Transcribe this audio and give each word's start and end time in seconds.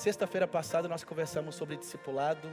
Sexta-feira 0.00 0.48
passada 0.48 0.88
nós 0.88 1.04
conversamos 1.04 1.54
sobre 1.54 1.76
discipulado. 1.76 2.50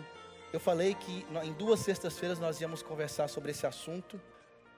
Eu 0.51 0.59
falei 0.59 0.93
que 0.93 1.25
em 1.45 1.53
duas 1.53 1.79
sextas-feiras 1.79 2.39
nós 2.39 2.59
íamos 2.59 2.83
conversar 2.83 3.29
sobre 3.29 3.51
esse 3.51 3.65
assunto. 3.65 4.19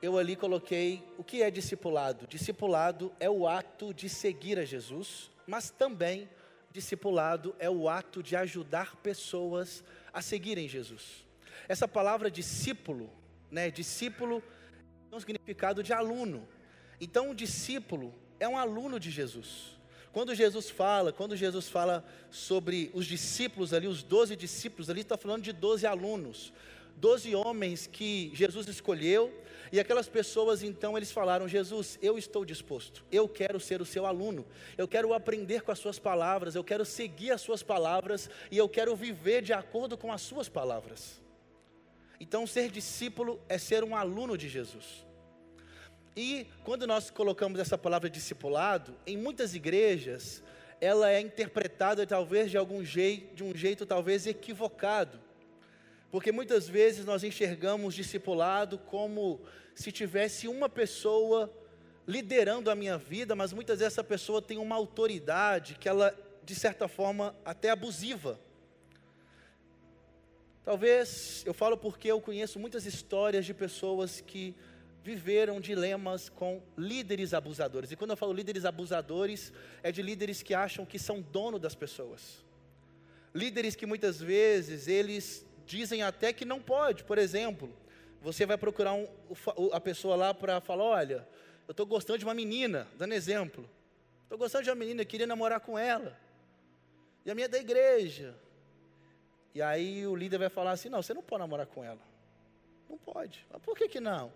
Eu 0.03 0.19
ali 0.19 0.35
coloquei 0.35 1.03
o 1.17 1.23
que 1.23 1.41
é 1.41 1.49
discipulado. 1.49 2.27
Discipulado 2.27 3.11
é 3.19 3.27
o 3.27 3.47
ato 3.47 3.91
de 3.91 4.07
seguir 4.07 4.59
a 4.59 4.65
Jesus, 4.65 5.31
mas 5.47 5.71
também 5.71 6.29
discipulado 6.71 7.55
é 7.57 7.67
o 7.67 7.89
ato 7.89 8.21
de 8.21 8.35
ajudar 8.35 8.97
pessoas 8.97 9.83
a 10.13 10.21
seguirem 10.21 10.69
Jesus. 10.69 11.25
Essa 11.67 11.87
palavra 11.87 12.29
discípulo, 12.29 13.09
né, 13.49 13.71
discípulo 13.71 14.43
tem 15.09 15.17
um 15.17 15.19
significado 15.19 15.81
de 15.81 15.91
aluno. 15.91 16.47
Então, 17.01 17.31
o 17.31 17.35
discípulo 17.35 18.13
é 18.39 18.47
um 18.47 18.59
aluno 18.59 18.99
de 18.99 19.09
Jesus. 19.09 19.78
Quando 20.11 20.33
Jesus 20.33 20.69
fala, 20.69 21.13
quando 21.13 21.35
Jesus 21.35 21.69
fala 21.69 22.03
sobre 22.31 22.89
os 22.93 23.05
discípulos 23.05 23.73
ali, 23.73 23.87
os 23.87 24.01
doze 24.01 24.35
discípulos 24.35 24.89
ali, 24.89 25.01
está 25.01 25.17
falando 25.17 25.43
de 25.43 25.51
doze 25.51 25.85
alunos, 25.85 26.51
doze 26.95 27.35
homens 27.35 27.87
que 27.87 28.31
Jesus 28.33 28.67
escolheu, 28.67 29.31
e 29.71 29.79
aquelas 29.79 30.09
pessoas 30.09 30.63
então 30.63 30.97
eles 30.97 31.11
falaram: 31.11 31.47
Jesus, 31.47 31.99
eu 32.01 32.17
estou 32.17 32.43
disposto, 32.43 33.05
eu 33.11 33.29
quero 33.29 33.59
ser 33.59 33.81
o 33.81 33.85
seu 33.85 34.05
aluno, 34.05 34.45
eu 34.77 34.87
quero 34.87 35.13
aprender 35.13 35.61
com 35.61 35.71
as 35.71 35.79
suas 35.79 35.99
palavras, 35.99 36.55
eu 36.55 36.63
quero 36.63 36.83
seguir 36.83 37.31
as 37.31 37.41
suas 37.41 37.61
palavras 37.61 38.29
e 38.49 38.57
eu 38.57 38.67
quero 38.67 38.95
viver 38.95 39.43
de 39.43 39.53
acordo 39.53 39.95
com 39.95 40.11
as 40.11 40.21
suas 40.21 40.49
palavras. 40.49 41.21
Então, 42.19 42.45
ser 42.45 42.69
discípulo 42.69 43.39
é 43.47 43.57
ser 43.57 43.83
um 43.83 43.95
aluno 43.95 44.37
de 44.37 44.49
Jesus. 44.49 45.07
E 46.15 46.47
quando 46.63 46.87
nós 46.87 47.09
colocamos 47.09 47.59
essa 47.59 47.77
palavra 47.77 48.09
discipulado, 48.09 48.95
em 49.05 49.17
muitas 49.17 49.55
igrejas, 49.55 50.43
ela 50.81 51.09
é 51.09 51.19
interpretada 51.19 52.05
talvez 52.05 52.49
de 52.51 52.57
algum 52.57 52.83
jeito, 52.83 53.35
de 53.35 53.43
um 53.43 53.55
jeito 53.55 53.85
talvez 53.85 54.25
equivocado. 54.25 55.19
Porque 56.11 56.31
muitas 56.31 56.67
vezes 56.67 57.05
nós 57.05 57.23
enxergamos 57.23 57.93
discipulado 57.93 58.77
como 58.77 59.39
se 59.75 59.91
tivesse 59.91 60.47
uma 60.47 60.67
pessoa 60.67 61.53
liderando 62.07 62.71
a 62.71 62.75
minha 62.75 62.97
vida, 62.97 63.35
mas 63.35 63.53
muitas 63.53 63.79
vezes 63.79 63.93
essa 63.93 64.03
pessoa 64.03 64.41
tem 64.41 64.57
uma 64.57 64.75
autoridade 64.75 65.75
que 65.75 65.87
ela, 65.87 66.15
de 66.43 66.55
certa 66.55 66.87
forma, 66.87 67.35
até 67.45 67.69
abusiva. 67.69 68.39
Talvez 70.65 71.43
eu 71.45 71.53
falo 71.53 71.77
porque 71.77 72.07
eu 72.07 72.19
conheço 72.19 72.59
muitas 72.59 72.85
histórias 72.85 73.45
de 73.45 73.53
pessoas 73.53 74.21
que 74.21 74.55
viveram 75.03 75.59
dilemas 75.59 76.29
com 76.29 76.61
líderes 76.77 77.33
abusadores. 77.33 77.91
E 77.91 77.95
quando 77.95 78.11
eu 78.11 78.17
falo 78.17 78.33
líderes 78.33 78.65
abusadores, 78.65 79.53
é 79.81 79.91
de 79.91 80.01
líderes 80.01 80.41
que 80.43 80.53
acham 80.53 80.85
que 80.85 80.99
são 80.99 81.21
dono 81.21 81.57
das 81.57 81.75
pessoas. 81.75 82.43
Líderes 83.33 83.75
que 83.75 83.85
muitas 83.85 84.19
vezes 84.19 84.87
eles 84.87 85.45
dizem 85.65 86.01
até 86.01 86.33
que 86.33 86.45
não 86.45 86.59
pode. 86.59 87.03
Por 87.03 87.17
exemplo, 87.17 87.71
você 88.21 88.45
vai 88.45 88.57
procurar 88.57 88.93
um, 88.93 89.07
a 89.71 89.79
pessoa 89.79 90.15
lá 90.15 90.33
para 90.33 90.59
falar: 90.59 90.83
olha, 90.83 91.27
eu 91.67 91.71
estou 91.71 91.85
gostando 91.85 92.19
de 92.19 92.25
uma 92.25 92.33
menina, 92.33 92.87
dando 92.97 93.13
exemplo. 93.13 93.69
Estou 94.23 94.37
gostando 94.37 94.63
de 94.63 94.69
uma 94.69 94.75
menina, 94.75 95.05
queria 95.05 95.25
namorar 95.25 95.59
com 95.59 95.77
ela. 95.77 96.17
E 97.25 97.31
a 97.31 97.35
minha 97.35 97.45
é 97.45 97.49
da 97.49 97.57
igreja. 97.57 98.35
E 99.53 99.61
aí 99.61 100.05
o 100.05 100.15
líder 100.15 100.37
vai 100.37 100.49
falar 100.49 100.71
assim: 100.71 100.89
não, 100.89 101.01
você 101.01 101.13
não 101.13 101.23
pode 101.23 101.39
namorar 101.39 101.67
com 101.67 101.83
ela. 101.83 102.01
Não 102.89 102.97
pode. 102.97 103.45
Mas 103.51 103.61
por 103.61 103.77
que, 103.77 103.87
que 103.87 103.99
não? 103.99 104.31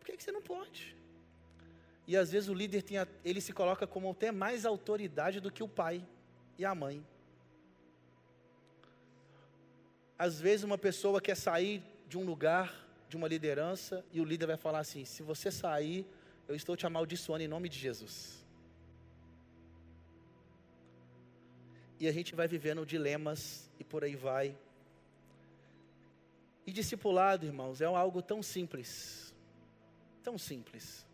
Por 0.00 0.06
que, 0.06 0.16
que 0.16 0.24
você 0.24 0.32
não 0.32 0.42
pode? 0.42 0.96
E 2.08 2.16
às 2.16 2.32
vezes 2.32 2.48
o 2.48 2.54
líder 2.54 2.82
tem, 2.82 2.96
ele 3.24 3.40
se 3.40 3.52
coloca 3.52 3.86
como 3.86 4.10
até 4.10 4.32
mais 4.32 4.66
autoridade 4.66 5.38
do 5.38 5.52
que 5.52 5.62
o 5.62 5.68
pai 5.68 6.04
e 6.58 6.64
a 6.64 6.74
mãe. 6.74 7.06
Às 10.18 10.40
vezes 10.40 10.64
uma 10.64 10.76
pessoa 10.76 11.20
quer 11.20 11.36
sair 11.36 11.82
de 12.08 12.18
um 12.18 12.24
lugar, 12.24 12.74
de 13.08 13.16
uma 13.16 13.28
liderança, 13.28 14.04
e 14.12 14.20
o 14.20 14.24
líder 14.24 14.46
vai 14.46 14.56
falar 14.56 14.80
assim: 14.80 15.04
se 15.04 15.22
você 15.22 15.52
sair, 15.52 16.04
eu 16.48 16.56
estou 16.56 16.76
te 16.76 16.84
amaldiçoando 16.84 17.44
em 17.44 17.48
nome 17.48 17.68
de 17.68 17.78
Jesus. 17.78 18.44
E 22.00 22.08
a 22.08 22.12
gente 22.12 22.34
vai 22.34 22.48
vivendo 22.48 22.84
dilemas 22.84 23.70
e 23.78 23.84
por 23.84 24.02
aí 24.02 24.16
vai. 24.16 24.56
E 26.66 26.72
discipulado, 26.72 27.46
irmãos, 27.46 27.80
é 27.80 27.84
algo 27.84 28.20
tão 28.20 28.42
simples. 28.42 29.29
Tão 30.22 30.36
simples. 30.36 31.06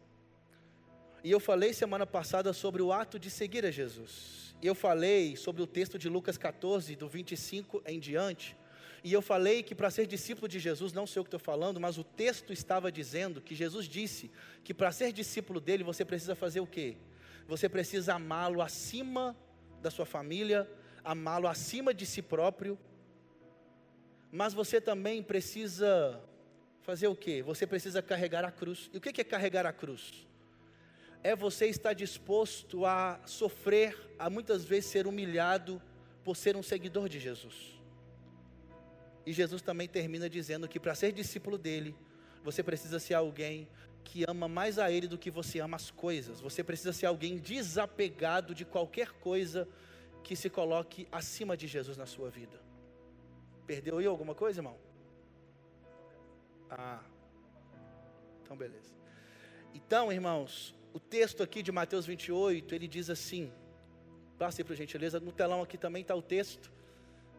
E 1.23 1.31
eu 1.31 1.41
falei 1.41 1.73
semana 1.73 2.07
passada 2.07 2.53
sobre 2.53 2.83
o 2.83 2.93
ato 2.93 3.19
de 3.19 3.31
seguir 3.31 3.65
a 3.65 3.71
Jesus. 3.71 4.55
E 4.63 4.67
eu 4.67 4.75
falei 4.75 5.37
sobre 5.37 5.63
o 5.63 5.67
texto 5.67 5.99
de 5.99 6.09
Lucas 6.09 6.39
14, 6.39 6.95
do 6.97 7.09
25 7.09 7.83
em 7.87 7.99
diante. 7.99 8.57
E 9.05 9.13
eu 9.13 9.23
falei 9.23 9.63
que 9.63 9.75
para 9.75 9.91
ser 9.91 10.07
discípulo 10.07 10.49
de 10.49 10.59
Jesus, 10.59 10.93
não 10.93 11.07
sei 11.07 11.21
o 11.21 11.25
que 11.25 11.29
estou 11.29 11.41
falando, 11.41 11.81
mas 11.81 11.99
o 11.99 12.05
texto 12.05 12.53
estava 12.53 12.91
dizendo 12.91 13.41
que 13.41 13.55
Jesus 13.55 13.87
disse 13.87 14.31
que 14.65 14.75
para 14.75 14.91
ser 14.91 15.13
discípulo 15.13 15.61
dele 15.61 15.85
você 15.85 16.05
precisa 16.05 16.35
fazer 16.35 16.61
o 16.61 16.67
quê? 16.67 16.97
Você 17.47 17.69
precisa 17.69 18.15
amá-lo 18.15 18.61
acima 18.61 19.37
da 19.81 19.91
sua 19.91 20.07
família, 20.07 20.69
amá-lo 21.05 21.47
acima 21.47 21.95
de 21.95 22.05
si 22.05 22.21
próprio, 22.21 22.77
mas 24.33 24.53
você 24.53 24.81
também 24.81 25.23
precisa 25.23 26.21
fazer 26.87 27.09
o 27.09 27.17
quê? 27.17 27.43
Você 27.43 27.67
precisa 27.67 28.01
carregar 28.01 28.45
a 28.45 28.51
cruz. 28.53 28.89
E 28.95 28.97
o 28.97 29.01
que 29.01 29.21
é 29.21 29.25
carregar 29.25 29.67
a 29.67 29.73
cruz? 29.73 30.25
É 31.21 31.35
você 31.35 31.67
estar 31.67 31.93
disposto 31.93 32.87
a 32.87 33.21
sofrer, 33.27 34.15
a 34.17 34.31
muitas 34.31 34.65
vezes 34.65 34.89
ser 34.91 35.05
humilhado 35.09 35.83
por 36.23 36.37
ser 36.37 36.57
um 36.57 36.63
seguidor 36.63 37.09
de 37.09 37.19
Jesus. 37.19 37.77
E 39.27 39.33
Jesus 39.33 39.61
também 39.61 39.89
termina 39.89 40.31
dizendo 40.31 40.69
que 40.69 40.79
para 40.79 40.95
ser 40.95 41.11
discípulo 41.11 41.59
dele, 41.59 41.93
você 42.45 42.63
precisa 42.63 43.01
ser 43.01 43.15
alguém 43.15 43.69
que 44.05 44.25
ama 44.29 44.47
mais 44.47 44.79
a 44.79 44.89
Ele 44.89 45.09
do 45.09 45.19
que 45.19 45.33
você 45.33 45.59
ama 45.59 45.75
as 45.75 45.91
coisas. 45.91 46.41
Você 46.41 46.63
precisa 46.63 46.93
ser 46.93 47.07
alguém 47.07 47.37
desapegado 47.37 48.55
de 48.55 48.65
qualquer 48.65 49.11
coisa 49.11 49.67
que 50.23 50.37
se 50.37 50.49
coloque 50.49 51.09
acima 51.11 51.57
de 51.57 51.67
Jesus 51.67 51.97
na 51.97 52.07
sua 52.07 52.31
vida. 52.31 52.61
Perdeu 53.67 53.99
aí 53.99 54.07
alguma 54.07 54.37
coisa, 54.37 54.61
irmão? 54.61 54.79
Ah, 56.71 57.03
então 58.43 58.57
beleza. 58.57 58.95
Então, 59.75 60.13
irmãos, 60.13 60.75
o 60.93 60.99
texto 60.99 61.43
aqui 61.43 61.63
de 61.63 61.71
Mateus 61.71 62.07
28, 62.07 62.75
ele 62.75 62.89
diz 62.89 63.11
assim, 63.11 63.53
passe 64.39 64.65
por 64.65 64.75
gentileza, 64.75 65.21
no 65.21 65.33
telão 65.33 65.63
aqui 65.63 65.77
também 65.77 66.03
está 66.03 66.15
o 66.15 66.23
texto, 66.23 66.73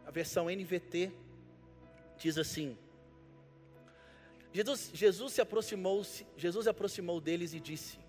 a 0.06 0.12
versão 0.12 0.46
NVT, 0.50 1.12
diz 2.18 2.38
assim, 2.38 2.78
Jesus, 4.54 4.92
Jesus 4.94 5.34
se 5.34 5.42
aproximou, 5.42 6.06
Jesus 6.36 6.64
se 6.64 6.70
aproximou 6.70 7.22
deles 7.22 7.54
e 7.54 7.60
disse: 7.60 8.00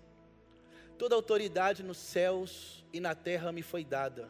Toda 0.97 1.15
autoridade 1.15 1.83
nos 1.83 1.97
céus 1.97 2.83
e 2.91 2.99
na 2.99 3.13
terra 3.13 3.51
me 3.51 3.61
foi 3.61 3.83
dada. 3.83 4.29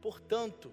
Portanto, 0.00 0.72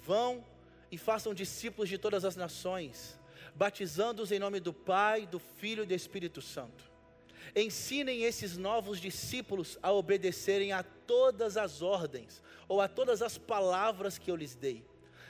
vão 0.00 0.44
e 0.90 0.96
façam 0.96 1.34
discípulos 1.34 1.88
de 1.88 1.98
todas 1.98 2.24
as 2.24 2.34
nações, 2.34 3.18
batizando-os 3.54 4.32
em 4.32 4.38
nome 4.38 4.60
do 4.60 4.72
Pai, 4.72 5.26
do 5.26 5.38
Filho 5.38 5.82
e 5.82 5.86
do 5.86 5.94
Espírito 5.94 6.40
Santo. 6.40 6.90
Ensinem 7.54 8.22
esses 8.22 8.56
novos 8.56 9.00
discípulos 9.00 9.78
a 9.82 9.92
obedecerem 9.92 10.72
a 10.72 10.82
todas 10.82 11.56
as 11.56 11.82
ordens 11.82 12.42
ou 12.68 12.80
a 12.80 12.88
todas 12.88 13.20
as 13.20 13.36
palavras 13.36 14.16
que 14.18 14.30
eu 14.30 14.36
lhes 14.36 14.54
dei. 14.54 14.84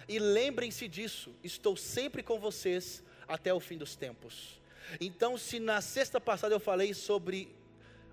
E 0.09 0.19
lembrem-se 0.19 0.87
disso, 0.89 1.35
estou 1.43 1.77
sempre 1.77 2.23
com 2.23 2.39
vocês 2.39 3.03
até 3.27 3.53
o 3.53 3.61
fim 3.61 3.77
dos 3.77 3.97
tempos. 3.97 4.61
Então, 5.01 5.39
se 5.39 5.59
na 5.59 5.81
sexta 5.81 6.21
passada 6.21 6.55
eu 6.55 6.61
falei 6.61 6.93
sobre 6.93 7.55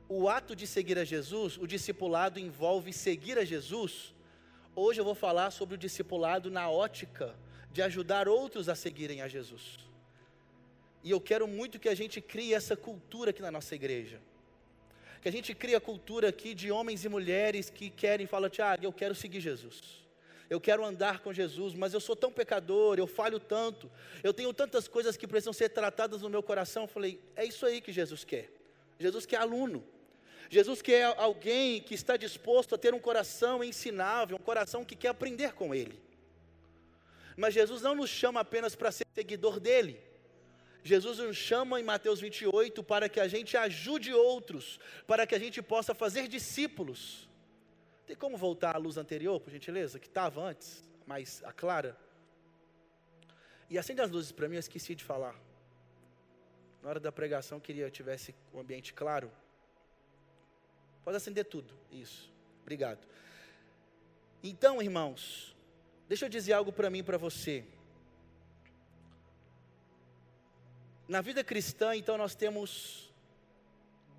o 0.07 0.29
ato 0.29 0.55
de 0.55 0.65
seguir 0.65 0.97
a 0.97 1.03
Jesus, 1.03 1.57
o 1.57 1.67
discipulado 1.67 2.39
envolve 2.39 2.93
seguir 2.93 3.37
a 3.37 3.45
Jesus, 3.45 4.13
Hoje 4.81 5.01
eu 5.01 5.03
vou 5.03 5.13
falar 5.13 5.51
sobre 5.51 5.75
o 5.75 5.77
discipulado 5.77 6.49
na 6.49 6.69
ótica 6.69 7.35
de 7.69 7.81
ajudar 7.81 8.29
outros 8.29 8.69
a 8.69 8.75
seguirem 8.75 9.21
a 9.21 9.27
Jesus. 9.27 9.77
E 11.03 11.11
eu 11.11 11.21
quero 11.21 11.47
muito 11.47 11.79
que 11.79 11.89
a 11.89 11.95
gente 11.95 12.19
crie 12.19 12.53
essa 12.53 12.75
cultura 12.75 13.29
aqui 13.31 13.41
na 13.41 13.51
nossa 13.51 13.73
igreja. 13.75 14.19
Que 15.21 15.29
a 15.29 15.31
gente 15.31 15.53
crie 15.53 15.75
a 15.75 15.81
cultura 15.81 16.29
aqui 16.29 16.53
de 16.53 16.71
homens 16.71 17.03
e 17.03 17.09
mulheres 17.09 17.69
que 17.69 17.89
querem 17.89 18.25
falar, 18.25 18.49
Tiago, 18.49 18.83
eu 18.83 18.93
quero 18.93 19.15
seguir 19.15 19.41
Jesus. 19.41 19.99
Eu 20.49 20.59
quero 20.59 20.83
andar 20.83 21.19
com 21.19 21.31
Jesus, 21.31 21.73
mas 21.73 21.93
eu 21.93 21.99
sou 21.99 22.15
tão 22.15 22.31
pecador, 22.31 22.97
eu 22.97 23.05
falho 23.05 23.39
tanto, 23.39 23.89
eu 24.23 24.33
tenho 24.33 24.51
tantas 24.51 24.87
coisas 24.87 25.15
que 25.15 25.27
precisam 25.27 25.53
ser 25.53 25.69
tratadas 25.69 26.21
no 26.21 26.29
meu 26.29 26.41
coração. 26.41 26.83
Eu 26.83 26.87
falei, 26.87 27.19
é 27.35 27.45
isso 27.45 27.65
aí 27.65 27.79
que 27.79 27.91
Jesus 27.91 28.23
quer. 28.23 28.49
Jesus 28.97 29.25
quer 29.25 29.37
aluno. 29.37 29.83
Jesus 30.49 30.81
quer 30.81 31.05
alguém 31.17 31.79
que 31.79 31.93
está 31.93 32.17
disposto 32.17 32.73
a 32.73 32.77
ter 32.77 32.93
um 32.93 32.99
coração 32.99 33.63
ensinável, 33.63 34.35
um 34.35 34.41
coração 34.41 34.83
que 34.83 34.95
quer 34.95 35.09
aprender 35.09 35.53
com 35.53 35.75
Ele. 35.75 36.01
Mas 37.37 37.53
Jesus 37.53 37.83
não 37.83 37.93
nos 37.93 38.09
chama 38.09 38.39
apenas 38.39 38.75
para 38.75 38.91
ser 38.91 39.05
seguidor 39.13 39.59
dele. 39.59 40.08
Jesus 40.89 41.19
nos 41.19 41.37
chama 41.37 41.79
em 41.79 41.83
Mateus 41.83 42.19
28 42.19 42.83
para 42.83 43.07
que 43.07 43.19
a 43.19 43.27
gente 43.27 43.55
ajude 43.55 44.11
outros, 44.13 44.79
para 45.05 45.27
que 45.27 45.35
a 45.35 45.39
gente 45.39 45.61
possa 45.61 45.93
fazer 45.93 46.27
discípulos. 46.27 47.29
Tem 48.07 48.15
como 48.15 48.35
voltar 48.35 48.75
à 48.75 48.79
luz 48.79 48.97
anterior, 48.97 49.39
por 49.39 49.51
gentileza, 49.51 49.99
que 49.99 50.07
estava 50.07 50.41
antes? 50.41 50.89
mais 51.09 51.41
clara? 51.55 51.97
E 53.67 53.79
acende 53.79 53.99
as 54.01 54.11
luzes 54.11 54.31
para 54.31 54.47
mim, 54.47 54.55
eu 54.55 54.59
esqueci 54.59 54.93
de 54.93 55.03
falar. 55.03 55.35
Na 56.83 56.89
hora 56.89 56.99
da 56.99 57.11
pregação, 57.11 57.57
eu 57.57 57.61
queria 57.61 57.85
que 57.85 57.91
tivesse 57.91 58.35
o 58.53 58.57
um 58.57 58.59
ambiente 58.61 58.93
claro. 58.93 59.31
Pode 61.03 61.17
acender 61.17 61.45
tudo, 61.45 61.73
isso. 61.91 62.31
Obrigado. 62.61 63.07
Então, 64.43 64.81
irmãos, 64.81 65.55
deixa 66.07 66.25
eu 66.25 66.29
dizer 66.29 66.53
algo 66.53 66.71
para 66.71 66.89
mim 66.91 66.99
e 66.99 67.03
para 67.03 67.17
você. 67.17 67.65
Na 71.09 71.21
vida 71.21 71.43
cristã, 71.43 71.95
então, 71.95 72.19
nós 72.19 72.35
temos 72.35 73.11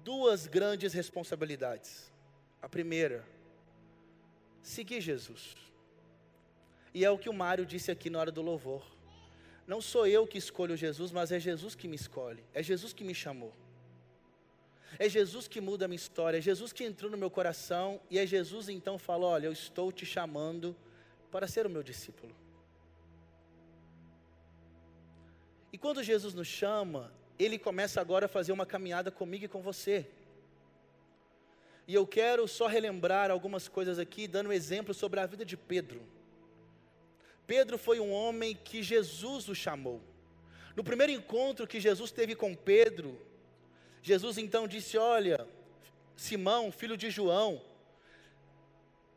duas 0.03 0.49
grandes 0.49 0.93
responsabilidades. 0.93 2.13
A 2.61 2.69
primeira, 2.69 3.25
seguir 4.61 5.01
Jesus. 5.01 5.55
E 6.93 7.05
é 7.05 7.11
o 7.11 7.17
que 7.17 7.29
o 7.29 7.33
Mário 7.33 7.65
disse 7.65 7.93
aqui 7.93 8.11
na 8.11 8.19
hora 8.19 8.33
do 8.33 8.43
louvor. 8.43 8.85
Não 9.69 9.81
sou 9.81 10.05
eu 10.05 10.27
que 10.27 10.37
escolho 10.37 10.77
Jesus, 10.77 11.13
mas 11.13 11.31
é 11.31 11.39
Jesus 11.39 11.77
que 11.77 11.87
me 11.87 11.95
escolhe. 11.95 12.43
É 12.53 12.61
Jesus 12.61 12.93
que 12.93 13.05
me 13.05 13.15
chamou. 13.15 13.55
É 14.99 15.09
Jesus 15.09 15.47
que 15.47 15.61
muda 15.61 15.85
a 15.85 15.89
minha 15.89 15.95
história. 15.95 16.39
É 16.39 16.41
Jesus 16.41 16.73
que 16.73 16.83
entrou 16.83 17.09
no 17.09 17.17
meu 17.17 17.31
coração. 17.31 18.01
E 18.11 18.19
é 18.19 18.27
Jesus 18.27 18.69
então 18.69 18.99
falou: 18.99 19.31
Olha, 19.31 19.47
eu 19.47 19.53
estou 19.53 19.93
te 19.93 20.05
chamando 20.05 20.77
para 21.31 21.47
ser 21.47 21.67
o 21.67 21.71
meu 21.71 21.85
discípulo. 21.85 22.35
E 25.73 25.79
quando 25.79 26.03
Jesus 26.03 26.35
nos 26.35 26.49
chama, 26.49 27.13
Ele 27.39 27.59
começa 27.59 28.01
agora 28.01 28.27
a 28.27 28.29
fazer 28.29 28.53
uma 28.53 28.67
caminhada 28.67 29.11
comigo 29.11 29.45
e 29.45 29.49
com 29.49 29.63
você. 29.63 30.07
E 31.87 31.95
eu 31.95 32.07
quero 32.07 32.47
só 32.47 32.67
relembrar 32.67 33.31
algumas 33.31 33.69
coisas 33.69 33.99
aqui, 33.99 34.29
dando 34.29 34.51
um 34.51 34.53
exemplo 34.53 34.95
sobre 34.95 35.21
a 35.21 35.27
vida 35.27 35.45
de 35.45 35.57
Pedro. 35.57 36.03
Pedro 37.47 37.77
foi 37.77 37.99
um 37.99 38.13
homem 38.13 38.55
que 38.55 38.83
Jesus 38.83 39.49
o 39.49 39.55
chamou. 39.55 40.01
No 40.77 40.85
primeiro 40.85 41.13
encontro 41.13 41.67
que 41.67 41.81
Jesus 41.81 42.13
teve 42.13 42.35
com 42.35 42.55
Pedro, 42.55 43.21
Jesus 44.03 44.39
então 44.39 44.69
disse: 44.69 44.97
Olha, 44.97 45.49
Simão, 46.17 46.71
filho 46.71 46.97
de 46.97 47.11
João, 47.11 47.61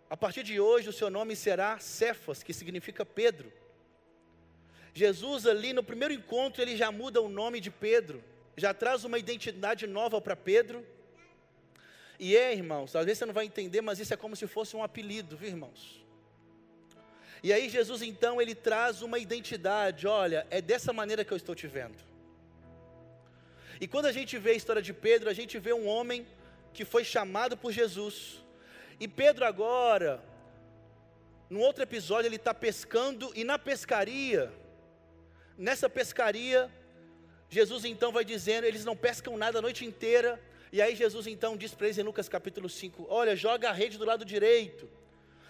a 0.10 0.18
partir 0.18 0.44
de 0.44 0.60
hoje 0.60 0.90
o 0.90 0.94
seu 0.94 1.10
nome 1.10 1.36
será 1.36 1.78
Cefas, 1.80 2.42
que 2.42 2.54
significa 2.54 3.06
Pedro. 3.06 3.52
Jesus 4.94 5.48
ali 5.48 5.74
no 5.74 5.84
primeiro 5.84 6.14
encontro 6.14 6.62
ele 6.62 6.78
já 6.78 6.92
muda 6.92 7.22
o 7.22 7.28
nome 7.28 7.60
de 7.60 7.72
Pedro, 7.72 8.24
já 8.56 8.74
traz 8.74 9.04
uma 9.04 9.18
identidade 9.18 9.88
nova 9.88 10.22
para 10.22 10.36
Pedro. 10.36 10.86
E 12.20 12.38
é, 12.38 12.54
irmãos, 12.54 12.96
às 12.96 13.06
vezes 13.06 13.20
você 13.20 13.26
não 13.26 13.34
vai 13.34 13.46
entender, 13.46 13.82
mas 13.82 14.00
isso 14.00 14.14
é 14.14 14.18
como 14.18 14.36
se 14.36 14.46
fosse 14.46 14.76
um 14.76 14.84
apelido, 14.84 15.36
viu, 15.36 15.50
irmãos? 15.50 16.04
E 17.42 17.52
aí 17.52 17.68
Jesus 17.68 18.02
então 18.02 18.42
ele 18.42 18.56
traz 18.56 19.02
uma 19.02 19.18
identidade, 19.18 20.08
olha, 20.08 20.48
é 20.50 20.62
dessa 20.62 20.94
maneira 20.94 21.26
que 21.26 21.34
eu 21.34 21.38
estou 21.38 21.56
te 21.56 21.68
vendo. 21.68 21.98
E 23.82 23.88
quando 23.88 24.06
a 24.06 24.12
gente 24.12 24.38
vê 24.38 24.52
a 24.52 24.54
história 24.54 24.82
de 24.82 24.94
Pedro, 24.94 25.30
a 25.30 25.34
gente 25.34 25.58
vê 25.60 25.74
um 25.74 25.88
homem 25.88 26.26
que 26.74 26.86
foi 26.86 27.04
chamado 27.04 27.58
por 27.58 27.72
Jesus. 27.72 28.42
E 29.00 29.08
Pedro 29.08 29.44
agora, 29.44 30.24
no 31.50 31.60
outro 31.60 31.84
episódio, 31.84 32.28
ele 32.28 32.38
está 32.38 32.54
pescando 32.54 33.32
e 33.36 33.44
na 33.44 33.60
pescaria, 33.60 34.54
nessa 35.58 35.90
pescaria, 35.90 36.72
Jesus 37.50 37.86
então 37.86 38.12
vai 38.12 38.26
dizendo, 38.26 38.66
eles 38.66 38.86
não 38.86 38.96
pescam 38.96 39.38
nada 39.38 39.60
a 39.60 39.62
noite 39.62 39.86
inteira, 39.86 40.42
e 40.72 40.82
aí 40.82 40.96
Jesus 40.96 41.28
então 41.28 41.56
diz 41.56 41.74
para 41.74 41.88
eles 41.88 42.00
em 42.00 42.04
Lucas 42.04 42.28
capítulo 42.28 42.68
5: 42.68 43.06
Olha, 43.08 43.36
joga 43.36 43.70
a 43.70 43.72
rede 43.72 43.98
do 43.98 44.06
lado 44.06 44.26
direito. 44.26 44.90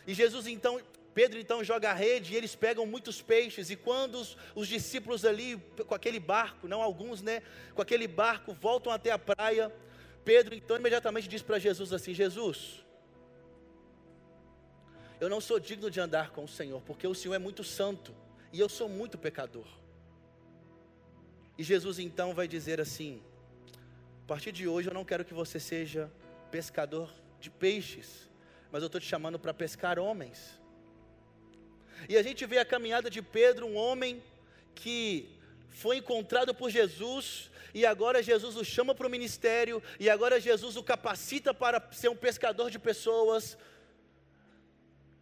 E 0.06 0.14
Jesus 0.14 0.48
então, 0.48 0.82
Pedro 1.14 1.40
então 1.40 1.64
joga 1.64 1.92
a 1.92 1.94
rede 1.94 2.34
e 2.34 2.36
eles 2.36 2.56
pegam 2.56 2.86
muitos 2.86 3.22
peixes. 3.22 3.70
E 3.70 3.78
quando 3.78 4.16
os, 4.16 4.36
os 4.54 4.68
discípulos 4.68 5.24
ali, 5.24 5.56
com 5.88 5.96
aquele 5.96 6.20
barco, 6.20 6.68
não 6.68 6.82
alguns, 6.82 7.22
né, 7.22 7.42
com 7.74 7.82
aquele 7.82 8.06
barco, 8.06 8.54
voltam 8.54 8.92
até 8.92 9.12
a 9.12 9.18
praia, 9.18 9.72
Pedro 10.26 10.56
então 10.56 10.76
imediatamente 10.76 11.30
diz 11.30 11.42
para 11.42 11.58
Jesus 11.58 11.94
assim: 11.94 12.14
Jesus, 12.14 12.84
eu 15.22 15.30
não 15.30 15.40
sou 15.40 15.58
digno 15.58 15.90
de 15.90 16.02
andar 16.02 16.32
com 16.32 16.44
o 16.44 16.50
Senhor, 16.50 16.82
porque 16.82 17.08
o 17.08 17.16
Senhor 17.16 17.34
é 17.34 17.40
muito 17.40 17.64
santo 17.64 18.14
e 18.52 18.60
eu 18.60 18.68
sou 18.68 18.90
muito 18.90 19.18
pecador. 19.18 19.83
E 21.58 21.64
Jesus 21.64 22.00
então 22.00 22.34
vai 22.34 22.48
dizer 22.48 22.82
assim: 22.82 23.22
a 24.24 24.28
partir 24.28 24.52
de 24.52 24.68
hoje 24.68 24.90
eu 24.90 24.94
não 24.94 25.06
quero 25.06 25.26
que 25.26 25.34
você 25.34 25.60
seja 25.60 26.12
pescador 26.52 27.10
de 27.40 27.50
peixes, 27.50 28.30
mas 28.72 28.82
eu 28.82 28.88
estou 28.88 29.02
te 29.02 29.08
chamando 29.08 29.38
para 29.38 29.54
pescar 29.54 30.00
homens. 30.00 30.60
E 32.10 32.18
a 32.18 32.24
gente 32.24 32.46
vê 32.46 32.58
a 32.58 32.66
caminhada 32.66 33.10
de 33.10 33.22
Pedro, 33.22 33.66
um 33.68 33.76
homem 33.76 34.22
que 34.76 35.30
foi 35.70 35.98
encontrado 35.98 36.54
por 36.54 36.70
Jesus, 36.70 37.50
e 37.74 37.86
agora 37.86 38.22
Jesus 38.22 38.56
o 38.56 38.64
chama 38.64 38.94
para 38.94 39.08
o 39.08 39.10
ministério, 39.10 39.82
e 40.00 40.10
agora 40.10 40.40
Jesus 40.40 40.76
o 40.76 40.84
capacita 40.84 41.54
para 41.54 41.82
ser 41.92 42.10
um 42.10 42.16
pescador 42.16 42.70
de 42.70 42.80
pessoas. 42.80 43.58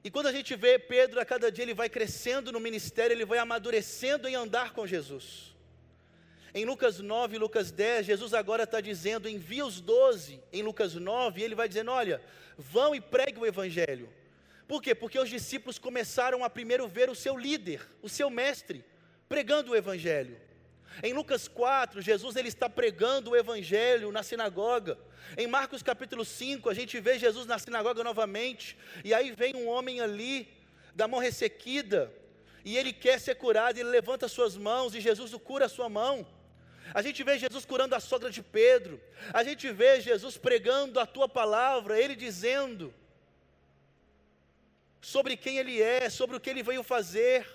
E 0.03 0.09
quando 0.09 0.27
a 0.27 0.31
gente 0.31 0.55
vê 0.55 0.79
Pedro, 0.79 1.19
a 1.19 1.25
cada 1.25 1.51
dia 1.51 1.63
ele 1.63 1.73
vai 1.73 1.89
crescendo 1.89 2.51
no 2.51 2.59
ministério, 2.59 3.13
ele 3.13 3.25
vai 3.25 3.37
amadurecendo 3.37 4.27
em 4.27 4.35
andar 4.35 4.73
com 4.73 4.87
Jesus. 4.87 5.50
Em 6.53 6.65
Lucas 6.65 6.99
9 6.99 7.35
e 7.35 7.39
Lucas 7.39 7.71
10, 7.71 8.05
Jesus 8.05 8.33
agora 8.33 8.63
está 8.63 8.81
dizendo: 8.81 9.29
envia 9.29 9.65
os 9.65 9.79
doze. 9.79 10.41
Em 10.51 10.61
Lucas 10.61 10.95
9, 10.95 11.39
e 11.39 11.43
ele 11.43 11.55
vai 11.55 11.67
dizendo: 11.67 11.91
olha, 11.91 12.21
vão 12.57 12.93
e 12.93 12.99
preguem 12.99 13.41
o 13.41 13.45
Evangelho. 13.45 14.09
Por 14.67 14.81
quê? 14.81 14.93
Porque 14.93 15.19
os 15.19 15.29
discípulos 15.29 15.77
começaram 15.77 16.43
a 16.43 16.49
primeiro 16.49 16.87
ver 16.87 17.09
o 17.09 17.15
seu 17.15 17.37
líder, 17.37 17.81
o 18.01 18.09
seu 18.09 18.29
mestre, 18.29 18.83
pregando 19.27 19.71
o 19.71 19.75
Evangelho. 19.75 20.37
Em 21.01 21.13
Lucas 21.13 21.47
4, 21.47 22.01
Jesus 22.01 22.35
ele 22.35 22.49
está 22.49 22.69
pregando 22.69 23.31
o 23.31 23.35
Evangelho 23.35 24.11
na 24.11 24.23
sinagoga. 24.23 24.97
Em 25.37 25.47
Marcos 25.47 25.81
capítulo 25.81 26.25
5, 26.25 26.69
a 26.69 26.73
gente 26.73 26.99
vê 26.99 27.17
Jesus 27.17 27.45
na 27.45 27.57
sinagoga 27.57 28.03
novamente. 28.03 28.77
E 29.03 29.13
aí 29.13 29.31
vem 29.31 29.55
um 29.55 29.67
homem 29.67 30.01
ali, 30.01 30.49
da 30.93 31.07
mão 31.07 31.19
ressequida, 31.19 32.11
e 32.65 32.77
ele 32.77 32.91
quer 32.91 33.19
ser 33.19 33.35
curado, 33.35 33.77
ele 33.77 33.89
levanta 33.89 34.27
suas 34.27 34.57
mãos, 34.57 34.93
e 34.93 34.99
Jesus 34.99 35.33
o 35.33 35.39
cura 35.39 35.65
a 35.65 35.69
sua 35.69 35.87
mão. 35.89 36.27
A 36.93 37.01
gente 37.01 37.23
vê 37.23 37.37
Jesus 37.37 37.65
curando 37.65 37.95
a 37.95 37.99
sogra 37.99 38.29
de 38.29 38.41
Pedro. 38.41 39.01
A 39.33 39.43
gente 39.43 39.71
vê 39.71 40.01
Jesus 40.01 40.37
pregando 40.37 40.99
a 40.99 41.05
tua 41.05 41.27
palavra, 41.27 41.99
ele 41.99 42.15
dizendo 42.15 42.93
sobre 44.99 45.35
quem 45.35 45.57
ele 45.57 45.81
é, 45.81 46.09
sobre 46.09 46.35
o 46.35 46.39
que 46.39 46.49
ele 46.49 46.63
veio 46.63 46.83
fazer. 46.83 47.47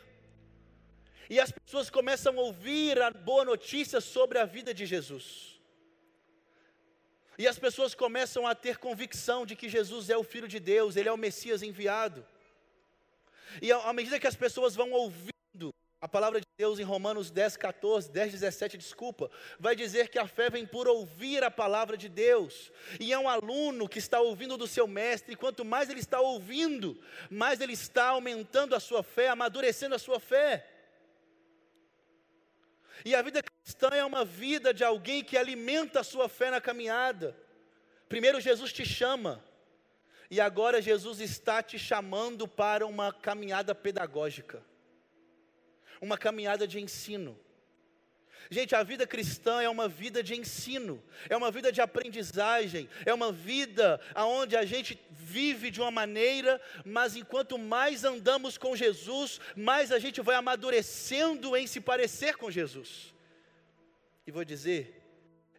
E 1.28 1.38
as 1.38 1.50
pessoas 1.50 1.90
começam 1.90 2.38
a 2.38 2.42
ouvir 2.42 3.00
a 3.00 3.10
boa 3.10 3.44
notícia 3.44 4.00
sobre 4.00 4.38
a 4.38 4.44
vida 4.44 4.72
de 4.72 4.86
Jesus. 4.86 5.60
E 7.38 7.46
as 7.46 7.58
pessoas 7.58 7.94
começam 7.94 8.46
a 8.46 8.54
ter 8.54 8.78
convicção 8.78 9.44
de 9.44 9.54
que 9.54 9.68
Jesus 9.68 10.08
é 10.08 10.16
o 10.16 10.24
Filho 10.24 10.48
de 10.48 10.58
Deus, 10.58 10.96
ele 10.96 11.08
é 11.08 11.12
o 11.12 11.18
Messias 11.18 11.62
enviado. 11.62 12.26
E 13.60 13.70
à 13.70 13.92
medida 13.92 14.18
que 14.18 14.26
as 14.26 14.36
pessoas 14.36 14.74
vão 14.74 14.90
ouvir 14.92 15.35
a 16.06 16.08
palavra 16.08 16.40
de 16.40 16.46
Deus 16.56 16.78
em 16.78 16.84
Romanos 16.84 17.32
10, 17.32 17.56
14, 17.56 18.12
10, 18.12 18.30
17, 18.30 18.78
desculpa, 18.78 19.28
vai 19.58 19.74
dizer 19.74 20.08
que 20.08 20.20
a 20.20 20.28
fé 20.28 20.48
vem 20.48 20.64
por 20.64 20.86
ouvir 20.86 21.42
a 21.42 21.50
palavra 21.50 21.96
de 21.96 22.08
Deus. 22.08 22.70
E 23.00 23.12
é 23.12 23.18
um 23.18 23.28
aluno 23.28 23.88
que 23.88 23.98
está 23.98 24.20
ouvindo 24.20 24.56
do 24.56 24.68
seu 24.68 24.86
mestre, 24.86 25.32
e 25.32 25.36
quanto 25.36 25.64
mais 25.64 25.90
ele 25.90 25.98
está 25.98 26.20
ouvindo, 26.20 26.96
mais 27.28 27.60
ele 27.60 27.72
está 27.72 28.10
aumentando 28.10 28.76
a 28.76 28.78
sua 28.78 29.02
fé, 29.02 29.30
amadurecendo 29.30 29.96
a 29.96 29.98
sua 29.98 30.20
fé. 30.20 30.64
E 33.04 33.12
a 33.12 33.20
vida 33.20 33.42
cristã 33.42 33.88
é 33.88 34.04
uma 34.04 34.24
vida 34.24 34.72
de 34.72 34.84
alguém 34.84 35.24
que 35.24 35.36
alimenta 35.36 35.98
a 35.98 36.04
sua 36.04 36.28
fé 36.28 36.52
na 36.52 36.60
caminhada. 36.60 37.36
Primeiro 38.08 38.40
Jesus 38.40 38.72
te 38.72 38.86
chama, 38.86 39.44
e 40.30 40.40
agora 40.40 40.80
Jesus 40.80 41.18
está 41.18 41.64
te 41.64 41.80
chamando 41.80 42.46
para 42.46 42.86
uma 42.86 43.12
caminhada 43.12 43.74
pedagógica 43.74 44.62
uma 46.00 46.18
caminhada 46.18 46.66
de 46.66 46.80
ensino. 46.80 47.38
Gente, 48.50 48.76
a 48.76 48.82
vida 48.82 49.06
cristã 49.06 49.60
é 49.60 49.68
uma 49.68 49.88
vida 49.88 50.22
de 50.22 50.34
ensino, 50.34 51.02
é 51.28 51.36
uma 51.36 51.50
vida 51.50 51.72
de 51.72 51.80
aprendizagem, 51.80 52.88
é 53.04 53.12
uma 53.12 53.32
vida 53.32 54.00
onde 54.14 54.56
a 54.56 54.64
gente 54.64 54.98
vive 55.10 55.70
de 55.70 55.80
uma 55.80 55.90
maneira, 55.90 56.60
mas 56.84 57.16
enquanto 57.16 57.58
mais 57.58 58.04
andamos 58.04 58.56
com 58.56 58.76
Jesus, 58.76 59.40
mais 59.56 59.90
a 59.90 59.98
gente 59.98 60.20
vai 60.20 60.36
amadurecendo 60.36 61.56
em 61.56 61.66
se 61.66 61.80
parecer 61.80 62.36
com 62.36 62.50
Jesus. 62.50 63.12
E 64.26 64.30
vou 64.30 64.44
dizer, 64.44 65.02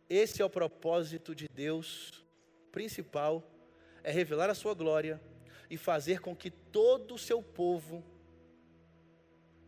esse 0.09 0.41
é 0.41 0.45
o 0.45 0.49
propósito 0.49 1.35
de 1.35 1.47
Deus 1.49 2.25
principal, 2.71 3.43
é 4.03 4.11
revelar 4.11 4.49
a 4.49 4.55
sua 4.55 4.73
glória 4.73 5.19
e 5.69 5.75
fazer 5.75 6.21
com 6.21 6.33
que 6.33 6.49
todo 6.49 7.15
o 7.15 7.19
seu 7.19 7.41
povo 7.41 8.03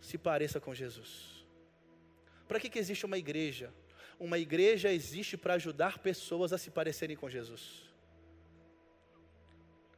se 0.02 0.18
pareça 0.18 0.60
com 0.60 0.74
Jesus. 0.74 1.46
Para 2.48 2.60
que, 2.60 2.70
que 2.70 2.80
existe 2.80 3.06
uma 3.06 3.18
igreja? 3.18 3.74
Uma 4.20 4.38
igreja 4.38 4.92
existe 4.92 5.38
para 5.38 5.54
ajudar 5.54 6.00
pessoas 6.00 6.52
a 6.52 6.58
se 6.58 6.70
parecerem 6.72 7.16
com 7.16 7.30
Jesus. 7.30 7.84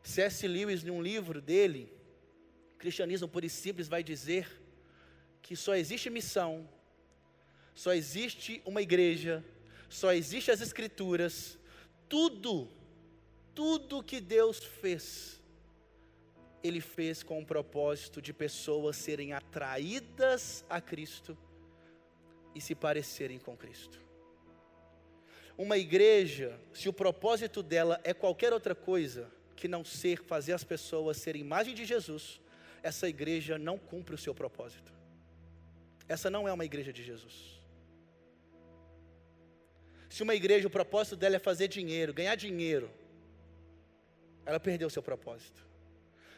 C.S. 0.03 0.47
Lewis, 0.47 0.83
num 0.83 1.01
livro 1.01 1.41
dele, 1.41 1.91
cristianismo 2.77 3.27
puro 3.27 3.45
e 3.45 3.49
simples 3.49 3.87
vai 3.87 4.03
dizer 4.03 4.61
que 5.41 5.55
só 5.55 5.75
existe 5.75 6.09
missão, 6.09 6.67
só 7.73 7.93
existe 7.93 8.61
uma 8.65 8.81
igreja, 8.81 9.43
só 9.89 10.13
existe 10.13 10.51
as 10.51 10.61
escrituras, 10.61 11.57
tudo, 12.07 12.69
tudo 13.55 14.03
que 14.03 14.19
Deus 14.19 14.63
fez, 14.63 15.40
Ele 16.63 16.79
fez 16.79 17.23
com 17.23 17.41
o 17.41 17.45
propósito 17.45 18.21
de 18.21 18.33
pessoas 18.33 18.95
serem 18.95 19.33
atraídas 19.33 20.63
a 20.69 20.79
Cristo 20.79 21.37
e 22.53 22.61
se 22.61 22.75
parecerem 22.75 23.39
com 23.39 23.57
Cristo. 23.57 23.99
Uma 25.57 25.77
igreja, 25.77 26.59
se 26.73 26.87
o 26.89 26.93
propósito 26.93 27.61
dela 27.61 27.99
é 28.03 28.13
qualquer 28.13 28.53
outra 28.53 28.73
coisa 28.73 29.29
que 29.55 29.67
não 29.67 29.85
ser 29.85 30.23
fazer 30.23 30.53
as 30.53 30.63
pessoas 30.63 31.17
serem 31.17 31.41
imagem 31.41 31.73
de 31.73 31.85
Jesus, 31.85 32.41
essa 32.81 33.07
igreja 33.07 33.57
não 33.57 33.77
cumpre 33.77 34.15
o 34.15 34.17
seu 34.17 34.33
propósito. 34.33 34.91
Essa 36.07 36.29
não 36.29 36.47
é 36.47 36.53
uma 36.53 36.65
igreja 36.65 36.91
de 36.91 37.03
Jesus. 37.03 37.61
Se 40.09 40.23
uma 40.23 40.35
igreja, 40.35 40.67
o 40.67 40.71
propósito 40.71 41.15
dela 41.15 41.37
é 41.37 41.39
fazer 41.39 41.67
dinheiro, 41.67 42.13
ganhar 42.13 42.35
dinheiro, 42.35 42.91
ela 44.45 44.59
perdeu 44.59 44.87
o 44.87 44.91
seu 44.91 45.01
propósito. 45.01 45.65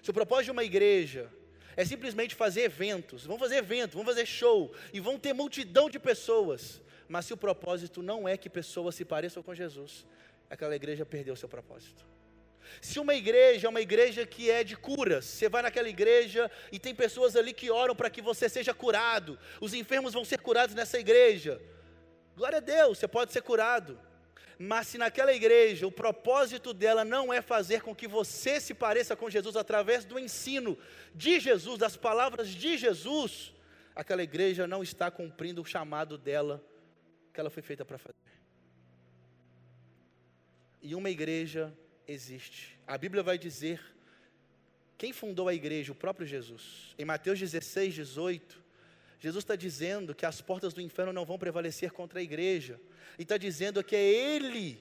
Se 0.04 0.12
o 0.12 0.14
propósito 0.14 0.46
de 0.46 0.52
uma 0.52 0.64
igreja 0.64 1.32
é 1.76 1.84
simplesmente 1.84 2.36
fazer 2.36 2.62
eventos, 2.62 3.26
vão 3.26 3.40
fazer 3.40 3.56
evento, 3.56 3.96
vão 3.96 4.06
fazer 4.06 4.28
show, 4.28 4.72
e 4.94 5.00
vão 5.00 5.18
ter 5.18 5.34
multidão 5.34 5.90
de 5.90 5.98
pessoas, 5.98 6.80
mas 7.08 7.26
se 7.26 7.34
o 7.34 7.38
propósito 7.38 8.04
não 8.04 8.28
é 8.28 8.38
que 8.38 8.48
pessoas 8.48 8.94
se 8.94 9.04
pareçam 9.04 9.42
com 9.42 9.56
Jesus, 9.56 10.06
aquela 10.48 10.76
igreja 10.76 11.04
perdeu 11.04 11.34
o 11.34 11.38
seu 11.38 11.50
propósito. 11.50 12.06
Se 12.80 13.00
uma 13.00 13.16
igreja 13.16 13.66
é 13.66 13.70
uma 13.70 13.82
igreja 13.82 14.26
que 14.26 14.52
é 14.52 14.64
de 14.64 14.76
curas, 14.76 15.26
você 15.26 15.50
vai 15.50 15.64
naquela 15.64 15.90
igreja 15.90 16.52
e 16.72 16.78
tem 16.78 16.94
pessoas 16.94 17.36
ali 17.36 17.52
que 17.52 17.72
oram 17.72 17.96
para 17.96 18.10
que 18.10 18.22
você 18.22 18.48
seja 18.48 18.74
curado, 18.74 19.40
os 19.60 19.74
enfermos 19.74 20.14
vão 20.14 20.24
ser 20.24 20.40
curados 20.40 20.76
nessa 20.76 21.00
igreja, 21.00 21.60
Glória 22.36 22.58
a 22.58 22.62
Deus, 22.62 22.98
você 22.98 23.08
pode 23.08 23.32
ser 23.32 23.42
curado. 23.42 24.00
Mas 24.58 24.88
se 24.88 24.98
naquela 24.98 25.34
igreja 25.34 25.88
o 25.88 25.92
propósito 25.92 26.74
dela 26.74 27.04
não 27.04 27.34
é 27.34 27.42
fazer 27.42 27.82
com 27.82 27.96
que 27.96 28.08
você 28.08 28.60
se 28.60 28.74
pareça 28.74 29.16
com 29.16 29.30
Jesus 29.30 29.56
através 29.56 30.06
do 30.06 30.20
ensino 30.20 30.78
de 31.14 31.40
Jesus, 31.40 31.78
das 31.78 31.96
palavras 31.96 32.50
de 32.50 32.78
Jesus, 32.78 33.54
aquela 33.96 34.24
igreja 34.24 34.68
não 34.68 34.84
está 34.84 35.10
cumprindo 35.10 35.62
o 35.62 35.66
chamado 35.66 36.18
dela 36.18 36.64
que 37.34 37.40
ela 37.40 37.50
foi 37.50 37.64
feita 37.64 37.84
para 37.84 37.98
fazer. 37.98 38.14
E 40.82 40.94
uma 40.96 41.10
igreja 41.10 41.74
existe. 42.08 42.78
A 42.86 42.98
Bíblia 42.98 43.24
vai 43.24 43.38
dizer 43.38 43.82
quem 44.98 45.12
fundou 45.12 45.48
a 45.48 45.54
igreja, 45.54 45.92
o 45.92 45.96
próprio 45.96 46.28
Jesus. 46.28 46.94
Em 46.98 47.06
Mateus 47.06 47.40
16, 47.40 47.94
18, 47.94 48.63
Jesus 49.24 49.42
está 49.42 49.56
dizendo 49.56 50.14
que 50.14 50.26
as 50.26 50.42
portas 50.42 50.74
do 50.74 50.82
inferno 50.82 51.14
não 51.14 51.24
vão 51.24 51.40
prevalecer 51.40 51.92
contra 51.94 52.20
a 52.20 52.22
igreja. 52.22 52.78
E 53.18 53.22
está 53.22 53.38
dizendo 53.38 53.82
que 53.82 53.96
é 53.96 54.04
Ele, 54.04 54.78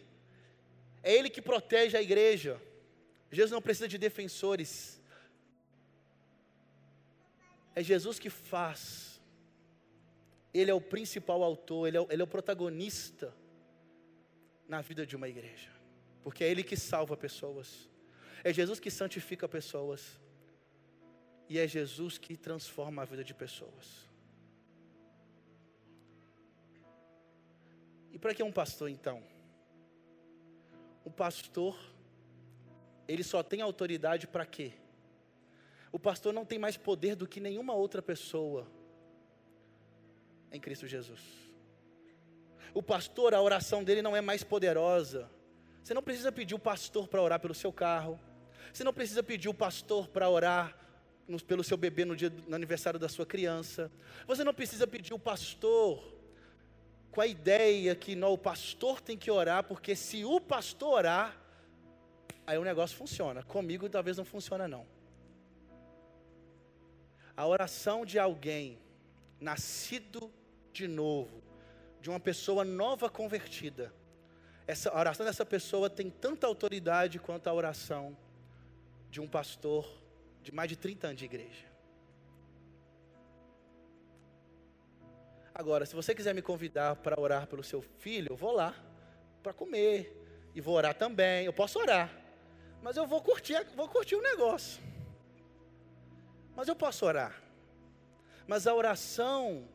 é 1.01 1.15
Ele 1.15 1.31
que 1.31 1.41
protege 1.41 1.97
a 1.97 2.03
igreja. 2.03 2.61
Jesus 3.31 3.53
não 3.53 3.63
precisa 3.63 3.87
de 3.87 3.97
defensores. 3.97 5.01
É 7.73 7.85
Jesus 7.85 8.19
que 8.19 8.29
faz. 8.29 9.23
Ele 10.53 10.73
é 10.73 10.75
o 10.75 10.81
principal 10.81 11.45
autor, 11.45 11.87
ele 11.87 11.99
é 11.99 12.01
o, 12.01 12.09
ele 12.11 12.21
é 12.21 12.25
o 12.25 12.35
protagonista 12.37 13.33
na 14.67 14.81
vida 14.81 15.07
de 15.07 15.15
uma 15.15 15.29
igreja. 15.29 15.71
Porque 16.25 16.43
é 16.43 16.51
Ele 16.51 16.65
que 16.65 16.77
salva 16.77 17.17
pessoas. 17.17 17.89
É 18.43 18.53
Jesus 18.53 18.81
que 18.81 18.91
santifica 18.91 19.49
pessoas. 19.49 20.21
E 21.49 21.61
é 21.61 21.69
Jesus 21.69 22.19
que 22.19 22.37
transforma 22.37 23.03
a 23.03 23.05
vida 23.05 23.23
de 23.23 23.33
pessoas. 23.33 24.11
Para 28.23 28.33
que 28.33 28.43
um 28.43 28.53
pastor 28.53 28.89
então? 28.89 29.21
O 31.05 31.11
pastor, 31.11 31.77
ele 33.09 33.25
só 33.25 33.43
tem 33.43 33.61
autoridade 33.61 34.29
para 34.29 34.47
quê? 34.47 34.73
O 35.91 35.99
pastor 35.99 36.33
não 36.33 36.45
tem 36.45 36.57
mais 36.57 36.77
poder 36.77 37.17
do 37.17 37.27
que 37.27 37.41
nenhuma 37.41 37.75
outra 37.75 38.01
pessoa 38.01 38.71
em 40.53 40.61
Cristo 40.61 40.87
Jesus. 40.87 41.21
O 42.73 42.81
pastor, 42.81 43.35
a 43.35 43.43
oração 43.43 43.83
dele 43.83 44.01
não 44.01 44.17
é 44.17 44.21
mais 44.21 44.45
poderosa. 44.45 45.29
Você 45.83 45.93
não 45.93 46.03
precisa 46.03 46.31
pedir 46.31 46.55
o 46.55 46.61
pastor 46.61 47.09
para 47.09 47.21
orar 47.21 47.41
pelo 47.41 47.55
seu 47.55 47.73
carro. 47.73 48.21
Você 48.73 48.85
não 48.85 48.95
precisa 48.95 49.23
pedir 49.23 49.49
o 49.49 49.55
pastor 49.55 50.07
para 50.07 50.31
orar 50.31 50.79
pelo 51.49 51.65
seu 51.65 51.77
bebê 51.77 52.05
no 52.05 52.15
dia 52.15 52.31
no 52.47 52.55
aniversário 52.55 53.01
da 53.01 53.09
sua 53.09 53.27
criança. 53.27 53.91
Você 54.29 54.45
não 54.45 54.55
precisa 54.55 54.87
pedir 54.87 55.13
o 55.13 55.19
pastor 55.19 56.22
com 57.13 57.21
a 57.21 57.27
ideia 57.27 57.95
que 57.95 58.17
não, 58.17 58.33
o 58.33 58.39
pastor 58.39 59.01
tem 59.03 59.19
que 59.19 59.31
orar, 59.31 59.63
porque 59.63 59.95
se 59.95 60.25
o 60.25 60.41
pastor 60.41 60.95
orar, 60.95 61.39
aí 62.47 62.57
o 62.57 62.65
negócio 62.65 62.97
funciona. 62.97 63.43
Comigo 63.43 63.87
talvez 63.89 64.17
não 64.17 64.25
funciona 64.25 64.67
não. 64.67 64.87
A 67.37 67.47
oração 67.47 68.07
de 68.07 68.19
alguém 68.19 68.79
nascido 69.39 70.33
de 70.73 70.89
novo, 70.89 71.43
de 72.01 72.09
uma 72.09 72.19
pessoa 72.19 72.65
nova 72.65 73.11
convertida, 73.11 73.93
essa 74.67 74.89
a 74.89 74.99
oração 74.99 75.27
dessa 75.27 75.45
pessoa 75.45 75.91
tem 75.91 76.09
tanta 76.09 76.47
autoridade 76.47 77.19
quanto 77.19 77.47
a 77.47 77.53
oração 77.53 78.17
de 79.11 79.21
um 79.21 79.29
pastor 79.29 79.87
de 80.43 80.51
mais 80.51 80.71
de 80.71 80.77
30 80.77 81.09
anos 81.09 81.19
de 81.19 81.27
igreja. 81.27 81.72
Agora, 85.63 85.87
se 85.87 85.95
você 85.95 86.13
quiser 86.13 86.35
me 86.35 86.43
convidar 86.43 86.97
para 86.97 87.21
orar 87.21 87.47
pelo 87.47 87.63
seu 87.63 87.81
filho, 87.81 88.33
eu 88.33 88.37
vou 88.37 88.51
lá 88.51 88.75
para 89.45 89.53
comer 89.53 90.13
e 90.57 90.61
vou 90.61 90.75
orar 90.75 90.93
também. 90.93 91.47
Eu 91.47 91.53
posso 91.53 91.79
orar, 91.79 92.11
mas 92.83 92.97
eu 92.97 93.07
vou 93.07 93.23
curtir, 93.23 93.65
vou 93.77 93.89
curtir 93.89 94.17
o 94.17 94.21
negócio. 94.21 94.83
Mas 96.57 96.67
eu 96.67 96.75
posso 96.75 97.07
orar. 97.07 97.41
Mas 98.45 98.67
a 98.67 98.75
oração 98.75 99.69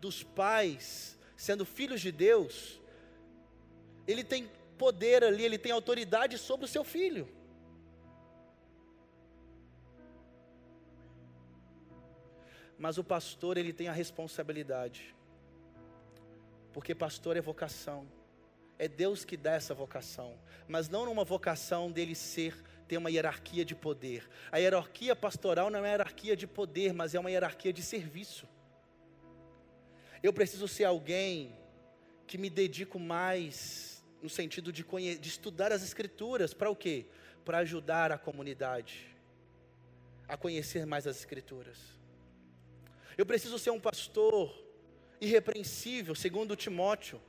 dos 0.00 0.22
pais, 0.22 1.18
sendo 1.36 1.66
filhos 1.66 2.00
de 2.00 2.10
Deus, 2.10 2.80
ele 4.06 4.24
tem 4.24 4.50
poder 4.78 5.22
ali, 5.22 5.44
ele 5.44 5.58
tem 5.58 5.72
autoridade 5.72 6.38
sobre 6.38 6.64
o 6.64 6.68
seu 6.68 6.82
filho. 6.82 7.28
Mas 12.78 12.96
o 12.96 13.04
pastor, 13.04 13.58
ele 13.58 13.74
tem 13.74 13.88
a 13.88 13.92
responsabilidade 13.92 15.13
porque 16.74 16.92
pastor 16.94 17.36
é 17.36 17.40
vocação. 17.40 18.04
É 18.76 18.88
Deus 18.88 19.24
que 19.24 19.36
dá 19.36 19.52
essa 19.52 19.72
vocação, 19.72 20.36
mas 20.66 20.88
não 20.88 21.06
numa 21.06 21.24
vocação 21.24 21.92
dele 21.92 22.16
ser 22.16 22.60
ter 22.88 22.98
uma 22.98 23.10
hierarquia 23.10 23.64
de 23.64 23.74
poder. 23.74 24.28
A 24.50 24.58
hierarquia 24.58 25.14
pastoral 25.14 25.70
não 25.70 25.84
é 25.84 25.90
hierarquia 25.90 26.36
de 26.36 26.48
poder, 26.48 26.92
mas 26.92 27.14
é 27.14 27.20
uma 27.20 27.30
hierarquia 27.30 27.72
de 27.72 27.80
serviço. 27.80 28.48
Eu 30.20 30.32
preciso 30.32 30.66
ser 30.66 30.84
alguém 30.84 31.56
que 32.26 32.36
me 32.36 32.50
dedico 32.50 32.98
mais 32.98 34.04
no 34.20 34.28
sentido 34.28 34.72
de, 34.72 34.82
de 34.82 35.28
estudar 35.28 35.70
as 35.70 35.84
escrituras, 35.84 36.52
para 36.52 36.68
o 36.68 36.74
quê? 36.74 37.06
Para 37.44 37.58
ajudar 37.58 38.10
a 38.10 38.18
comunidade 38.18 39.14
a 40.26 40.36
conhecer 40.36 40.84
mais 40.86 41.06
as 41.06 41.18
escrituras. 41.18 41.78
Eu 43.16 43.24
preciso 43.24 43.58
ser 43.58 43.70
um 43.70 43.78
pastor 43.78 44.63
irrepreensível, 45.24 46.14
segundo 46.14 46.56
Timóteo. 46.56 47.20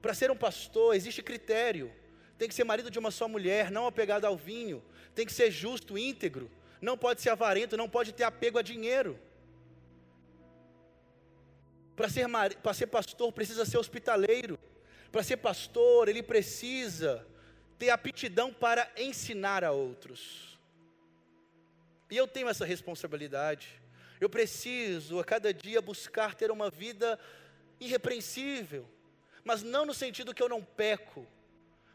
Para 0.00 0.14
ser 0.14 0.30
um 0.30 0.36
pastor, 0.36 0.94
existe 0.94 1.22
critério. 1.22 1.92
Tem 2.38 2.48
que 2.48 2.54
ser 2.54 2.64
marido 2.64 2.90
de 2.90 2.98
uma 2.98 3.10
só 3.10 3.28
mulher, 3.28 3.70
não 3.70 3.86
apegado 3.86 4.24
ao 4.24 4.36
vinho. 4.36 4.82
Tem 5.14 5.26
que 5.26 5.32
ser 5.32 5.50
justo, 5.50 5.98
íntegro. 5.98 6.50
Não 6.80 6.96
pode 6.96 7.20
ser 7.20 7.30
avarento, 7.30 7.76
não 7.76 7.88
pode 7.88 8.12
ter 8.12 8.24
apego 8.24 8.58
a 8.58 8.62
dinheiro. 8.62 9.18
Para 11.94 12.08
ser, 12.08 12.26
para 12.62 12.74
ser 12.74 12.86
pastor, 12.86 13.30
precisa 13.30 13.66
ser 13.66 13.76
hospitaleiro. 13.76 14.58
Para 15.12 15.22
ser 15.22 15.36
pastor, 15.36 16.08
ele 16.08 16.22
precisa 16.22 17.26
ter 17.78 17.90
aptidão 17.90 18.52
para 18.52 18.90
ensinar 18.96 19.64
a 19.64 19.72
outros. 19.72 20.58
E 22.10 22.16
eu 22.16 22.26
tenho 22.26 22.48
essa 22.48 22.64
responsabilidade. 22.64 23.79
Eu 24.20 24.28
preciso 24.28 25.18
a 25.18 25.24
cada 25.24 25.52
dia 25.52 25.80
buscar 25.80 26.34
ter 26.34 26.50
uma 26.50 26.68
vida 26.68 27.18
irrepreensível, 27.80 28.86
mas 29.42 29.62
não 29.62 29.86
no 29.86 29.94
sentido 29.94 30.34
que 30.34 30.42
eu 30.42 30.48
não 30.48 30.62
peco, 30.62 31.26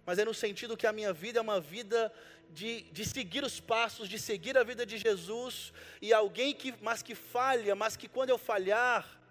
mas 0.05 0.17
é 0.17 0.25
no 0.25 0.34
sentido 0.34 0.75
que 0.75 0.88
a 0.88 0.91
minha 0.91 1.13
vida 1.13 1.38
é 1.38 1.41
uma 1.41 1.62
vida 1.62 2.12
de, 2.50 2.82
de 2.91 3.05
seguir 3.05 3.44
os 3.44 3.60
passos, 3.60 4.10
de 4.10 4.17
seguir 4.17 4.58
a 4.58 4.63
vida 4.63 4.86
de 4.86 4.98
Jesus, 4.98 5.72
e 6.01 6.12
alguém 6.12 6.53
que, 6.53 6.74
mas 6.82 7.03
que 7.03 7.13
falha, 7.13 7.75
mas 7.75 7.96
que 7.96 8.08
quando 8.08 8.32
eu 8.32 8.38
falhar, 8.38 9.22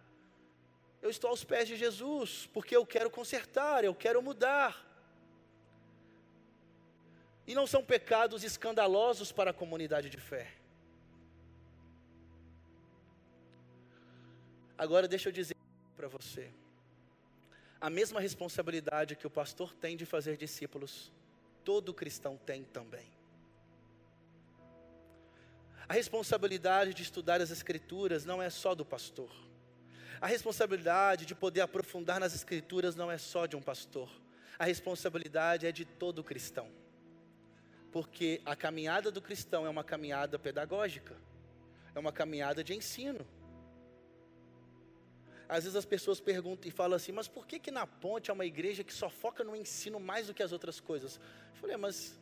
eu 1.03 1.11
estou 1.11 1.31
aos 1.31 1.45
pés 1.45 1.67
de 1.69 1.77
Jesus, 1.77 2.49
porque 2.53 2.77
eu 2.77 2.87
quero 2.87 3.11
consertar, 3.11 3.85
eu 3.85 3.95
quero 3.95 4.23
mudar. 4.23 4.83
E 7.47 7.55
não 7.55 7.67
são 7.67 7.85
pecados 7.85 8.43
escandalosos 8.43 9.31
para 9.31 9.51
a 9.51 9.55
comunidade 9.55 10.09
de 10.09 10.17
fé. 10.17 10.64
Agora 14.77 15.07
deixa 15.07 15.29
eu 15.29 15.33
dizer 15.33 15.57
para 15.97 16.09
você. 16.09 16.51
A 17.81 17.91
mesma 17.91 18.21
responsabilidade 18.21 19.17
que 19.17 19.27
o 19.27 19.31
pastor 19.31 19.75
tem 19.75 19.97
de 19.97 20.07
fazer 20.07 20.37
discípulos, 20.37 21.13
todo 21.65 21.95
cristão 21.95 22.37
tem 22.37 22.65
também. 22.65 23.07
A 25.89 25.93
responsabilidade 25.93 26.95
de 26.95 27.03
estudar 27.03 27.41
as 27.41 27.51
Escrituras 27.51 28.25
não 28.25 28.43
é 28.43 28.49
só 28.49 28.75
do 28.75 28.85
pastor. 28.85 29.31
A 30.21 30.27
responsabilidade 30.27 31.27
de 31.27 31.35
poder 31.35 31.61
aprofundar 31.61 32.19
nas 32.19 32.35
Escrituras 32.35 32.97
não 32.97 33.11
é 33.11 33.19
só 33.19 33.45
de 33.45 33.55
um 33.55 33.61
pastor. 33.61 34.09
A 34.59 34.65
responsabilidade 34.65 35.67
é 35.67 35.73
de 35.73 35.85
todo 35.85 36.25
cristão. 36.25 36.71
Porque 37.93 38.41
a 38.47 38.57
caminhada 38.57 39.11
do 39.11 39.21
cristão 39.21 39.67
é 39.67 39.69
uma 39.69 39.85
caminhada 39.85 40.39
pedagógica, 40.39 41.15
é 41.95 41.99
uma 41.99 42.13
caminhada 42.13 42.65
de 42.65 42.75
ensino. 42.75 43.27
Às 45.49 45.65
vezes 45.65 45.77
as 45.77 45.85
pessoas 45.85 46.21
perguntam 46.21 46.69
e 46.69 46.71
falam 46.71 46.97
assim, 46.97 47.13
mas 47.13 47.29
por 47.29 47.47
que 47.47 47.59
que 47.59 47.71
na 47.71 47.87
ponte 47.87 48.31
é 48.31 48.35
uma 48.35 48.47
igreja 48.47 48.83
que 48.83 48.93
só 48.93 49.11
foca 49.11 49.45
no 49.45 49.55
ensino 49.55 50.01
mais 50.01 50.27
do 50.27 50.35
que 50.35 50.43
as 50.43 50.53
outras 50.53 50.81
coisas? 50.81 51.17
Eu 51.55 51.61
falei, 51.61 51.77
mas 51.77 52.19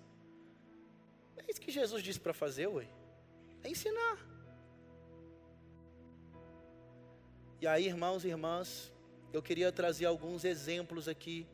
é 1.36 1.44
isso 1.50 1.60
que 1.60 1.70
Jesus 1.70 2.02
disse 2.02 2.20
para 2.20 2.32
fazer, 2.32 2.66
ué. 2.66 2.86
É 3.62 3.68
ensinar. 3.68 4.18
E 7.60 7.66
aí, 7.66 7.86
irmãos 7.86 8.24
e 8.24 8.28
irmãs, 8.28 8.92
eu 9.32 9.40
queria 9.40 9.70
trazer 9.70 10.04
alguns 10.04 10.44
exemplos 10.44 11.06
aqui, 11.06 11.46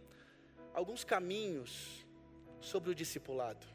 alguns 0.72 1.04
caminhos 1.04 2.06
sobre 2.60 2.90
o 2.90 2.94
discipulado. 2.94 3.66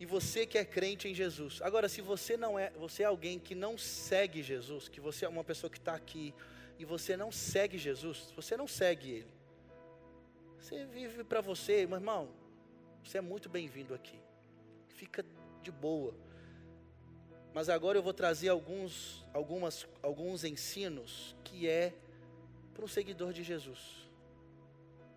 E 0.00 0.06
você 0.06 0.46
que 0.46 0.56
é 0.56 0.64
crente 0.64 1.08
em 1.08 1.14
Jesus. 1.14 1.60
Agora, 1.60 1.88
se 1.88 2.00
você 2.00 2.36
não 2.36 2.58
é, 2.58 2.70
você 2.70 3.02
é 3.02 3.06
alguém 3.06 3.38
que 3.38 3.54
não 3.54 3.76
segue 3.76 4.42
Jesus, 4.42 4.88
que 4.88 5.00
você 5.00 5.24
é 5.24 5.28
uma 5.28 5.42
pessoa 5.42 5.70
que 5.70 5.78
está 5.78 5.94
aqui 5.94 6.32
e 6.78 6.84
você 6.84 7.16
não 7.16 7.32
segue 7.32 7.76
Jesus, 7.76 8.32
você 8.36 8.56
não 8.56 8.68
segue 8.68 9.10
Ele. 9.10 9.38
Você 10.60 10.84
vive 10.86 11.24
para 11.24 11.40
você, 11.40 11.86
meu 11.86 11.96
irmão. 11.96 12.28
Você 13.02 13.18
é 13.18 13.20
muito 13.20 13.48
bem-vindo 13.48 13.94
aqui. 13.94 14.18
Fica 14.88 15.24
de 15.62 15.72
boa. 15.72 16.14
Mas 17.52 17.68
agora 17.68 17.98
eu 17.98 18.02
vou 18.02 18.12
trazer 18.12 18.50
alguns, 18.50 19.26
algumas, 19.32 19.86
alguns 20.02 20.44
ensinos 20.44 21.34
que 21.42 21.68
é 21.68 21.94
para 22.74 22.84
um 22.84 22.88
seguidor 22.88 23.32
de 23.32 23.42
Jesus. 23.42 24.08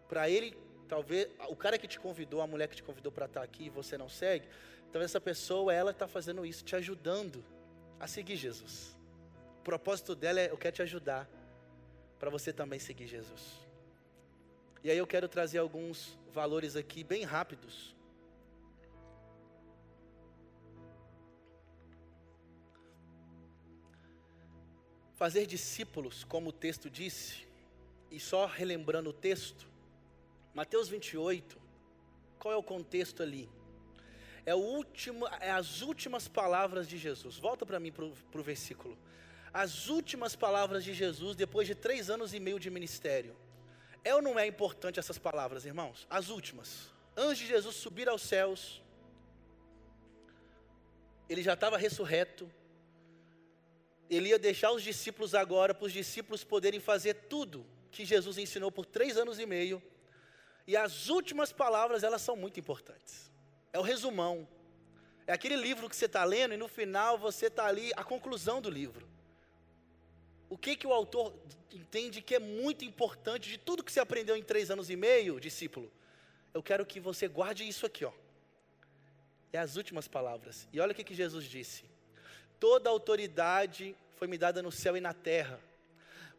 Para 0.07 0.29
ele, 0.29 0.57
talvez, 0.91 1.29
o 1.47 1.55
cara 1.55 1.77
que 1.77 1.87
te 1.87 1.97
convidou, 1.97 2.41
a 2.41 2.45
mulher 2.45 2.67
que 2.67 2.75
te 2.75 2.83
convidou 2.83 3.13
para 3.13 3.25
estar 3.25 3.41
aqui 3.41 3.67
e 3.67 3.69
você 3.69 3.97
não 3.97 4.09
segue, 4.09 4.45
talvez 4.91 5.09
essa 5.09 5.21
pessoa, 5.21 5.73
ela 5.73 5.91
está 5.91 6.05
fazendo 6.05 6.45
isso, 6.45 6.65
te 6.65 6.75
ajudando 6.75 7.41
a 7.97 8.07
seguir 8.07 8.35
Jesus. 8.35 8.93
O 9.61 9.63
propósito 9.63 10.13
dela 10.13 10.41
é, 10.41 10.51
eu 10.51 10.57
quero 10.57 10.75
te 10.75 10.81
ajudar, 10.81 11.29
para 12.19 12.29
você 12.29 12.51
também 12.51 12.77
seguir 12.77 13.07
Jesus. 13.07 13.53
E 14.83 14.91
aí 14.91 14.97
eu 14.97 15.07
quero 15.07 15.29
trazer 15.29 15.59
alguns 15.59 16.19
valores 16.33 16.75
aqui 16.75 17.05
bem 17.05 17.23
rápidos 17.23 17.95
Fazer 25.15 25.45
discípulos, 25.45 26.23
como 26.23 26.49
o 26.49 26.51
texto 26.51 26.89
disse, 26.89 27.47
e 28.09 28.19
só 28.19 28.47
relembrando 28.47 29.11
o 29.11 29.13
texto, 29.13 29.70
Mateus 30.53 30.89
28, 30.89 31.57
qual 32.37 32.53
é 32.53 32.57
o 32.57 32.63
contexto 32.63 33.23
ali? 33.23 33.49
É, 34.45 34.55
último, 34.55 35.27
é 35.39 35.51
as 35.51 35.81
últimas 35.81 36.27
palavras 36.27 36.87
de 36.87 36.97
Jesus. 36.97 37.37
Volta 37.37 37.65
para 37.65 37.79
mim 37.79 37.91
para 37.91 38.05
o 38.05 38.43
versículo. 38.43 38.97
As 39.53 39.87
últimas 39.87 40.35
palavras 40.35 40.83
de 40.83 40.93
Jesus 40.93 41.35
depois 41.35 41.67
de 41.67 41.75
três 41.75 42.09
anos 42.09 42.33
e 42.33 42.39
meio 42.39 42.59
de 42.59 42.69
ministério. 42.69 43.35
É 44.03 44.15
ou 44.15 44.21
não 44.21 44.39
é 44.39 44.47
importante 44.47 44.99
essas 44.99 45.17
palavras, 45.17 45.65
irmãos? 45.65 46.07
As 46.09 46.29
últimas. 46.29 46.89
Antes 47.15 47.39
de 47.39 47.47
Jesus 47.47 47.75
subir 47.75 48.09
aos 48.09 48.21
céus, 48.21 48.81
ele 51.29 51.43
já 51.43 51.53
estava 51.53 51.77
ressurreto, 51.77 52.51
ele 54.09 54.29
ia 54.29 54.39
deixar 54.39 54.71
os 54.71 54.81
discípulos 54.81 55.35
agora, 55.35 55.73
para 55.73 55.85
os 55.85 55.93
discípulos 55.93 56.43
poderem 56.43 56.79
fazer 56.79 57.13
tudo 57.13 57.65
que 57.91 58.03
Jesus 58.03 58.37
ensinou 58.37 58.71
por 58.71 58.85
três 58.85 59.17
anos 59.17 59.39
e 59.39 59.45
meio. 59.45 59.81
E 60.67 60.77
as 60.77 61.09
últimas 61.09 61.51
palavras, 61.51 62.03
elas 62.03 62.21
são 62.21 62.35
muito 62.35 62.59
importantes. 62.59 63.31
É 63.73 63.79
o 63.79 63.81
resumão. 63.81 64.47
É 65.25 65.33
aquele 65.33 65.55
livro 65.55 65.89
que 65.89 65.95
você 65.95 66.05
está 66.05 66.23
lendo 66.23 66.53
e 66.53 66.57
no 66.57 66.67
final 66.67 67.17
você 67.17 67.47
está 67.47 67.65
ali, 67.65 67.91
a 67.95 68.03
conclusão 68.03 68.61
do 68.61 68.69
livro. 68.69 69.07
O 70.49 70.57
que, 70.57 70.75
que 70.75 70.85
o 70.85 70.91
autor 70.91 71.33
entende 71.71 72.21
que 72.21 72.35
é 72.35 72.39
muito 72.39 72.83
importante 72.83 73.49
de 73.49 73.57
tudo 73.57 73.83
que 73.83 73.91
você 73.91 73.99
aprendeu 73.99 74.35
em 74.35 74.43
três 74.43 74.69
anos 74.69 74.89
e 74.89 74.95
meio, 74.95 75.39
discípulo? 75.39 75.91
Eu 76.53 76.61
quero 76.61 76.85
que 76.85 76.99
você 76.99 77.27
guarde 77.27 77.65
isso 77.67 77.85
aqui, 77.85 78.03
ó. 78.03 78.11
É 79.53 79.59
as 79.59 79.77
últimas 79.77 80.07
palavras. 80.07 80.67
E 80.73 80.79
olha 80.79 80.91
o 80.91 80.95
que, 80.95 81.03
que 81.03 81.15
Jesus 81.15 81.45
disse. 81.45 81.85
Toda 82.59 82.89
autoridade 82.89 83.95
foi 84.17 84.27
me 84.27 84.37
dada 84.37 84.61
no 84.61 84.71
céu 84.71 84.97
e 84.97 85.01
na 85.01 85.13
terra. 85.13 85.59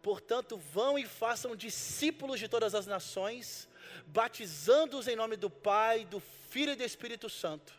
Portanto, 0.02 0.56
vão 0.56 0.98
e 0.98 1.06
façam 1.06 1.56
discípulos 1.56 2.38
de 2.38 2.48
todas 2.48 2.74
as 2.74 2.86
nações, 2.86 3.68
batizando-os 4.06 5.08
em 5.08 5.16
nome 5.16 5.36
do 5.36 5.50
Pai, 5.50 6.04
do 6.04 6.20
Filho 6.20 6.72
e 6.72 6.76
do 6.76 6.84
Espírito 6.84 7.28
Santo. 7.28 7.72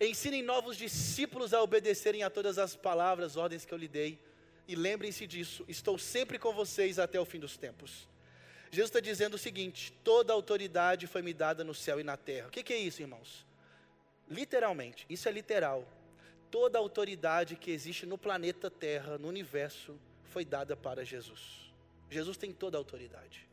Ensinem 0.00 0.42
novos 0.42 0.76
discípulos 0.76 1.52
a 1.52 1.62
obedecerem 1.62 2.22
a 2.22 2.30
todas 2.30 2.58
as 2.58 2.74
palavras, 2.74 3.36
ordens 3.36 3.64
que 3.64 3.72
eu 3.72 3.78
lhe 3.78 3.88
dei. 3.88 4.18
E 4.66 4.74
lembrem-se 4.74 5.26
disso, 5.26 5.64
estou 5.68 5.98
sempre 5.98 6.38
com 6.38 6.52
vocês 6.52 6.98
até 6.98 7.20
o 7.20 7.24
fim 7.24 7.38
dos 7.38 7.56
tempos. 7.56 8.08
Jesus 8.70 8.88
está 8.88 9.00
dizendo 9.00 9.34
o 9.34 9.38
seguinte: 9.38 9.92
toda 10.02 10.32
autoridade 10.32 11.06
foi 11.06 11.22
me 11.22 11.34
dada 11.34 11.62
no 11.62 11.74
céu 11.74 12.00
e 12.00 12.04
na 12.04 12.16
terra. 12.16 12.48
O 12.48 12.50
que, 12.50 12.62
que 12.62 12.72
é 12.72 12.78
isso, 12.78 13.02
irmãos? 13.02 13.46
Literalmente, 14.28 15.04
isso 15.08 15.28
é 15.28 15.32
literal 15.32 15.86
toda 16.54 16.78
autoridade 16.78 17.56
que 17.56 17.72
existe 17.72 18.06
no 18.06 18.16
planeta 18.16 18.70
Terra, 18.70 19.18
no 19.18 19.26
universo, 19.26 19.98
foi 20.22 20.44
dada 20.44 20.76
para 20.76 21.04
Jesus. 21.04 21.72
Jesus 22.08 22.36
tem 22.36 22.52
toda 22.52 22.76
a 22.76 22.78
autoridade. 22.78 23.48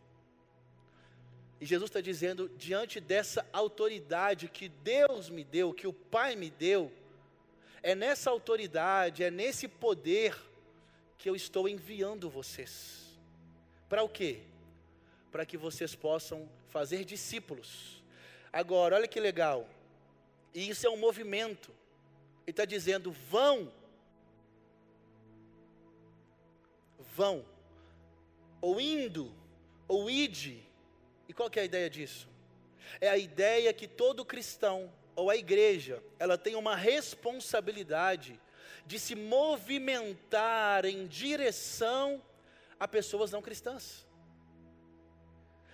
E 1.62 1.66
Jesus 1.68 1.92
está 1.92 2.02
dizendo: 2.02 2.50
diante 2.58 3.00
dessa 3.00 3.48
autoridade 3.54 4.48
que 4.48 4.68
Deus 4.68 5.30
me 5.30 5.44
deu, 5.44 5.72
que 5.72 5.86
o 5.86 5.94
Pai 5.94 6.36
me 6.36 6.50
deu, 6.50 6.92
é 7.84 7.94
nessa 7.94 8.32
autoridade, 8.32 9.24
é 9.24 9.30
nesse 9.30 9.68
poder 9.68 10.36
que 11.20 11.30
eu 11.30 11.36
estou 11.36 11.70
enviando 11.70 12.32
vocês. 12.32 13.16
Para 13.88 14.02
o 14.02 14.10
quê? 14.10 14.40
Para 15.32 15.46
que 15.46 15.56
vocês 15.56 15.94
possam 15.94 16.50
fazer 16.70 17.06
discípulos. 17.06 18.02
Agora, 18.52 18.96
olha 18.96 19.08
que 19.08 19.20
legal. 19.20 19.70
E 20.56 20.68
isso 20.68 20.88
é 20.88 20.90
um 20.90 20.98
movimento. 20.98 21.70
Ele 22.48 22.52
está 22.54 22.66
dizendo: 22.66 23.12
vão, 23.12 23.72
vão, 27.16 27.46
ou 28.60 28.82
indo, 28.82 29.32
ou 29.88 30.10
ide. 30.10 30.71
Qual 31.42 31.50
que 31.50 31.58
é 31.58 31.64
a 31.64 31.66
ideia 31.66 31.90
disso? 31.90 32.30
É 33.00 33.10
a 33.10 33.18
ideia 33.18 33.74
que 33.74 33.88
todo 33.88 34.24
cristão, 34.24 34.94
ou 35.16 35.28
a 35.28 35.36
igreja, 35.36 36.04
ela 36.20 36.38
tem 36.38 36.54
uma 36.56 36.76
responsabilidade 36.76 38.40
de 38.86 39.00
se 39.00 39.16
movimentar 39.16 40.86
em 40.86 41.08
direção 41.08 42.22
a 42.80 42.88
pessoas 42.88 43.32
não 43.32 43.42
cristãs. 43.42 44.06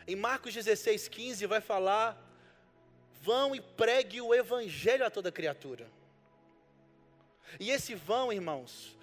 Em 0.07 0.15
Marcos 0.15 0.53
16, 0.53 1.09
15 1.09 1.45
vai 1.47 1.59
falar: 1.59 2.17
vão 3.21 3.53
e 3.53 3.59
pregue 3.59 4.21
o 4.21 4.33
evangelho 4.33 5.05
a 5.05 5.09
toda 5.09 5.33
criatura. 5.33 5.91
E 7.59 7.71
esse 7.71 7.93
vão, 7.93 8.31
irmãos, 8.31 8.97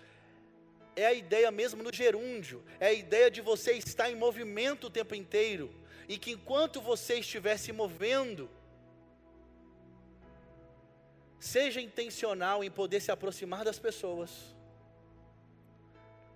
é 0.96 1.04
a 1.04 1.12
ideia 1.12 1.50
mesmo 1.50 1.82
no 1.82 1.92
gerúndio, 1.92 2.64
é 2.80 2.86
a 2.86 2.92
ideia 2.94 3.30
de 3.30 3.42
você 3.42 3.74
estar 3.74 4.10
em 4.10 4.16
movimento 4.16 4.86
o 4.86 4.90
tempo 4.90 5.14
inteiro, 5.14 5.83
e 6.08 6.18
que 6.18 6.32
enquanto 6.32 6.80
você 6.80 7.18
estiver 7.18 7.56
se 7.56 7.72
movendo, 7.72 8.50
seja 11.38 11.80
intencional 11.80 12.62
em 12.62 12.70
poder 12.70 13.00
se 13.00 13.10
aproximar 13.10 13.64
das 13.64 13.78
pessoas, 13.78 14.54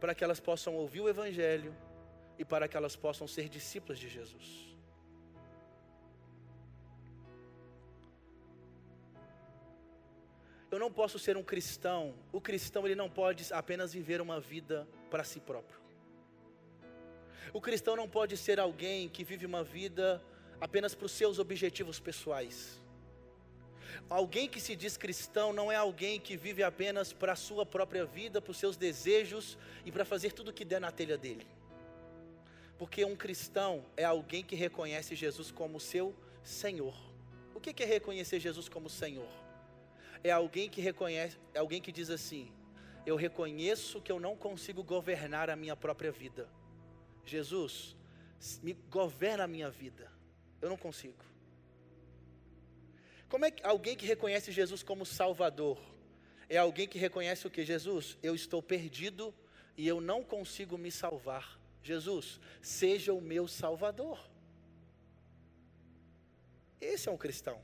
para 0.01 0.15
que 0.15 0.23
elas 0.23 0.41
possam 0.41 0.75
ouvir 0.75 1.01
o 1.01 1.09
Evangelho 1.09 1.75
e 2.39 2.45
para 2.45 2.69
que 2.69 2.77
elas 2.77 2.95
possam 2.95 3.27
ser 3.27 3.49
discípulas 3.49 3.99
de 3.99 4.09
Jesus. 4.09 4.69
Eu 10.71 10.79
não 10.79 10.93
posso 10.93 11.19
ser 11.19 11.37
um 11.37 11.43
cristão. 11.43 12.15
O 12.31 12.41
cristão 12.41 12.85
ele 12.87 12.95
não 12.95 13.09
pode 13.09 13.53
apenas 13.53 13.93
viver 13.93 14.21
uma 14.21 14.39
vida 14.39 14.87
para 15.11 15.25
si 15.25 15.41
próprio. 15.41 15.88
O 17.53 17.61
cristão 17.61 17.97
não 17.97 18.09
pode 18.09 18.37
ser 18.37 18.61
alguém 18.61 19.09
que 19.09 19.25
vive 19.25 19.47
uma 19.47 19.65
vida 19.65 20.23
apenas 20.61 20.95
para 20.95 21.07
os 21.07 21.13
seus 21.13 21.39
objetivos 21.39 21.99
pessoais. 21.99 22.81
Alguém 24.09 24.49
que 24.49 24.61
se 24.61 24.77
diz 24.77 24.97
cristão 24.97 25.53
não 25.53 25.71
é 25.73 25.77
alguém 25.77 26.21
que 26.21 26.37
vive 26.37 26.63
apenas 26.63 27.13
para 27.13 27.33
a 27.33 27.37
sua 27.37 27.65
própria 27.65 28.05
vida, 28.05 28.41
para 28.41 28.51
os 28.51 28.59
seus 28.59 28.77
desejos 28.77 29.59
e 29.85 29.93
para 29.93 30.05
fazer 30.05 30.33
tudo 30.33 30.51
o 30.51 30.53
que 30.53 30.65
der 30.65 30.81
na 30.81 30.93
telha 30.93 31.17
dele. 31.17 31.47
Porque 32.79 33.05
um 33.05 33.17
cristão 33.17 33.85
é 33.97 34.05
alguém 34.05 34.45
que 34.45 34.55
reconhece 34.55 35.15
Jesus 35.15 35.51
como 35.51 35.81
seu 35.81 36.15
Senhor. 36.43 36.95
O 37.55 37.61
que 37.61 37.83
é 37.83 37.87
reconhecer 37.87 38.39
Jesus 38.39 38.69
como 38.69 38.89
Senhor? 38.89 39.29
É 40.23 40.31
alguém 40.31 40.69
que 40.69 40.81
reconhece, 40.81 41.37
é 41.53 41.59
alguém 41.59 41.81
que 41.81 41.91
diz 41.91 42.09
assim: 42.09 42.53
Eu 43.05 43.17
reconheço 43.17 44.01
que 44.01 44.13
eu 44.13 44.21
não 44.21 44.37
consigo 44.37 44.83
governar 44.83 45.51
a 45.51 45.57
minha 45.57 45.75
própria 45.75 46.13
vida. 46.13 46.49
Jesus, 47.29 47.97
me 48.63 48.73
governa 48.73 49.45
a 49.45 49.49
minha 49.49 49.71
vida. 49.71 50.11
Eu 50.61 50.69
não 50.69 50.77
consigo. 50.77 51.25
Como 53.29 53.45
é 53.45 53.51
que 53.51 53.65
alguém 53.65 53.97
que 53.97 54.07
reconhece 54.07 54.51
Jesus 54.51 54.83
como 54.83 55.05
Salvador 55.05 55.79
é 56.49 56.57
alguém 56.57 56.89
que 56.89 56.99
reconhece 56.99 57.47
o 57.47 57.51
que? 57.51 57.63
Jesus, 57.65 58.17
eu 58.23 58.35
estou 58.35 58.63
perdido 58.63 59.35
e 59.77 59.87
eu 59.87 60.01
não 60.01 60.25
consigo 60.25 60.79
me 60.79 60.91
salvar. 60.91 61.61
Jesus, 61.83 62.41
seja 62.63 63.13
o 63.13 63.21
meu 63.21 63.47
Salvador. 63.47 64.19
Esse 66.81 67.09
é 67.09 67.13
um 67.13 67.19
cristão. 67.19 67.61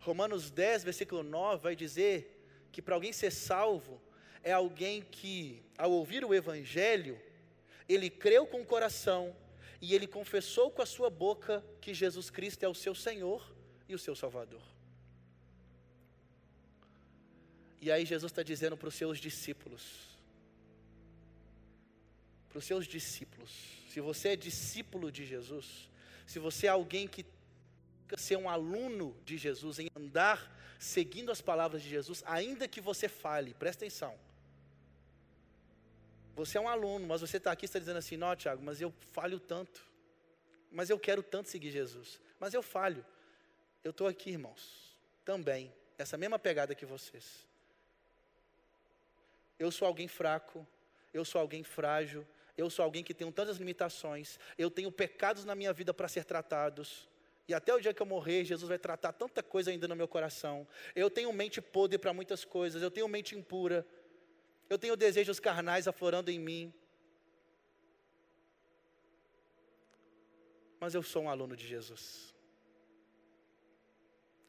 Romanos 0.00 0.50
10, 0.50 0.84
versículo 0.84 1.22
9 1.22 1.62
vai 1.62 1.76
dizer 1.76 2.42
que 2.72 2.80
para 2.80 2.94
alguém 2.94 3.12
ser 3.12 3.30
salvo 3.30 4.00
é 4.42 4.52
alguém 4.52 5.02
que, 5.02 5.62
ao 5.78 5.90
ouvir 5.90 6.24
o 6.24 6.34
Evangelho, 6.34 7.20
ele 7.88 8.10
creu 8.10 8.46
com 8.46 8.62
o 8.62 8.66
coração 8.66 9.34
e 9.80 9.94
ele 9.94 10.06
confessou 10.06 10.70
com 10.70 10.82
a 10.82 10.86
sua 10.86 11.10
boca 11.10 11.64
que 11.80 11.92
Jesus 11.92 12.30
Cristo 12.30 12.62
é 12.62 12.68
o 12.68 12.74
seu 12.74 12.94
Senhor 12.94 13.54
e 13.88 13.94
o 13.94 13.98
seu 13.98 14.14
Salvador. 14.16 14.62
E 17.80 17.92
aí 17.92 18.06
Jesus 18.06 18.32
está 18.32 18.42
dizendo 18.42 18.76
para 18.78 18.88
os 18.88 18.94
seus 18.94 19.18
discípulos, 19.18 19.82
para 22.48 22.58
os 22.58 22.64
seus 22.64 22.86
discípulos, 22.86 23.50
se 23.90 24.00
você 24.00 24.30
é 24.30 24.36
discípulo 24.36 25.12
de 25.12 25.26
Jesus, 25.26 25.90
se 26.26 26.38
você 26.38 26.66
é 26.66 26.70
alguém 26.70 27.06
que 27.06 27.26
ser 28.16 28.36
um 28.36 28.48
aluno 28.48 29.16
de 29.24 29.36
Jesus, 29.36 29.78
em 29.78 29.90
andar 29.94 30.50
seguindo 30.78 31.30
as 31.30 31.40
palavras 31.40 31.82
de 31.82 31.88
Jesus, 31.88 32.22
ainda 32.26 32.66
que 32.66 32.80
você 32.80 33.08
fale, 33.08 33.54
presta 33.54 33.84
atenção, 33.84 34.18
você 36.34 36.58
é 36.58 36.60
um 36.60 36.68
aluno, 36.68 37.06
mas 37.06 37.20
você 37.20 37.36
está 37.36 37.52
aqui 37.52 37.64
está 37.64 37.78
dizendo 37.78 37.98
assim: 37.98 38.16
não, 38.16 38.34
Tiago, 38.34 38.62
mas 38.62 38.80
eu 38.80 38.92
falho 39.12 39.38
tanto. 39.38 39.82
Mas 40.70 40.90
eu 40.90 40.98
quero 40.98 41.22
tanto 41.22 41.48
seguir 41.48 41.70
Jesus. 41.70 42.20
Mas 42.40 42.52
eu 42.52 42.62
falho. 42.62 43.04
Eu 43.84 43.92
estou 43.92 44.08
aqui, 44.08 44.30
irmãos, 44.30 44.96
também, 45.24 45.72
essa 45.96 46.16
mesma 46.16 46.38
pegada 46.38 46.74
que 46.74 46.84
vocês. 46.84 47.46
Eu 49.58 49.70
sou 49.70 49.86
alguém 49.86 50.08
fraco, 50.08 50.66
eu 51.12 51.24
sou 51.24 51.40
alguém 51.40 51.62
frágil, 51.62 52.26
eu 52.56 52.68
sou 52.68 52.82
alguém 52.82 53.04
que 53.04 53.14
tem 53.14 53.30
tantas 53.30 53.58
limitações, 53.58 54.38
eu 54.58 54.70
tenho 54.70 54.90
pecados 54.90 55.44
na 55.44 55.54
minha 55.54 55.72
vida 55.72 55.94
para 55.94 56.08
ser 56.08 56.24
tratados. 56.24 57.08
E 57.46 57.54
até 57.54 57.72
o 57.74 57.80
dia 57.80 57.92
que 57.92 58.00
eu 58.00 58.06
morrer, 58.06 58.44
Jesus 58.44 58.68
vai 58.68 58.78
tratar 58.78 59.12
tanta 59.12 59.42
coisa 59.42 59.70
ainda 59.70 59.86
no 59.86 59.94
meu 59.94 60.08
coração. 60.08 60.66
Eu 60.96 61.10
tenho 61.10 61.32
mente 61.32 61.60
podre 61.60 61.98
para 61.98 62.12
muitas 62.12 62.44
coisas, 62.44 62.82
eu 62.82 62.90
tenho 62.90 63.06
mente 63.06 63.36
impura 63.36 63.86
eu 64.74 64.78
tenho 64.78 64.96
desejos 64.96 65.38
carnais 65.38 65.86
aflorando 65.86 66.30
em 66.30 66.38
mim. 66.38 66.74
Mas 70.80 70.94
eu 70.94 71.02
sou 71.02 71.22
um 71.22 71.30
aluno 71.30 71.56
de 71.56 71.66
Jesus. 71.66 72.34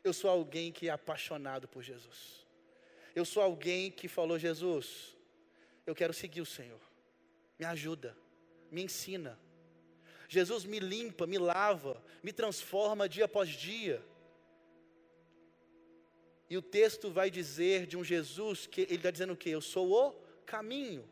Eu 0.04 0.14
sou 0.14 0.30
alguém 0.30 0.72
que 0.72 0.90
é 0.90 0.92
apaixonado 0.92 1.68
por 1.68 1.82
Jesus. 1.82 2.46
Eu 3.16 3.24
sou 3.24 3.42
alguém 3.42 3.92
que 3.92 4.08
falou: 4.08 4.38
Jesus, 4.38 5.16
eu 5.86 5.96
quero 5.96 6.14
seguir 6.14 6.42
o 6.42 6.46
Senhor. 6.46 6.82
Me 7.58 7.66
ajuda, 7.66 8.18
me 8.72 8.84
ensina. 8.84 9.40
Jesus 10.28 10.66
me 10.66 10.80
limpa, 10.80 11.28
me 11.28 11.38
lava, 11.38 12.04
me 12.24 12.34
transforma 12.34 13.08
dia 13.08 13.26
após 13.26 13.50
dia. 13.50 14.04
E 16.50 16.58
o 16.58 16.62
texto 16.62 17.12
vai 17.12 17.30
dizer 17.30 17.88
de 17.88 17.98
um 17.98 18.04
Jesus 18.04 18.68
que 18.68 18.82
ele 18.82 18.96
está 18.96 19.12
dizendo 19.12 19.34
o 19.34 19.38
que? 19.38 19.50
Eu 19.50 19.62
sou 19.62 19.92
o 19.92 20.12
caminho. 20.46 21.08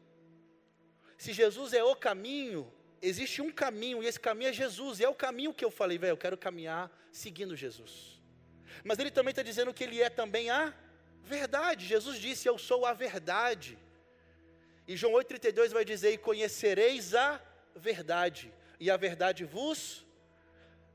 Se 1.18 1.34
Jesus 1.34 1.74
é 1.74 1.84
o 1.84 1.96
caminho, 1.96 2.72
existe 3.02 3.42
um 3.42 3.52
caminho, 3.52 4.04
e 4.04 4.06
esse 4.06 4.20
caminho 4.20 4.50
é 4.50 4.54
Jesus, 4.54 5.00
e 5.00 5.04
é 5.04 5.10
o 5.10 5.16
caminho 5.16 5.54
que 5.54 5.66
eu 5.66 5.72
falei, 5.72 5.98
velho, 5.98 6.12
eu 6.12 6.18
quero 6.18 6.38
caminhar 6.38 6.92
seguindo 7.12 7.56
Jesus. 7.56 8.22
Mas 8.84 9.00
ele 9.00 9.12
também 9.12 9.32
está 9.32 9.44
dizendo 9.44 9.74
que 9.74 9.84
ele 9.84 10.02
é 10.02 10.10
também 10.10 10.50
a 10.50 10.74
verdade. 11.24 11.86
Jesus 11.86 12.20
disse: 12.20 12.48
Eu 12.48 12.58
sou 12.58 12.86
a 12.86 12.94
verdade. 12.94 13.78
E 14.88 14.96
João 14.96 15.14
8,32 15.14 15.70
vai 15.70 15.86
dizer: 15.86 16.12
E 16.12 16.18
conhecereis 16.18 17.14
a 17.14 17.42
verdade, 17.76 18.54
e 18.80 18.90
a 18.90 18.98
verdade 18.98 19.46
vos 19.46 20.06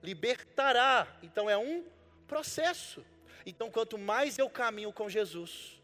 libertará. 0.03 1.07
Então 1.22 1.48
é 1.48 1.57
um 1.57 1.85
processo. 2.27 3.05
Então, 3.44 3.70
quanto 3.70 3.96
mais 3.96 4.38
eu 4.38 4.48
caminho 4.48 4.92
com 4.92 5.09
Jesus, 5.09 5.81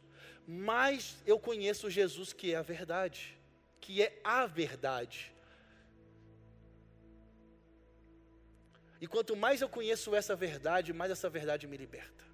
mais 0.46 1.16
eu 1.26 1.38
conheço 1.38 1.90
Jesus 1.90 2.32
que 2.32 2.52
é 2.52 2.56
a 2.56 2.62
verdade, 2.62 3.38
que 3.80 4.02
é 4.02 4.20
a 4.22 4.46
verdade. 4.46 5.32
E 9.00 9.06
quanto 9.06 9.36
mais 9.36 9.60
eu 9.60 9.68
conheço 9.68 10.14
essa 10.14 10.34
verdade, 10.34 10.92
mais 10.92 11.10
essa 11.10 11.28
verdade 11.28 11.66
me 11.66 11.76
liberta. 11.76 12.24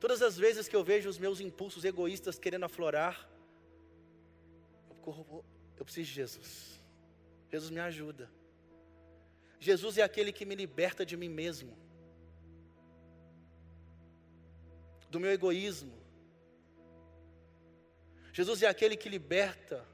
Todas 0.00 0.22
as 0.22 0.36
vezes 0.36 0.66
que 0.66 0.74
eu 0.74 0.82
vejo 0.82 1.08
os 1.08 1.18
meus 1.18 1.40
impulsos 1.40 1.84
egoístas 1.84 2.38
querendo 2.38 2.64
aflorar, 2.64 3.28
eu, 4.88 4.96
corro, 4.96 5.44
eu 5.76 5.84
preciso 5.84 6.08
de 6.08 6.14
Jesus. 6.14 6.82
Jesus 7.50 7.70
me 7.70 7.80
ajuda. 7.80 8.30
Jesus 9.60 9.98
é 9.98 10.02
aquele 10.02 10.32
que 10.32 10.46
me 10.46 10.54
liberta 10.54 11.04
de 11.04 11.18
mim 11.18 11.28
mesmo, 11.28 11.76
do 15.10 15.20
meu 15.20 15.30
egoísmo. 15.30 15.92
Jesus 18.32 18.62
é 18.62 18.68
aquele 18.68 18.96
que 18.96 19.10
liberta 19.10 19.86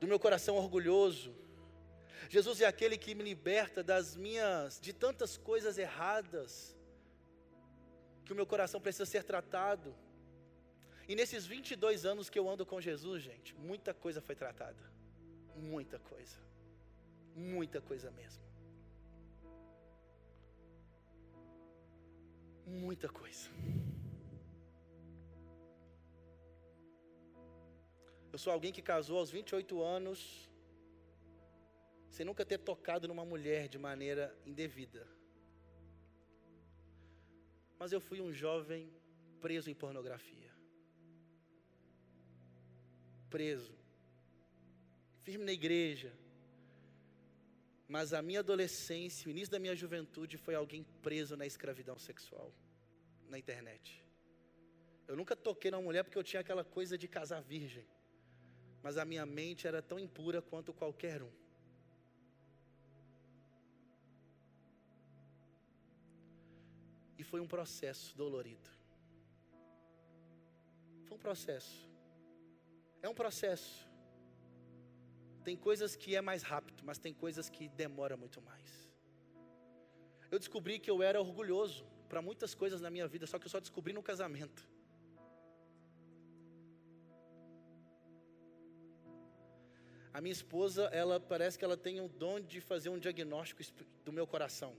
do 0.00 0.08
meu 0.08 0.18
coração 0.18 0.56
orgulhoso. 0.56 1.32
Jesus 2.28 2.60
é 2.60 2.66
aquele 2.66 2.98
que 2.98 3.14
me 3.14 3.22
liberta 3.22 3.84
das 3.84 4.16
minhas, 4.16 4.80
de 4.80 4.92
tantas 4.92 5.36
coisas 5.36 5.78
erradas, 5.78 6.76
que 8.24 8.32
o 8.32 8.36
meu 8.36 8.46
coração 8.46 8.80
precisa 8.80 9.06
ser 9.06 9.22
tratado. 9.22 9.94
E 11.06 11.14
nesses 11.14 11.46
22 11.46 12.04
anos 12.04 12.28
que 12.28 12.38
eu 12.38 12.48
ando 12.48 12.66
com 12.66 12.80
Jesus, 12.80 13.22
gente, 13.22 13.54
muita 13.54 13.94
coisa 13.94 14.20
foi 14.20 14.34
tratada. 14.34 14.90
Muita 15.54 16.00
coisa. 16.00 16.49
Muita 17.34 17.80
coisa 17.80 18.10
mesmo. 18.10 18.42
Muita 22.66 23.08
coisa. 23.08 23.48
Eu 28.32 28.38
sou 28.38 28.52
alguém 28.52 28.72
que 28.72 28.80
casou 28.80 29.18
aos 29.18 29.30
28 29.30 29.82
anos, 29.82 30.48
sem 32.08 32.24
nunca 32.24 32.44
ter 32.44 32.58
tocado 32.58 33.08
numa 33.08 33.24
mulher 33.24 33.68
de 33.68 33.78
maneira 33.78 34.36
indevida. 34.46 35.06
Mas 37.78 37.92
eu 37.92 38.00
fui 38.00 38.20
um 38.20 38.32
jovem 38.32 38.92
preso 39.40 39.70
em 39.70 39.74
pornografia. 39.74 40.52
Preso. 43.28 43.74
Firme 45.20 45.44
na 45.44 45.52
igreja, 45.52 46.12
mas 47.94 48.12
a 48.12 48.22
minha 48.22 48.38
adolescência, 48.38 49.26
o 49.26 49.32
início 49.32 49.50
da 49.50 49.58
minha 49.58 49.74
juventude 49.74 50.38
foi 50.38 50.54
alguém 50.54 50.84
preso 51.02 51.36
na 51.36 51.44
escravidão 51.44 51.98
sexual, 51.98 52.54
na 53.28 53.36
internet. 53.36 54.06
Eu 55.08 55.16
nunca 55.16 55.34
toquei 55.34 55.72
numa 55.72 55.82
mulher 55.82 56.04
porque 56.04 56.16
eu 56.16 56.22
tinha 56.22 56.38
aquela 56.38 56.62
coisa 56.62 56.96
de 56.96 57.08
casar 57.08 57.42
virgem, 57.42 57.84
mas 58.80 58.96
a 58.96 59.04
minha 59.04 59.26
mente 59.26 59.66
era 59.66 59.82
tão 59.82 59.98
impura 59.98 60.40
quanto 60.40 60.72
qualquer 60.72 61.20
um. 61.20 61.32
E 67.18 67.24
foi 67.24 67.40
um 67.40 67.48
processo 67.48 68.16
dolorido. 68.16 68.70
Foi 71.06 71.16
um 71.16 71.20
processo. 71.20 71.90
É 73.02 73.08
um 73.08 73.14
processo. 73.14 73.89
Tem 75.50 75.56
coisas 75.56 75.96
que 75.96 76.14
é 76.14 76.20
mais 76.20 76.44
rápido, 76.44 76.80
mas 76.84 76.96
tem 76.96 77.12
coisas 77.12 77.50
que 77.50 77.68
demora 77.70 78.16
muito 78.16 78.40
mais. 78.40 78.88
Eu 80.30 80.38
descobri 80.38 80.78
que 80.78 80.88
eu 80.88 81.02
era 81.02 81.20
orgulhoso 81.20 81.84
para 82.08 82.22
muitas 82.22 82.54
coisas 82.54 82.80
na 82.80 82.88
minha 82.88 83.08
vida, 83.08 83.26
só 83.26 83.36
que 83.36 83.46
eu 83.46 83.50
só 83.50 83.58
descobri 83.58 83.92
no 83.92 84.00
casamento. 84.00 84.62
A 90.14 90.20
minha 90.20 90.30
esposa, 90.30 90.84
ela 90.92 91.18
parece 91.18 91.58
que 91.58 91.64
ela 91.64 91.76
tem 91.76 92.00
o 92.00 92.06
dom 92.06 92.38
de 92.38 92.60
fazer 92.60 92.90
um 92.90 92.98
diagnóstico 93.00 93.60
do 94.04 94.12
meu 94.12 94.28
coração. 94.28 94.76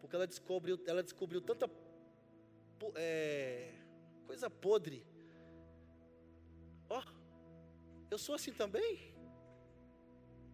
Porque 0.00 0.16
ela 0.16 0.26
descobriu, 0.26 0.82
ela 0.84 1.04
descobriu 1.04 1.40
tanta 1.40 1.70
é, 2.96 3.72
coisa 4.26 4.50
podre. 4.50 5.06
Ó, 6.90 6.98
oh, 6.98 7.04
eu 8.10 8.18
sou 8.18 8.34
assim 8.34 8.52
também? 8.52 9.11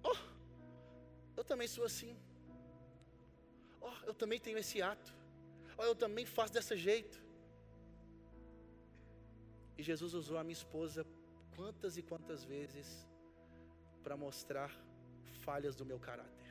Oh, 0.03 0.17
eu 1.37 1.45
também 1.45 1.69
sou 1.69 1.85
assim. 1.85 2.17
Oh, 3.81 4.07
eu 4.07 4.15
também 4.15 4.41
tenho 4.41 4.59
esse 4.59 4.81
ato. 4.83 5.15
Ó, 5.77 5.85
eu 5.85 5.95
também 5.95 6.27
faço 6.27 6.53
desse 6.53 6.77
jeito. 6.77 7.23
E 9.77 9.83
Jesus 9.83 10.13
usou 10.15 10.37
a 10.39 10.43
minha 10.43 10.53
esposa 10.53 11.07
quantas 11.55 11.97
e 11.97 12.03
quantas 12.03 12.43
vezes 12.45 13.07
para 14.03 14.17
mostrar 14.17 14.71
falhas 15.45 15.77
do 15.77 15.85
meu 15.85 15.99
caráter. 15.99 16.49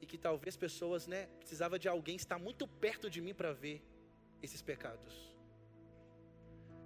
E 0.00 0.06
que 0.06 0.18
talvez 0.18 0.56
pessoas, 0.56 1.06
né, 1.06 1.26
precisava 1.38 1.78
de 1.78 1.88
alguém 1.88 2.16
estar 2.16 2.38
muito 2.38 2.68
perto 2.68 3.08
de 3.08 3.20
mim 3.20 3.34
para 3.34 3.52
ver 3.52 3.82
esses 4.42 4.60
pecados. 4.60 5.34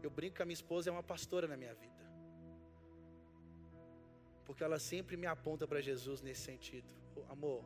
Eu 0.02 0.10
brinco 0.10 0.36
que 0.36 0.42
a 0.42 0.46
minha 0.46 0.54
esposa 0.54 0.88
é 0.88 0.92
uma 0.92 1.02
pastora 1.02 1.46
na 1.46 1.56
minha 1.56 1.74
vida. 1.74 1.99
Porque 4.50 4.64
ela 4.64 4.80
sempre 4.80 5.16
me 5.16 5.26
aponta 5.26 5.64
para 5.64 5.80
Jesus 5.80 6.20
nesse 6.20 6.40
sentido. 6.40 6.88
Oh, 7.14 7.22
amor, 7.32 7.62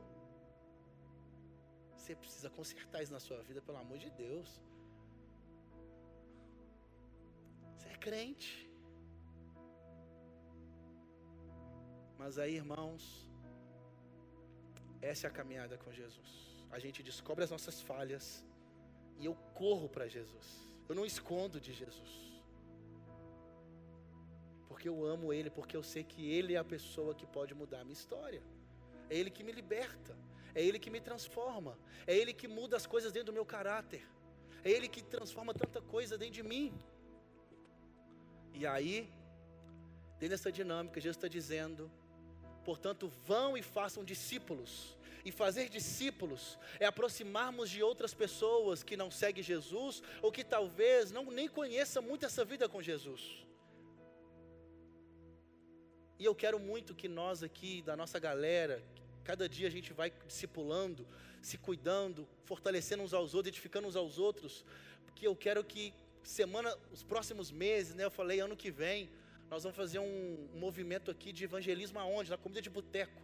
você 1.97 2.15
precisa 2.15 2.51
consertar 2.51 3.03
isso 3.03 3.11
na 3.11 3.19
sua 3.19 3.41
vida, 3.43 3.63
pelo 3.63 3.79
amor 3.79 3.97
de 3.97 4.11
Deus. 4.11 4.51
Você 7.73 7.89
é 7.89 7.97
crente. 7.97 8.71
Mas 12.19 12.39
aí, 12.39 12.57
irmãos, 12.57 13.27
essa 15.01 15.27
é 15.27 15.31
a 15.31 15.33
caminhada 15.33 15.79
com 15.79 15.91
Jesus. 15.91 16.31
A 16.71 16.79
gente 16.79 17.03
descobre 17.03 17.45
as 17.45 17.51
nossas 17.51 17.81
falhas 17.81 18.45
e 19.19 19.25
eu 19.25 19.35
corro 19.55 19.89
para 19.89 20.07
Jesus. 20.07 20.47
Eu 20.87 20.95
não 20.95 21.07
escondo 21.07 21.59
de 21.59 21.73
Jesus. 21.73 22.34
Porque 24.75 24.89
eu 24.89 25.07
amo 25.07 25.33
Ele, 25.33 25.51
porque 25.51 25.77
eu 25.77 25.85
sei 25.85 26.03
que 26.03 26.23
Ele 26.37 26.55
é 26.55 26.57
a 26.57 26.65
pessoa 26.65 27.15
que 27.15 27.25
pode 27.25 27.55
mudar 27.55 27.81
a 27.83 27.85
minha 27.85 27.93
história. 27.93 28.43
É 29.09 29.17
Ele 29.17 29.31
que 29.31 29.45
me 29.45 29.53
liberta. 29.53 30.17
É 30.53 30.61
Ele 30.61 30.81
que 30.81 30.91
me 30.91 31.01
transforma. 31.01 31.79
É 32.09 32.13
Ele 32.21 32.33
que 32.33 32.49
muda 32.49 32.77
as 32.77 32.85
coisas 32.85 33.13
dentro 33.13 33.27
do 33.27 33.37
meu 33.39 33.47
caráter. 33.47 34.03
É 34.65 34.71
Ele 34.73 34.89
que 34.89 35.01
transforma 35.01 35.55
tanta 35.55 35.81
coisa 35.81 36.19
dentro 36.19 36.35
de 36.35 36.43
mim. 36.43 36.75
E 38.53 38.67
aí, 38.67 39.09
dentro 40.19 40.31
dessa 40.31 40.51
dinâmica, 40.51 41.01
Jesus 41.01 41.19
está 41.19 41.29
dizendo 41.29 41.89
Portanto, 42.65 43.07
vão 43.25 43.57
e 43.57 43.63
façam 43.63 44.03
discípulos. 44.03 44.99
E 45.25 45.31
fazer 45.31 45.69
discípulos 45.69 46.59
é 46.81 46.87
aproximarmos 46.87 47.71
de 47.71 47.81
outras 47.81 48.13
pessoas 48.13 48.83
que 48.83 48.97
não 48.97 49.09
seguem 49.09 49.45
Jesus 49.53 50.03
ou 50.21 50.33
que 50.33 50.43
talvez 50.43 51.13
não 51.13 51.31
nem 51.31 51.49
conheçam 51.49 52.03
muito 52.03 52.27
essa 52.27 52.45
vida 52.45 52.69
com 52.69 52.83
Jesus. 52.83 53.45
E 56.19 56.25
eu 56.25 56.35
quero 56.35 56.61
muito 56.61 56.95
que 56.95 57.09
nós 57.09 57.43
aqui, 57.43 57.83
da 57.83 57.97
nossa 57.97 58.19
galera, 58.21 58.83
cada 59.25 59.49
dia 59.49 59.67
a 59.67 59.71
gente 59.71 59.93
vai 59.93 60.13
discipulando, 60.27 61.07
se 61.43 61.59
cuidando, 61.59 62.27
fortalecendo 62.45 63.03
uns 63.03 63.13
aos 63.13 63.35
outros, 63.35 63.49
edificando 63.49 63.89
uns 63.89 63.97
aos 63.97 64.19
outros, 64.19 64.65
porque 65.05 65.27
eu 65.27 65.35
quero 65.35 65.65
que 65.65 65.93
semana, 66.23 66.75
os 66.93 67.03
próximos 67.03 67.51
meses, 67.51 67.95
né, 67.95 68.05
eu 68.05 68.11
falei 68.11 68.41
ano 68.41 68.57
que 68.57 68.71
vem, 68.71 69.11
nós 69.51 69.65
vamos 69.65 69.77
fazer 69.77 69.99
um, 69.99 70.49
movimento 70.55 71.11
aqui 71.11 71.33
de 71.33 71.45
evangelismo 71.45 71.99
aonde? 71.99 72.31
Na 72.31 72.39
comida 72.39 72.63
de 72.63 72.71
boteco. 72.71 73.21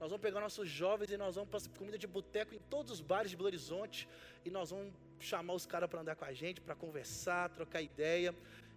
Nós 0.00 0.10
vamos 0.10 0.22
pegar 0.22 0.40
nossos 0.40 0.68
jovens 0.68 1.10
e 1.12 1.16
nós 1.16 1.36
vamos 1.36 1.48
para 1.48 1.60
comida 1.78 1.96
de 1.96 2.08
boteco 2.08 2.54
em 2.54 2.58
todos 2.58 2.90
os 2.90 3.00
bares 3.00 3.30
de 3.30 3.36
Belo 3.36 3.46
Horizonte 3.46 4.08
e 4.44 4.50
nós 4.50 4.70
vamos 4.70 4.92
chamar 5.20 5.54
os 5.54 5.64
caras 5.64 5.88
para 5.88 6.00
andar 6.00 6.16
com 6.16 6.24
a 6.24 6.32
gente, 6.32 6.60
para 6.60 6.74
conversar, 6.74 7.50
trocar 7.50 7.80
ideia. 7.80 8.34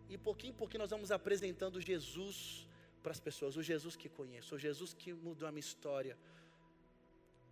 E 0.08 0.18
pouquinho 0.20 0.52
em 0.52 0.56
pouquinho 0.56 0.82
nós 0.82 0.92
vamos 0.92 1.12
apresentando 1.12 1.82
Jesus 1.82 2.68
para 3.06 3.16
as 3.18 3.20
pessoas, 3.20 3.56
o 3.56 3.62
Jesus 3.72 3.96
que 4.02 4.10
conheço, 4.20 4.56
o 4.56 4.64
Jesus 4.68 4.92
que 5.02 5.14
mudou 5.14 5.48
a 5.48 5.52
minha 5.56 5.68
história. 5.70 6.18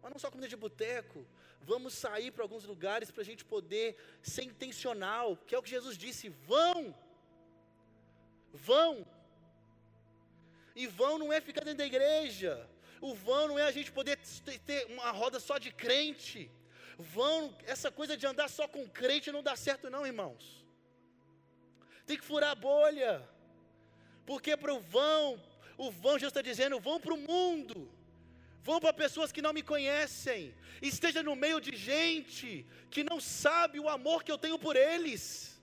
Mas 0.02 0.12
não 0.12 0.20
só 0.24 0.32
comida 0.32 0.48
de 0.54 0.56
boteco, 0.56 1.20
vamos 1.72 1.94
sair 1.94 2.30
para 2.32 2.44
alguns 2.44 2.64
lugares 2.72 3.12
para 3.12 3.22
a 3.22 3.30
gente 3.30 3.46
poder 3.46 3.88
ser 4.34 4.44
intencional, 4.52 5.38
que 5.46 5.54
é 5.54 5.58
o 5.60 5.62
que 5.66 5.70
Jesus 5.70 5.96
disse: 6.06 6.28
vão, 6.52 6.78
vão, 8.70 9.06
e 10.76 10.88
vão 10.88 11.20
não 11.20 11.32
é 11.32 11.40
ficar 11.50 11.64
dentro 11.64 11.84
da 11.84 11.92
igreja. 11.94 12.54
O 13.00 13.14
vão 13.14 13.48
não 13.50 13.60
é 13.60 13.66
a 13.68 13.76
gente 13.78 13.92
poder 13.92 14.18
ter 14.66 14.82
uma 14.94 15.12
roda 15.12 15.40
só 15.40 15.58
de 15.60 15.72
crente. 15.72 16.50
Vão, 16.98 17.56
essa 17.76 17.92
coisa 17.92 18.18
de 18.18 18.26
andar 18.26 18.50
só 18.50 18.66
com 18.68 18.90
crente 18.90 19.32
não 19.32 19.44
dá 19.44 19.56
certo, 19.56 19.94
não, 19.96 20.08
irmãos. 20.14 20.66
Tem 22.08 22.18
que 22.18 22.26
furar 22.32 22.52
a 22.52 22.56
bolha. 22.56 23.14
Porque 24.26 24.56
para 24.56 24.74
o 24.74 24.80
vão, 24.80 25.42
o 25.78 25.92
vão 25.92 26.18
já 26.18 26.28
está 26.28 26.42
dizendo: 26.42 26.80
vão 26.80 27.00
para 27.00 27.14
o 27.14 27.18
mundo. 27.18 27.90
Vão 28.64 28.80
para 28.80 28.94
pessoas 28.94 29.32
que 29.32 29.42
não 29.42 29.52
me 29.52 29.62
conhecem. 29.62 30.54
Esteja 30.82 31.22
no 31.22 31.36
meio 31.36 31.60
de 31.60 31.76
gente 31.76 32.66
que 32.90 33.04
não 33.04 33.20
sabe 33.20 33.78
o 33.80 33.90
amor 33.90 34.24
que 34.24 34.32
eu 34.32 34.38
tenho 34.38 34.58
por 34.58 34.76
eles. 34.76 35.62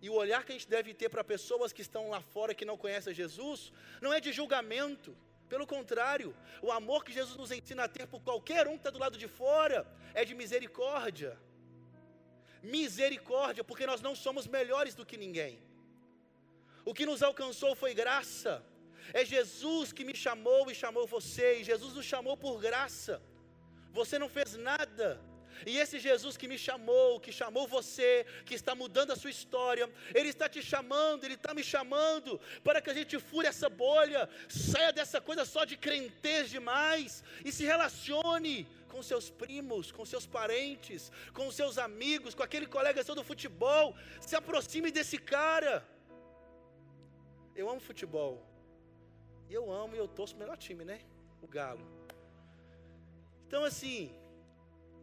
E 0.00 0.08
o 0.08 0.14
olhar 0.14 0.44
que 0.44 0.52
a 0.52 0.54
gente 0.54 0.68
deve 0.68 0.94
ter 0.94 1.08
para 1.08 1.24
pessoas 1.24 1.72
que 1.72 1.82
estão 1.82 2.10
lá 2.10 2.20
fora 2.20 2.54
que 2.54 2.64
não 2.64 2.76
conhecem 2.76 3.12
Jesus, 3.12 3.72
não 4.00 4.12
é 4.12 4.20
de 4.20 4.32
julgamento. 4.32 5.16
Pelo 5.48 5.66
contrário, 5.66 6.34
o 6.62 6.70
amor 6.70 7.04
que 7.04 7.12
Jesus 7.12 7.36
nos 7.36 7.50
ensina 7.50 7.84
a 7.84 7.88
ter 7.88 8.06
por 8.06 8.20
qualquer 8.20 8.66
um 8.68 8.72
que 8.72 8.78
está 8.78 8.90
do 8.90 8.98
lado 8.98 9.18
de 9.18 9.26
fora 9.26 9.86
é 10.12 10.24
de 10.24 10.34
misericórdia. 10.34 11.36
Misericórdia, 12.62 13.64
porque 13.64 13.86
nós 13.86 14.00
não 14.00 14.14
somos 14.14 14.46
melhores 14.46 14.94
do 14.94 15.04
que 15.04 15.16
ninguém. 15.16 15.58
O 16.84 16.94
que 16.94 17.06
nos 17.06 17.22
alcançou 17.22 17.74
foi 17.74 17.94
graça. 17.94 18.64
É 19.12 19.24
Jesus 19.24 19.92
que 19.92 20.04
me 20.04 20.16
chamou 20.16 20.70
e 20.70 20.74
chamou 20.74 21.06
você, 21.06 21.58
e 21.58 21.64
Jesus 21.64 21.94
nos 21.94 22.06
chamou 22.06 22.36
por 22.36 22.60
graça. 22.60 23.22
Você 23.92 24.18
não 24.18 24.28
fez 24.28 24.56
nada 24.56 25.20
e 25.66 25.78
esse 25.78 25.98
Jesus 25.98 26.36
que 26.36 26.48
me 26.48 26.58
chamou, 26.58 27.20
que 27.20 27.32
chamou 27.32 27.66
você, 27.66 28.26
que 28.44 28.54
está 28.54 28.74
mudando 28.74 29.12
a 29.12 29.16
sua 29.16 29.30
história, 29.30 29.90
Ele 30.14 30.28
está 30.28 30.48
te 30.48 30.62
chamando, 30.62 31.24
Ele 31.24 31.34
está 31.34 31.54
me 31.54 31.62
chamando, 31.62 32.40
para 32.62 32.80
que 32.80 32.90
a 32.90 32.94
gente 32.94 33.18
fure 33.18 33.46
essa 33.46 33.68
bolha, 33.68 34.28
saia 34.48 34.92
dessa 34.92 35.20
coisa 35.20 35.44
só 35.44 35.64
de 35.64 35.76
crentez 35.76 36.50
demais 36.50 37.22
e 37.44 37.52
se 37.52 37.64
relacione 37.64 38.66
com 38.88 39.02
seus 39.02 39.30
primos, 39.30 39.90
com 39.90 40.04
seus 40.04 40.26
parentes, 40.26 41.10
com 41.32 41.50
seus 41.50 41.78
amigos, 41.78 42.34
com 42.34 42.42
aquele 42.42 42.66
colega 42.66 43.02
seu 43.02 43.14
do 43.14 43.24
futebol. 43.24 43.96
Se 44.20 44.36
aproxime 44.36 44.90
desse 44.90 45.18
cara. 45.18 45.86
Eu 47.54 47.68
amo 47.70 47.80
futebol. 47.80 48.34
E 49.48 49.54
eu 49.54 49.64
amo 49.72 49.94
e 49.94 49.98
eu 49.98 50.08
torço 50.08 50.34
o 50.36 50.38
melhor 50.38 50.56
time, 50.56 50.84
né? 50.84 51.00
O 51.42 51.46
Galo. 51.46 51.86
Então, 53.46 53.62
assim, 53.64 54.12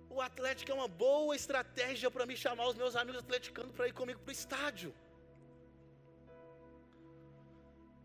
o 0.10 0.20
Atlético 0.20 0.72
é 0.72 0.74
uma 0.74 0.88
boa 0.88 1.36
estratégia 1.36 2.10
para 2.12 2.26
me 2.26 2.36
chamar 2.36 2.68
os 2.68 2.76
meus 2.76 2.96
amigos 2.96 3.22
atleticanos 3.22 3.74
para 3.76 3.88
ir 3.88 3.94
comigo 3.94 4.20
para 4.20 4.30
o 4.30 4.40
estádio. 4.40 4.94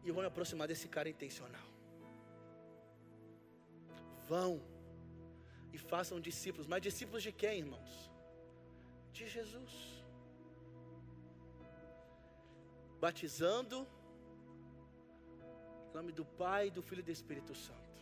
E 0.04 0.08
eu 0.08 0.14
vou 0.14 0.22
me 0.22 0.28
aproximar 0.28 0.68
desse 0.68 0.88
cara 0.88 1.08
intencional. 1.08 1.68
Vão 4.28 4.62
e 5.72 5.78
façam 5.78 6.20
discípulos. 6.20 6.68
Mas 6.68 6.80
discípulos 6.80 7.22
de 7.24 7.32
quem, 7.32 7.58
irmãos? 7.58 7.92
De 9.12 9.26
Jesus. 9.28 9.74
Batizando 13.00 13.78
nome 15.96 16.12
do 16.12 16.24
Pai, 16.42 16.64
do 16.76 16.82
Filho 16.88 17.00
e 17.00 17.08
do 17.10 17.14
Espírito 17.18 17.54
Santo. 17.54 17.96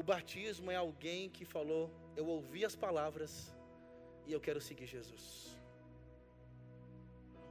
O 0.00 0.02
batismo 0.02 0.70
é 0.70 0.76
alguém 0.76 1.28
que 1.36 1.44
falou: 1.44 1.90
Eu 2.16 2.26
ouvi 2.36 2.64
as 2.64 2.76
palavras 2.84 3.32
e 4.26 4.32
eu 4.32 4.40
quero 4.46 4.60
seguir 4.60 4.86
Jesus. 4.86 5.24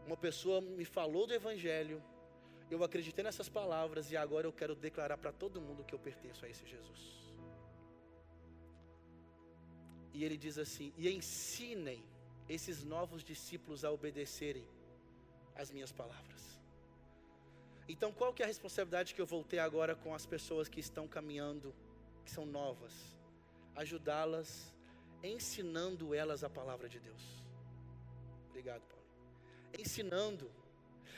Uma 0.06 0.16
pessoa 0.28 0.62
me 0.62 0.86
falou 0.86 1.28
do 1.28 1.34
Evangelho, 1.34 2.02
eu 2.72 2.82
acreditei 2.88 3.24
nessas 3.24 3.50
palavras 3.50 4.10
e 4.12 4.16
agora 4.16 4.48
eu 4.48 4.54
quero 4.54 4.74
declarar 4.74 5.18
para 5.18 5.34
todo 5.34 5.66
mundo 5.68 5.84
que 5.84 5.94
eu 5.94 6.00
pertenço 6.00 6.46
a 6.46 6.50
esse 6.50 6.66
Jesus. 6.66 7.02
E 10.14 10.24
ele 10.24 10.38
diz 10.38 10.58
assim: 10.58 10.94
E 10.98 11.10
ensinem 11.10 12.02
esses 12.48 12.86
novos 12.96 13.22
discípulos 13.32 13.84
a 13.84 13.92
obedecerem 13.92 14.66
as 15.56 15.70
minhas 15.72 15.92
palavras. 15.92 16.58
Então, 17.88 18.12
qual 18.12 18.34
que 18.34 18.42
é 18.42 18.46
a 18.46 18.48
responsabilidade 18.48 19.16
que 19.16 19.22
eu 19.22 19.26
vou 19.26 19.44
ter 19.44 19.60
agora 19.60 19.96
com 19.96 20.14
as 20.14 20.26
pessoas 20.26 20.68
que 20.68 20.80
estão 20.80 21.08
caminhando? 21.08 21.74
que 22.28 22.32
são 22.34 22.46
novas, 22.46 22.94
ajudá-las, 23.74 24.74
ensinando 25.24 26.14
elas 26.14 26.44
a 26.44 26.50
palavra 26.50 26.90
de 26.90 27.00
Deus. 27.00 27.24
Obrigado, 28.50 28.82
Paulo. 28.82 29.06
Ensinando. 29.80 30.52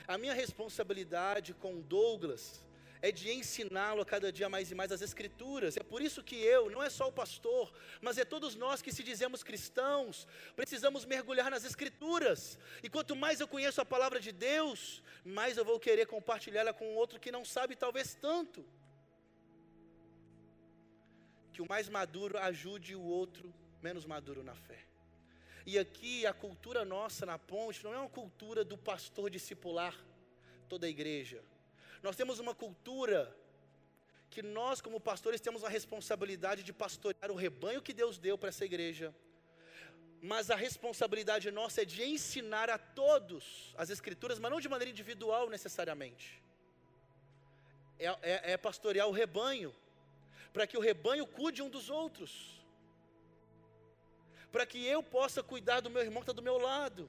A 0.06 0.16
minha 0.16 0.32
responsabilidade 0.32 1.52
com 1.52 1.80
Douglas 1.80 2.64
é 3.02 3.10
de 3.10 3.30
ensiná-lo 3.30 4.02
a 4.02 4.04
cada 4.04 4.30
dia 4.30 4.48
mais 4.48 4.70
e 4.70 4.74
mais 4.74 4.92
as 4.92 5.00
Escrituras. 5.00 5.76
É 5.76 5.82
por 5.82 6.02
isso 6.02 6.22
que 6.22 6.36
eu, 6.36 6.70
não 6.70 6.82
é 6.82 6.90
só 6.90 7.08
o 7.08 7.12
pastor, 7.12 7.72
mas 8.00 8.18
é 8.18 8.24
todos 8.24 8.54
nós 8.54 8.82
que 8.82 8.92
se 8.92 9.02
dizemos 9.02 9.42
cristãos, 9.42 10.26
precisamos 10.54 11.04
mergulhar 11.04 11.50
nas 11.50 11.64
Escrituras. 11.64 12.58
E 12.82 12.88
quanto 12.88 13.16
mais 13.16 13.40
eu 13.40 13.48
conheço 13.48 13.80
a 13.80 13.84
palavra 13.84 14.20
de 14.20 14.32
Deus, 14.32 15.02
mais 15.24 15.56
eu 15.56 15.64
vou 15.64 15.80
querer 15.80 16.06
compartilhá-la 16.06 16.72
com 16.72 16.94
outro 16.94 17.18
que 17.18 17.32
não 17.32 17.44
sabe 17.44 17.74
talvez 17.74 18.14
tanto. 18.14 18.64
Que 21.52 21.62
o 21.62 21.68
mais 21.68 21.88
maduro 21.88 22.38
ajude 22.38 22.94
o 22.94 23.02
outro 23.02 23.52
menos 23.82 24.04
maduro 24.04 24.42
na 24.42 24.54
fé. 24.54 24.78
E 25.64 25.78
aqui 25.78 26.26
a 26.26 26.32
cultura 26.32 26.84
nossa 26.84 27.24
na 27.24 27.38
ponte 27.38 27.82
não 27.82 27.94
é 27.94 27.98
uma 27.98 28.08
cultura 28.08 28.64
do 28.64 28.76
pastor 28.76 29.30
discipular 29.30 29.94
toda 30.68 30.86
a 30.86 30.90
igreja 30.90 31.42
nós 32.02 32.16
temos 32.16 32.38
uma 32.38 32.54
cultura 32.54 33.34
que 34.30 34.42
nós, 34.42 34.80
como 34.80 35.00
pastores, 35.00 35.40
temos 35.40 35.64
a 35.64 35.68
responsabilidade 35.68 36.62
de 36.62 36.72
pastorear 36.72 37.30
o 37.30 37.34
rebanho 37.34 37.82
que 37.82 37.92
Deus 37.92 38.18
deu 38.18 38.38
para 38.38 38.48
essa 38.48 38.64
igreja. 38.64 39.14
Mas 40.22 40.50
a 40.50 40.56
responsabilidade 40.56 41.50
nossa 41.50 41.82
é 41.82 41.84
de 41.84 42.02
ensinar 42.04 42.70
a 42.70 42.78
todos 42.78 43.74
as 43.76 43.90
Escrituras, 43.90 44.38
mas 44.38 44.50
não 44.50 44.60
de 44.60 44.68
maneira 44.68 44.90
individual 44.90 45.48
necessariamente. 45.48 46.42
É, 47.98 48.06
é, 48.06 48.52
é 48.52 48.56
pastorear 48.56 49.08
o 49.08 49.12
rebanho, 49.12 49.74
para 50.52 50.66
que 50.66 50.76
o 50.76 50.80
rebanho 50.80 51.26
cuide 51.26 51.62
um 51.62 51.68
dos 51.68 51.90
outros, 51.90 52.62
para 54.52 54.64
que 54.64 54.84
eu 54.84 55.02
possa 55.02 55.42
cuidar 55.42 55.80
do 55.80 55.90
meu 55.90 56.02
irmão 56.02 56.22
que 56.22 56.30
está 56.30 56.32
do 56.32 56.42
meu 56.42 56.58
lado 56.58 57.08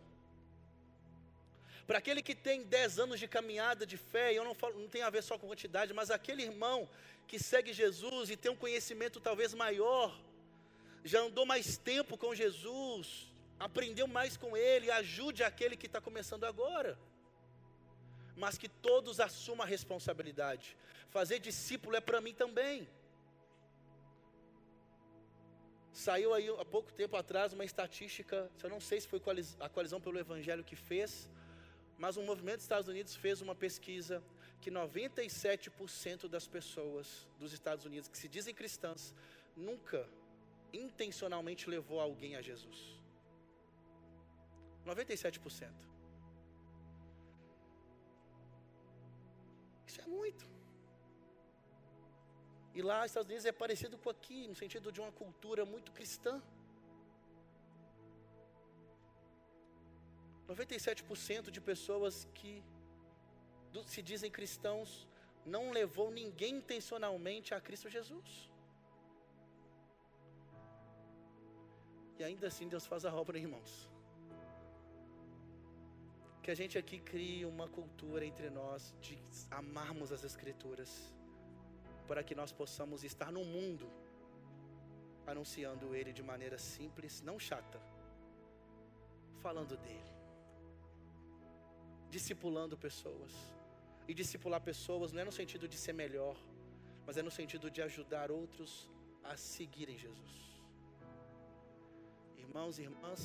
para 1.91 1.97
aquele 1.97 2.21
que 2.21 2.33
tem 2.33 2.63
10 2.63 2.99
anos 2.99 3.19
de 3.19 3.27
caminhada 3.27 3.85
de 3.85 3.97
fé, 3.97 4.33
eu 4.33 4.45
não 4.45 4.55
falo, 4.55 4.79
não 4.79 4.87
tem 4.87 5.01
a 5.01 5.09
ver 5.09 5.21
só 5.21 5.37
com 5.37 5.45
quantidade, 5.45 5.93
mas 5.93 6.09
aquele 6.09 6.41
irmão 6.41 6.87
que 7.27 7.37
segue 7.37 7.73
Jesus 7.73 8.29
e 8.29 8.37
tem 8.37 8.49
um 8.49 8.55
conhecimento 8.55 9.19
talvez 9.19 9.53
maior, 9.53 10.17
já 11.03 11.19
andou 11.19 11.45
mais 11.45 11.75
tempo 11.75 12.17
com 12.17 12.33
Jesus, 12.33 13.27
aprendeu 13.59 14.07
mais 14.07 14.37
com 14.37 14.55
ele, 14.55 14.89
ajude 14.89 15.43
aquele 15.43 15.75
que 15.75 15.85
está 15.85 15.99
começando 15.99 16.45
agora. 16.45 16.97
Mas 18.37 18.57
que 18.57 18.69
todos 18.69 19.19
assumam 19.19 19.65
a 19.65 19.69
responsabilidade. 19.69 20.77
Fazer 21.09 21.39
discípulo 21.39 21.97
é 21.97 21.99
para 21.99 22.21
mim 22.21 22.33
também. 22.33 22.87
Saiu 25.91 26.33
aí 26.33 26.47
há 26.57 26.63
pouco 26.63 26.93
tempo 26.93 27.17
atrás 27.17 27.51
uma 27.51 27.65
estatística, 27.65 28.49
eu 28.63 28.69
não 28.69 28.79
sei 28.79 29.01
se 29.01 29.09
foi 29.09 29.21
a 29.59 29.67
coalizão 29.67 29.99
pelo 29.99 30.17
Evangelho 30.17 30.63
que 30.63 30.77
fez, 30.77 31.29
mas 32.01 32.17
o 32.17 32.23
movimento 32.23 32.55
dos 32.55 32.63
Estados 32.63 32.87
Unidos 32.87 33.15
fez 33.15 33.41
uma 33.41 33.53
pesquisa 33.53 34.23
que 34.59 34.71
97% 34.71 36.27
das 36.27 36.47
pessoas 36.47 37.27
dos 37.37 37.53
Estados 37.53 37.85
Unidos 37.85 38.09
que 38.09 38.17
se 38.17 38.27
dizem 38.27 38.55
cristãs 38.55 39.13
nunca 39.55 40.09
intencionalmente 40.73 41.69
levou 41.69 41.99
alguém 41.99 42.35
a 42.35 42.41
Jesus. 42.41 42.79
97%. 44.83 45.69
Isso 49.85 50.01
é 50.01 50.07
muito. 50.07 50.49
E 52.73 52.81
lá, 52.81 53.05
Estados 53.05 53.29
Unidos 53.29 53.45
é 53.45 53.51
parecido 53.51 53.95
com 53.99 54.09
aqui, 54.09 54.47
no 54.47 54.55
sentido 54.55 54.91
de 54.91 54.99
uma 54.99 55.11
cultura 55.11 55.65
muito 55.65 55.91
cristã. 55.91 56.41
97% 60.53 61.49
de 61.49 61.61
pessoas 61.61 62.27
que 62.33 62.63
se 63.85 64.01
dizem 64.01 64.29
cristãos 64.29 65.07
não 65.45 65.71
levou 65.71 66.11
ninguém 66.11 66.55
intencionalmente 66.55 67.53
a 67.53 67.61
Cristo 67.61 67.89
Jesus. 67.89 68.51
E 72.19 72.23
ainda 72.23 72.47
assim 72.47 72.67
Deus 72.67 72.85
faz 72.85 73.05
a 73.05 73.13
obra, 73.13 73.39
irmãos. 73.39 73.89
Que 76.43 76.51
a 76.51 76.55
gente 76.55 76.77
aqui 76.77 76.99
crie 76.99 77.45
uma 77.45 77.67
cultura 77.67 78.25
entre 78.25 78.49
nós 78.49 78.93
de 78.99 79.17
amarmos 79.49 80.11
as 80.11 80.23
Escrituras, 80.23 80.91
para 82.07 82.23
que 82.23 82.35
nós 82.35 82.51
possamos 82.51 83.03
estar 83.03 83.31
no 83.31 83.43
mundo 83.43 83.89
anunciando 85.25 85.95
Ele 85.95 86.11
de 86.11 86.23
maneira 86.23 86.57
simples, 86.57 87.21
não 87.21 87.39
chata, 87.39 87.79
falando 89.41 89.77
dele 89.77 90.20
discipulando 92.15 92.77
pessoas. 92.87 93.33
E 94.09 94.13
discipular 94.21 94.61
pessoas 94.71 95.11
não 95.13 95.21
é 95.23 95.25
no 95.29 95.35
sentido 95.39 95.67
de 95.73 95.77
ser 95.83 95.93
melhor, 96.03 96.35
mas 97.05 97.17
é 97.17 97.23
no 97.27 97.33
sentido 97.39 97.67
de 97.75 97.81
ajudar 97.81 98.27
outros 98.39 98.71
a 99.23 99.35
seguirem 99.37 99.97
Jesus. 100.05 100.33
Irmãos 102.45 102.77
e 102.77 102.83
irmãs, 102.89 103.21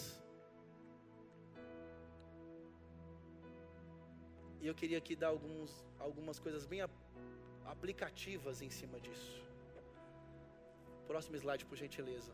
e 4.61 4.67
eu 4.71 4.75
queria 4.81 4.99
aqui 5.03 5.15
dar 5.23 5.31
alguns, 5.37 5.71
algumas 5.99 6.39
coisas 6.39 6.65
bem 6.73 6.81
aplicativas 7.75 8.63
em 8.67 8.71
cima 8.79 9.01
disso. 9.01 9.35
Próximo 11.11 11.37
slide, 11.37 11.65
por 11.65 11.77
gentileza. 11.77 12.33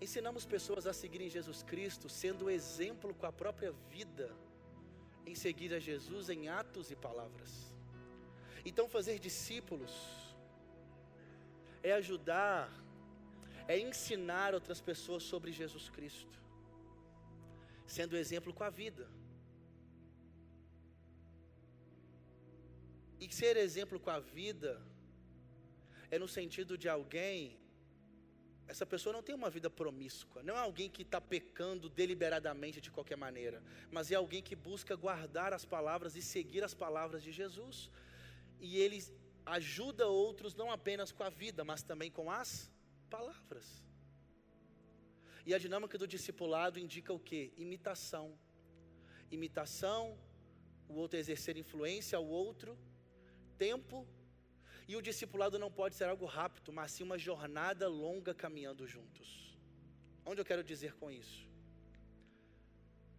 Ensinamos 0.00 0.44
pessoas 0.44 0.86
a 0.86 0.92
seguirem 0.92 1.28
Jesus 1.28 1.62
Cristo, 1.62 2.08
sendo 2.08 2.50
exemplo 2.50 3.14
com 3.14 3.26
a 3.26 3.32
própria 3.32 3.72
vida 3.94 4.26
em 5.26 5.34
seguir 5.34 5.72
a 5.74 5.78
Jesus 5.78 6.28
em 6.28 6.48
atos 6.48 6.90
e 6.90 6.96
palavras. 6.96 7.74
Então, 8.64 8.88
fazer 8.88 9.18
discípulos 9.18 9.92
é 11.82 11.92
ajudar, 11.92 12.70
é 13.68 13.78
ensinar 13.78 14.54
outras 14.54 14.80
pessoas 14.80 15.22
sobre 15.22 15.52
Jesus 15.52 15.88
Cristo, 15.90 16.38
sendo 17.86 18.16
exemplo 18.16 18.52
com 18.52 18.64
a 18.64 18.70
vida. 18.70 19.08
E 23.20 23.32
ser 23.32 23.56
exemplo 23.56 23.98
com 23.98 24.10
a 24.10 24.20
vida 24.20 24.80
é 26.10 26.18
no 26.18 26.28
sentido 26.28 26.76
de 26.76 26.88
alguém 26.88 27.58
essa 28.66 28.86
pessoa 28.86 29.12
não 29.12 29.22
tem 29.22 29.34
uma 29.34 29.50
vida 29.50 29.68
promíscua, 29.68 30.42
não 30.42 30.56
é 30.56 30.58
alguém 30.58 30.88
que 30.88 31.02
está 31.02 31.20
pecando 31.20 31.88
deliberadamente 31.88 32.80
de 32.80 32.90
qualquer 32.90 33.16
maneira, 33.16 33.62
mas 33.90 34.10
é 34.10 34.14
alguém 34.14 34.42
que 34.42 34.56
busca 34.56 34.96
guardar 34.96 35.52
as 35.52 35.64
palavras 35.64 36.16
e 36.16 36.22
seguir 36.22 36.64
as 36.64 36.74
palavras 36.74 37.22
de 37.22 37.30
Jesus. 37.30 37.90
E 38.60 38.78
ele 38.78 39.04
ajuda 39.44 40.06
outros 40.08 40.54
não 40.54 40.70
apenas 40.70 41.12
com 41.12 41.22
a 41.22 41.28
vida, 41.28 41.62
mas 41.64 41.82
também 41.82 42.10
com 42.10 42.30
as 42.30 42.70
palavras. 43.10 43.84
E 45.46 45.52
a 45.52 45.58
dinâmica 45.58 45.98
do 45.98 46.08
discipulado 46.08 46.78
indica 46.78 47.12
o 47.12 47.18
que? 47.18 47.52
Imitação. 47.56 48.38
Imitação, 49.30 50.18
o 50.88 50.94
outro 50.94 51.18
exercer 51.18 51.56
influência 51.58 52.16
ao 52.16 52.26
outro, 52.26 52.78
tempo 53.58 54.06
e 54.86 54.96
o 54.96 55.02
discipulado 55.02 55.58
não 55.58 55.70
pode 55.70 55.94
ser 55.94 56.04
algo 56.04 56.26
rápido, 56.26 56.72
mas 56.72 56.92
sim 56.92 57.02
uma 57.02 57.18
jornada 57.18 57.88
longa 57.88 58.34
caminhando 58.34 58.86
juntos. 58.86 59.56
Onde 60.24 60.40
eu 60.40 60.44
quero 60.44 60.62
dizer 60.62 60.94
com 60.94 61.10
isso? 61.10 61.46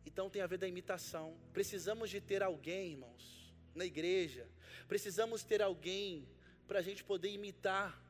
Então 0.06 0.30
tem 0.30 0.41
a 0.41 0.47
ver 0.47 0.58
da 0.58 0.67
imitação. 0.67 1.38
Precisamos 1.51 2.10
de 2.10 2.21
ter 2.21 2.43
alguém, 2.43 2.91
irmãos, 2.91 3.54
na 3.73 3.86
igreja. 3.86 4.47
Precisamos 4.88 5.43
ter 5.43 5.62
alguém 5.62 6.28
para 6.67 6.80
a 6.80 6.82
gente 6.82 7.04
poder 7.04 7.30
imitar, 7.30 8.01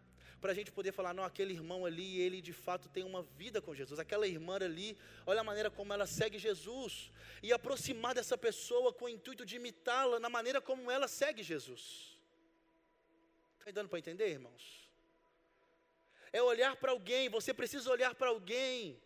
para 0.41 0.51
a 0.51 0.56
gente 0.56 0.72
poder 0.72 0.91
falar, 0.91 1.14
não, 1.14 1.24
aquele 1.24 1.53
irmão 1.53 1.86
ali, 1.86 2.20
ele 2.20 2.41
de 2.41 2.53
fato 2.53 2.89
tem 2.89 3.03
uma 3.03 3.24
vida 3.24 3.62
com 3.62 3.74
Jesus. 3.74 3.99
Aquela 3.99 4.28
irmã 4.28 4.58
ali, 4.58 4.97
olha 5.26 5.41
a 5.41 5.43
maneira 5.43 5.72
como 5.72 5.93
ela 5.93 6.06
segue 6.06 6.38
Jesus. 6.38 7.12
E 7.41 7.53
aproximar 7.53 8.14
dessa 8.14 8.38
pessoa 8.38 8.93
com 8.93 9.06
o 9.06 9.10
intuito 9.10 9.45
de 9.45 9.56
imitá-la 9.56 10.20
na 10.20 10.30
maneira 10.30 10.62
como 10.62 10.91
ela 10.91 11.08
segue 11.08 11.41
Jesus. 11.41 12.14
Está 13.66 13.82
dando 13.82 13.89
para 13.89 13.97
entender, 13.97 14.28
irmãos? 14.30 14.63
É 16.32 16.39
olhar 16.39 16.76
para 16.76 16.91
alguém, 16.91 17.30
você 17.30 17.51
precisa 17.51 17.89
olhar 17.89 18.13
para 18.13 18.30
alguém. 18.30 19.01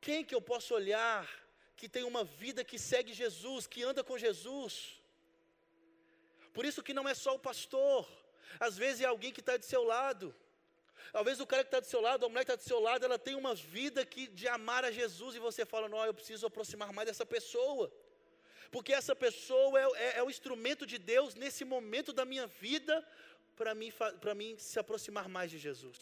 Quem 0.00 0.24
que 0.24 0.34
eu 0.34 0.40
posso 0.40 0.72
olhar 0.72 1.28
que 1.76 1.90
tem 1.90 2.04
uma 2.04 2.24
vida 2.24 2.64
que 2.64 2.78
segue 2.78 3.12
Jesus, 3.12 3.66
que 3.66 3.82
anda 3.82 4.02
com 4.02 4.16
Jesus? 4.16 4.98
Por 6.54 6.64
isso 6.64 6.82
que 6.82 6.94
não 6.94 7.06
é 7.06 7.12
só 7.12 7.34
o 7.34 7.44
pastor, 7.50 8.08
às 8.58 8.78
vezes 8.78 9.02
é 9.02 9.04
alguém 9.04 9.30
que 9.30 9.40
está 9.40 9.58
de 9.58 9.66
seu 9.66 9.84
lado. 9.84 10.34
Talvez 11.12 11.38
o 11.38 11.46
cara 11.46 11.62
que 11.62 11.68
está 11.68 11.80
do 11.80 11.86
seu 11.94 12.00
lado, 12.00 12.24
a 12.24 12.30
mulher 12.30 12.46
que 12.46 12.50
está 12.50 12.64
do 12.64 12.66
seu 12.66 12.80
lado, 12.80 13.04
ela 13.04 13.18
tem 13.18 13.34
uma 13.34 13.54
vida 13.54 14.06
que 14.06 14.26
de 14.26 14.48
amar 14.48 14.86
a 14.86 14.90
Jesus 14.90 15.36
e 15.36 15.38
você 15.38 15.66
fala, 15.66 15.86
não, 15.86 16.02
eu 16.02 16.14
preciso 16.14 16.46
aproximar 16.46 16.94
mais 16.94 17.08
dessa 17.08 17.26
pessoa 17.26 17.92
porque 18.70 18.92
essa 18.92 19.14
pessoa 19.14 19.78
é, 19.80 19.84
é, 19.84 20.18
é 20.18 20.22
o 20.22 20.30
instrumento 20.30 20.86
de 20.86 20.98
Deus 20.98 21.34
nesse 21.34 21.64
momento 21.64 22.12
da 22.12 22.24
minha 22.24 22.46
vida 22.46 23.06
para 23.56 23.74
mim, 23.74 23.92
mim 24.36 24.56
se 24.58 24.78
aproximar 24.78 25.28
mais 25.28 25.50
de 25.50 25.58
Jesus. 25.58 25.98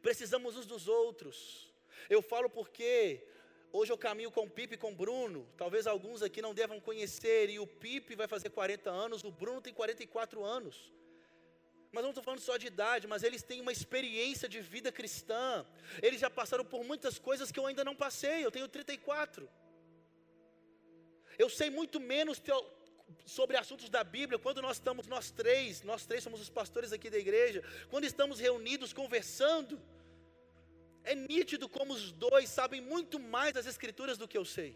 Precisamos 0.00 0.56
uns 0.56 0.66
dos 0.66 0.88
outros. 0.88 1.70
Eu 2.08 2.22
falo 2.22 2.48
porque 2.48 3.26
Hoje 3.72 3.92
eu 3.92 3.98
caminho 3.98 4.32
com 4.32 4.42
o 4.42 4.50
Pipe 4.50 4.74
e 4.74 4.78
com 4.78 4.90
o 4.90 4.94
Bruno. 4.94 5.48
Talvez 5.56 5.86
alguns 5.86 6.22
aqui 6.22 6.42
não 6.42 6.52
devam 6.52 6.80
conhecer. 6.80 7.48
E 7.50 7.60
o 7.60 7.66
Pipe 7.66 8.16
vai 8.16 8.26
fazer 8.26 8.50
40 8.50 8.90
anos, 8.90 9.22
o 9.22 9.30
Bruno 9.30 9.60
tem 9.60 9.72
44 9.72 10.44
anos. 10.44 10.92
Mas 11.92 12.02
não 12.02 12.10
estou 12.10 12.22
falando 12.22 12.40
só 12.40 12.56
de 12.56 12.66
idade, 12.66 13.06
mas 13.06 13.22
eles 13.22 13.42
têm 13.42 13.60
uma 13.60 13.70
experiência 13.70 14.48
de 14.48 14.60
vida 14.60 14.90
cristã. 14.90 15.64
Eles 16.02 16.20
já 16.20 16.28
passaram 16.28 16.64
por 16.64 16.84
muitas 16.84 17.18
coisas 17.18 17.52
que 17.52 17.60
eu 17.60 17.66
ainda 17.66 17.84
não 17.84 17.94
passei. 17.94 18.44
Eu 18.44 18.50
tenho 18.50 18.66
34. 18.66 19.48
Eu 21.42 21.48
sei 21.48 21.68
muito 21.70 21.98
menos 21.98 22.36
sobre 23.36 23.56
assuntos 23.56 23.88
da 23.88 24.02
Bíblia 24.16 24.38
quando 24.38 24.60
nós 24.66 24.76
estamos, 24.76 25.06
nós 25.06 25.30
três, 25.30 25.82
nós 25.90 26.04
três 26.08 26.22
somos 26.26 26.40
os 26.44 26.50
pastores 26.58 26.92
aqui 26.96 27.08
da 27.14 27.20
igreja, 27.26 27.60
quando 27.92 28.04
estamos 28.04 28.38
reunidos 28.46 28.92
conversando. 28.92 29.80
É 31.02 31.14
nítido 31.14 31.66
como 31.76 31.94
os 31.94 32.12
dois 32.12 32.46
sabem 32.50 32.80
muito 32.82 33.18
mais 33.18 33.54
das 33.54 33.66
Escrituras 33.72 34.18
do 34.18 34.28
que 34.28 34.36
eu 34.40 34.44
sei. 34.44 34.70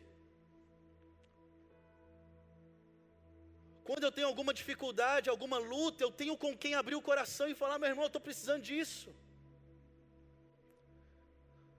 Quando 3.89 4.05
eu 4.05 4.13
tenho 4.17 4.27
alguma 4.27 4.55
dificuldade, 4.55 5.29
alguma 5.29 5.59
luta, 5.59 6.03
eu 6.03 6.11
tenho 6.11 6.35
com 6.45 6.57
quem 6.57 6.75
abrir 6.75 6.95
o 6.95 7.07
coração 7.11 7.47
e 7.47 7.55
falar: 7.55 7.79
meu 7.79 7.91
irmão, 7.91 8.05
eu 8.05 8.13
estou 8.13 8.27
precisando 8.29 8.63
disso. 8.63 9.11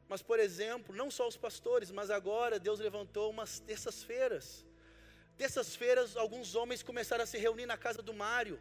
Mas, 0.07 0.21
por 0.21 0.39
exemplo, 0.39 0.95
não 0.95 1.09
só 1.09 1.27
os 1.27 1.35
pastores, 1.35 1.89
mas 1.89 2.11
agora 2.11 2.59
Deus 2.59 2.79
levantou 2.79 3.31
umas 3.31 3.59
terças-feiras. 3.59 4.64
Terças-feiras, 5.37 6.15
alguns 6.15 6.55
homens 6.55 6.81
começaram 6.81 7.23
a 7.23 7.27
se 7.27 7.37
reunir 7.37 7.65
na 7.65 7.77
casa 7.77 8.01
do 8.01 8.13
Mário. 8.13 8.59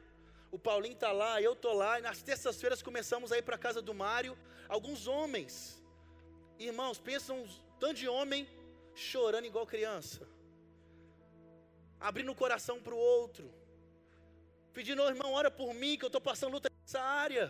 O 0.50 0.58
Paulinho 0.58 0.94
está 0.94 1.12
lá, 1.12 1.40
eu 1.40 1.54
estou 1.54 1.72
lá, 1.72 1.98
e 1.98 2.02
nas 2.02 2.22
terças-feiras 2.22 2.82
começamos 2.82 3.32
a 3.32 3.38
ir 3.38 3.42
para 3.42 3.56
a 3.56 3.58
casa 3.66 3.80
do 3.82 3.94
Mário. 3.94 4.36
Alguns 4.68 5.06
homens, 5.06 5.82
irmãos, 6.58 6.98
pensam 6.98 7.42
um 7.42 7.48
tanto 7.78 7.94
de 7.94 8.08
homem 8.08 8.48
chorando 8.94 9.46
igual 9.46 9.66
criança 9.66 10.34
abrindo 12.08 12.30
o 12.32 12.34
coração 12.34 12.82
para 12.82 12.94
o 12.94 12.98
outro, 12.98 13.50
pedindo, 14.74 15.02
oh, 15.02 15.08
irmão, 15.08 15.32
ora 15.32 15.50
por 15.50 15.72
mim, 15.72 15.96
que 15.96 16.04
eu 16.04 16.08
estou 16.08 16.20
passando 16.20 16.52
luta 16.52 16.68
nessa 16.82 17.00
área. 17.00 17.46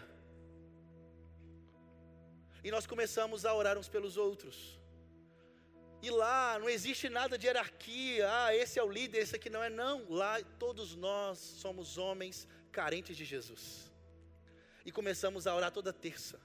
E 2.62 2.70
nós 2.70 2.86
começamos 2.86 3.44
a 3.44 3.52
orar 3.52 3.76
uns 3.76 3.88
pelos 3.88 4.16
outros. 4.16 4.78
E 6.06 6.10
lá 6.10 6.58
não 6.58 6.68
existe 6.76 7.06
nada 7.18 7.34
de 7.38 7.46
hierarquia, 7.46 8.26
ah, 8.38 8.54
esse 8.62 8.78
é 8.78 8.82
o 8.82 8.90
líder, 8.98 9.18
esse 9.24 9.36
aqui 9.36 9.50
não 9.56 9.62
é, 9.68 9.70
não. 9.82 9.96
Lá 10.20 10.32
todos 10.64 10.94
nós 10.94 11.38
somos 11.38 11.98
homens 12.04 12.46
carentes 12.78 13.16
de 13.20 13.24
Jesus. 13.24 13.64
E 14.84 14.90
começamos 14.98 15.46
a 15.46 15.54
orar 15.58 15.72
toda 15.78 15.92
terça. 16.06 16.38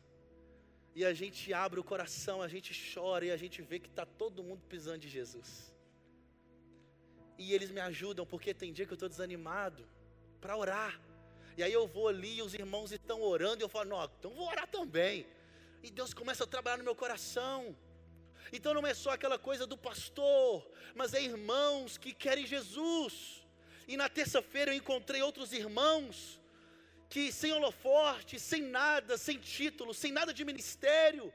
E 0.95 1.03
a 1.03 1.13
gente 1.13 1.53
abre 1.53 1.79
o 1.79 1.83
coração, 1.83 2.41
a 2.41 2.47
gente 2.47 2.71
chora 2.93 3.25
e 3.25 3.31
a 3.31 3.37
gente 3.43 3.61
vê 3.61 3.77
que 3.79 3.89
está 3.93 4.05
todo 4.05 4.45
mundo 4.47 4.61
pisando 4.73 4.99
de 4.99 5.09
Jesus 5.17 5.69
e 7.39 7.53
eles 7.53 7.71
me 7.71 7.79
ajudam, 7.79 8.25
porque 8.25 8.53
tem 8.53 8.73
dia 8.73 8.85
que 8.85 8.91
eu 8.91 8.95
estou 8.95 9.07
desanimado 9.07 9.87
para 10.41 10.57
orar. 10.57 10.99
E 11.57 11.63
aí 11.63 11.71
eu 11.71 11.87
vou 11.87 12.09
ali 12.09 12.35
e 12.35 12.41
os 12.41 12.53
irmãos 12.53 12.91
estão 12.91 13.21
orando 13.21 13.61
e 13.61 13.63
eu 13.63 13.69
falo, 13.69 13.89
não, 13.89 14.03
então 14.03 14.31
vou 14.31 14.45
orar 14.45 14.67
também. 14.67 15.25
E 15.81 15.89
Deus 15.89 16.13
começa 16.13 16.43
a 16.43 16.47
trabalhar 16.47 16.77
no 16.77 16.83
meu 16.83 16.93
coração. 16.93 17.73
Então 18.51 18.73
não 18.73 18.85
é 18.85 18.93
só 18.93 19.11
aquela 19.11 19.37
coisa 19.37 19.65
do 19.67 19.77
pastor, 19.77 20.69
mas 20.95 21.13
é 21.13 21.21
irmãos 21.21 21.97
que 21.97 22.13
querem 22.13 22.45
Jesus. 22.45 23.43
E 23.87 23.97
na 23.97 24.07
terça-feira 24.07 24.71
eu 24.71 24.77
encontrei 24.77 25.21
outros 25.21 25.51
irmãos 25.53 26.39
que 27.09 27.31
sem 27.31 27.51
holoforte, 27.51 28.39
sem 28.39 28.61
nada, 28.61 29.17
sem 29.17 29.37
título, 29.39 29.93
sem 29.93 30.11
nada 30.11 30.31
de 30.31 30.45
ministério, 30.45 31.33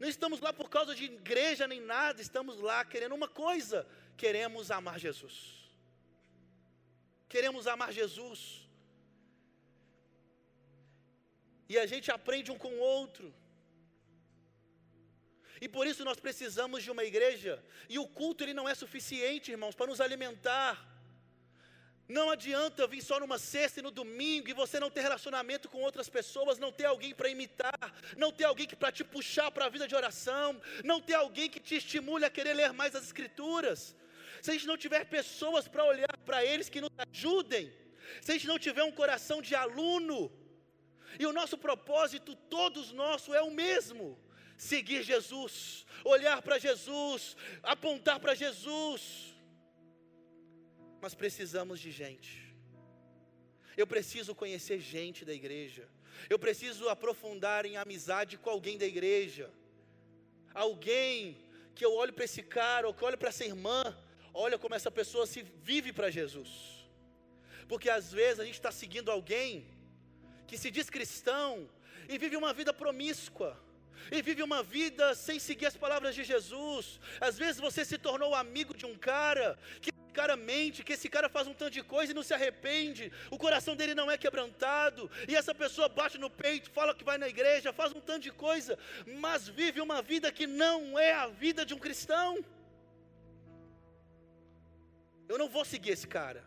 não 0.00 0.08
estamos 0.08 0.40
lá 0.40 0.50
por 0.50 0.70
causa 0.70 0.94
de 0.94 1.04
igreja 1.04 1.68
nem 1.68 1.78
nada, 1.78 2.22
estamos 2.22 2.58
lá 2.58 2.82
querendo 2.86 3.14
uma 3.14 3.28
coisa: 3.28 3.86
queremos 4.16 4.70
amar 4.70 4.98
Jesus. 4.98 5.34
Queremos 7.28 7.66
amar 7.66 7.92
Jesus. 7.92 8.66
E 11.68 11.78
a 11.78 11.84
gente 11.86 12.10
aprende 12.10 12.50
um 12.50 12.56
com 12.56 12.72
o 12.72 12.80
outro. 12.80 13.32
E 15.60 15.68
por 15.68 15.86
isso 15.86 16.04
nós 16.04 16.18
precisamos 16.18 16.82
de 16.82 16.90
uma 16.90 17.04
igreja. 17.04 17.62
E 17.88 17.98
o 17.98 18.06
culto 18.06 18.42
ele 18.44 18.54
não 18.54 18.68
é 18.68 18.74
suficiente, 18.74 19.50
irmãos, 19.50 19.74
para 19.74 19.86
nos 19.86 20.00
alimentar. 20.00 20.86
Não 22.08 22.28
adianta 22.30 22.88
vir 22.88 23.02
só 23.02 23.20
numa 23.20 23.38
sexta 23.38 23.78
e 23.78 23.82
no 23.82 23.90
domingo 23.90 24.48
e 24.48 24.52
você 24.52 24.80
não 24.80 24.90
ter 24.90 25.02
relacionamento 25.02 25.68
com 25.68 25.80
outras 25.82 26.08
pessoas, 26.08 26.58
não 26.58 26.72
ter 26.72 26.86
alguém 26.86 27.14
para 27.14 27.28
imitar, 27.28 27.94
não 28.16 28.32
ter 28.32 28.44
alguém 28.44 28.66
para 28.66 28.90
te 28.90 29.04
puxar 29.04 29.50
para 29.52 29.66
a 29.66 29.68
vida 29.68 29.86
de 29.86 29.94
oração, 29.94 30.60
não 30.82 31.00
ter 31.00 31.14
alguém 31.14 31.48
que 31.48 31.60
te 31.60 31.76
estimule 31.76 32.24
a 32.24 32.30
querer 32.30 32.54
ler 32.54 32.72
mais 32.72 32.96
as 32.96 33.04
escrituras 33.04 33.94
se 34.42 34.50
a 34.50 34.54
gente 34.54 34.66
não 34.66 34.76
tiver 34.76 35.04
pessoas 35.04 35.68
para 35.68 35.84
olhar 35.84 36.16
para 36.24 36.44
eles 36.44 36.68
que 36.68 36.80
nos 36.80 36.90
ajudem, 37.06 37.72
se 38.22 38.30
a 38.30 38.34
gente 38.34 38.46
não 38.46 38.58
tiver 38.58 38.82
um 38.82 38.92
coração 38.92 39.40
de 39.42 39.54
aluno, 39.54 40.32
e 41.18 41.26
o 41.26 41.32
nosso 41.32 41.58
propósito, 41.58 42.34
todos 42.48 42.92
nosso, 42.92 43.34
é 43.34 43.42
o 43.42 43.50
mesmo: 43.50 44.18
seguir 44.60 45.02
Jesus, 45.02 45.86
olhar 46.04 46.42
para 46.42 46.58
Jesus, 46.58 47.34
apontar 47.62 48.20
para 48.20 48.34
Jesus. 48.34 49.34
Mas 51.00 51.14
precisamos 51.14 51.80
de 51.80 51.90
gente. 51.90 52.32
Eu 53.74 53.86
preciso 53.86 54.34
conhecer 54.34 54.78
gente 54.78 55.24
da 55.24 55.32
igreja. 55.32 55.88
Eu 56.28 56.38
preciso 56.38 56.90
aprofundar 56.90 57.64
em 57.64 57.78
amizade 57.78 58.36
com 58.36 58.50
alguém 58.50 58.76
da 58.76 58.84
igreja. 58.84 59.50
Alguém 60.52 61.38
que 61.74 61.84
eu 61.84 61.94
olho 61.94 62.12
para 62.12 62.26
esse 62.26 62.42
cara, 62.42 62.86
ou 62.86 62.92
que 62.92 63.02
eu 63.02 63.08
olho 63.08 63.16
para 63.16 63.30
essa 63.30 63.44
irmã, 63.44 63.96
olha 64.34 64.58
como 64.58 64.74
essa 64.74 64.90
pessoa 64.90 65.26
se 65.26 65.42
vive 65.42 65.90
para 65.90 66.10
Jesus. 66.10 66.50
Porque 67.66 67.88
às 67.88 68.12
vezes 68.12 68.40
a 68.40 68.44
gente 68.44 68.60
está 68.60 68.70
seguindo 68.70 69.10
alguém 69.10 69.66
que 70.46 70.58
se 70.58 70.70
diz 70.70 70.90
cristão 70.90 71.70
e 72.10 72.18
vive 72.18 72.36
uma 72.36 72.52
vida 72.52 72.74
promíscua, 72.74 73.58
e 74.10 74.22
vive 74.22 74.42
uma 74.42 74.62
vida 74.62 75.14
sem 75.14 75.38
seguir 75.38 75.66
as 75.66 75.76
palavras 75.76 76.14
de 76.14 76.24
Jesus. 76.24 77.00
Às 77.20 77.38
vezes 77.38 77.60
você 77.60 77.84
se 77.84 77.98
tornou 77.98 78.34
amigo 78.34 78.76
de 78.76 78.86
um 78.86 78.96
cara 78.96 79.58
que 79.80 79.90
cara 80.10 80.36
mente, 80.36 80.84
que 80.84 80.92
esse 80.92 81.08
cara 81.08 81.28
faz 81.28 81.46
um 81.46 81.54
tanto 81.54 81.72
de 81.78 81.82
coisa 81.82 82.12
e 82.12 82.14
não 82.14 82.22
se 82.22 82.34
arrepende, 82.34 83.12
o 83.30 83.38
coração 83.38 83.74
dele 83.74 83.94
não 83.94 84.10
é 84.10 84.18
quebrantado, 84.18 85.10
e 85.28 85.34
essa 85.34 85.54
pessoa 85.54 85.88
bate 85.88 86.18
no 86.18 86.28
peito, 86.28 86.70
fala 86.70 86.94
que 86.94 87.04
vai 87.04 87.16
na 87.16 87.28
igreja, 87.28 87.72
faz 87.72 87.92
um 87.92 88.00
tanto 88.00 88.24
de 88.24 88.32
coisa, 88.32 88.78
mas 89.06 89.48
vive 89.48 89.80
uma 89.80 90.02
vida 90.02 90.32
que 90.32 90.46
não 90.46 90.98
é 90.98 91.12
a 91.12 91.26
vida 91.28 91.64
de 91.64 91.74
um 91.74 91.78
cristão. 91.78 92.44
Eu 95.28 95.38
não 95.38 95.48
vou 95.48 95.64
seguir 95.64 95.90
esse 95.90 96.08
cara. 96.08 96.44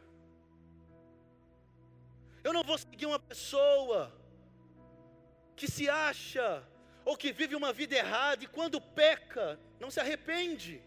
Eu 2.43 2.51
não 2.51 2.63
vou 2.63 2.77
seguir 2.77 3.05
uma 3.05 3.19
pessoa 3.19 3.99
que 5.55 5.67
se 5.71 5.89
acha 5.89 6.61
ou 7.05 7.17
que 7.17 7.31
vive 7.31 7.55
uma 7.55 7.73
vida 7.73 7.95
errada 7.95 8.43
e 8.43 8.47
quando 8.47 8.79
peca, 8.79 9.59
não 9.79 9.91
se 9.91 9.99
arrepende. 9.99 10.81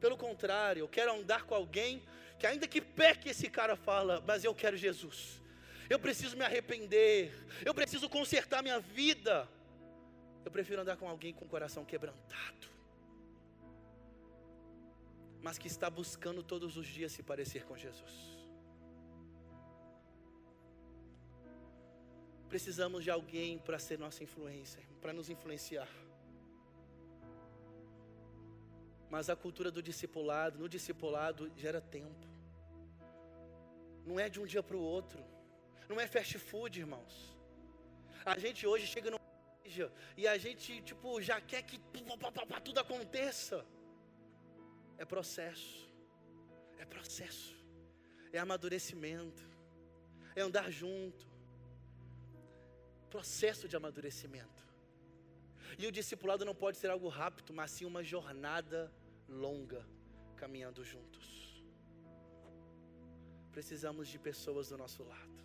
Pelo 0.00 0.16
contrário, 0.16 0.80
eu 0.80 0.88
quero 0.88 1.12
andar 1.12 1.44
com 1.44 1.54
alguém 1.54 2.02
que 2.38 2.46
ainda 2.46 2.66
que 2.66 2.80
peque 2.80 3.28
esse 3.28 3.48
cara 3.48 3.76
fala, 3.76 4.22
mas 4.26 4.44
eu 4.44 4.54
quero 4.54 4.76
Jesus. 4.76 5.40
Eu 5.88 5.98
preciso 5.98 6.36
me 6.36 6.44
arrepender. 6.44 7.32
Eu 7.64 7.74
preciso 7.74 8.08
consertar 8.08 8.62
minha 8.62 8.80
vida. 8.80 9.48
Eu 10.44 10.50
prefiro 10.50 10.80
andar 10.80 10.96
com 10.96 11.08
alguém 11.08 11.32
com 11.32 11.44
o 11.44 11.48
coração 11.48 11.84
quebrantado 11.84 12.72
mas 15.42 15.58
que 15.58 15.66
está 15.66 15.90
buscando 15.90 16.42
todos 16.42 16.76
os 16.76 16.86
dias 16.86 17.10
se 17.10 17.22
parecer 17.22 17.64
com 17.64 17.76
Jesus. 17.76 18.38
Precisamos 22.52 23.02
de 23.02 23.10
alguém 23.10 23.58
para 23.66 23.78
ser 23.78 23.98
nossa 23.98 24.22
influência, 24.22 24.82
para 25.00 25.12
nos 25.18 25.30
influenciar. 25.34 25.88
Mas 29.08 29.30
a 29.30 29.36
cultura 29.44 29.70
do 29.70 29.82
discipulado, 29.82 30.58
no 30.58 30.68
discipulado 30.68 31.50
gera 31.56 31.80
tempo. 31.80 32.26
Não 34.04 34.20
é 34.20 34.28
de 34.28 34.38
um 34.38 34.44
dia 34.44 34.62
para 34.62 34.76
o 34.76 34.82
outro. 34.82 35.24
Não 35.88 35.98
é 35.98 36.06
fast 36.06 36.38
food, 36.38 36.78
irmãos. 36.78 37.14
A 38.22 38.38
gente 38.38 38.66
hoje 38.66 38.86
chega 38.86 39.10
numa 39.10 39.26
igreja 39.60 39.90
e 40.14 40.28
a 40.28 40.36
gente 40.36 40.82
tipo 40.82 41.22
já 41.22 41.40
quer 41.40 41.62
que 41.62 41.78
tudo 42.66 42.80
aconteça. 42.80 43.64
É 44.98 45.06
processo. 45.06 45.90
É 46.76 46.84
processo. 46.84 47.56
É 48.30 48.38
amadurecimento. 48.38 49.42
É 50.36 50.42
andar 50.42 50.70
junto. 50.70 51.31
Processo 53.14 53.68
de 53.70 53.76
amadurecimento. 53.76 54.62
E 55.80 55.86
o 55.86 55.92
discipulado 55.98 56.44
não 56.48 56.54
pode 56.62 56.76
ser 56.78 56.90
algo 56.90 57.08
rápido, 57.08 57.52
mas 57.58 57.70
sim 57.70 57.84
uma 57.84 58.02
jornada 58.12 58.80
longa, 59.28 59.86
caminhando 60.36 60.82
juntos. 60.92 61.26
Precisamos 63.56 64.08
de 64.12 64.18
pessoas 64.28 64.68
do 64.70 64.78
nosso 64.82 65.02
lado, 65.12 65.38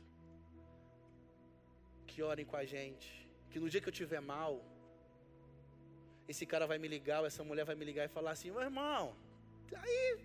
que 2.09 2.23
orem 2.31 2.45
com 2.45 2.55
a 2.55 2.65
gente, 2.75 3.09
que 3.49 3.59
no 3.59 3.69
dia 3.69 3.81
que 3.81 3.89
eu 3.89 3.97
estiver 3.97 4.21
mal, 4.21 4.63
esse 6.31 6.45
cara 6.45 6.65
vai 6.65 6.77
me 6.77 6.87
ligar, 6.87 7.19
ou 7.21 7.27
essa 7.31 7.43
mulher 7.43 7.65
vai 7.65 7.75
me 7.75 7.85
ligar 7.89 8.05
e 8.05 8.15
falar 8.17 8.31
assim: 8.31 8.49
meu 8.49 8.61
irmão, 8.61 9.15
aí, 9.83 10.17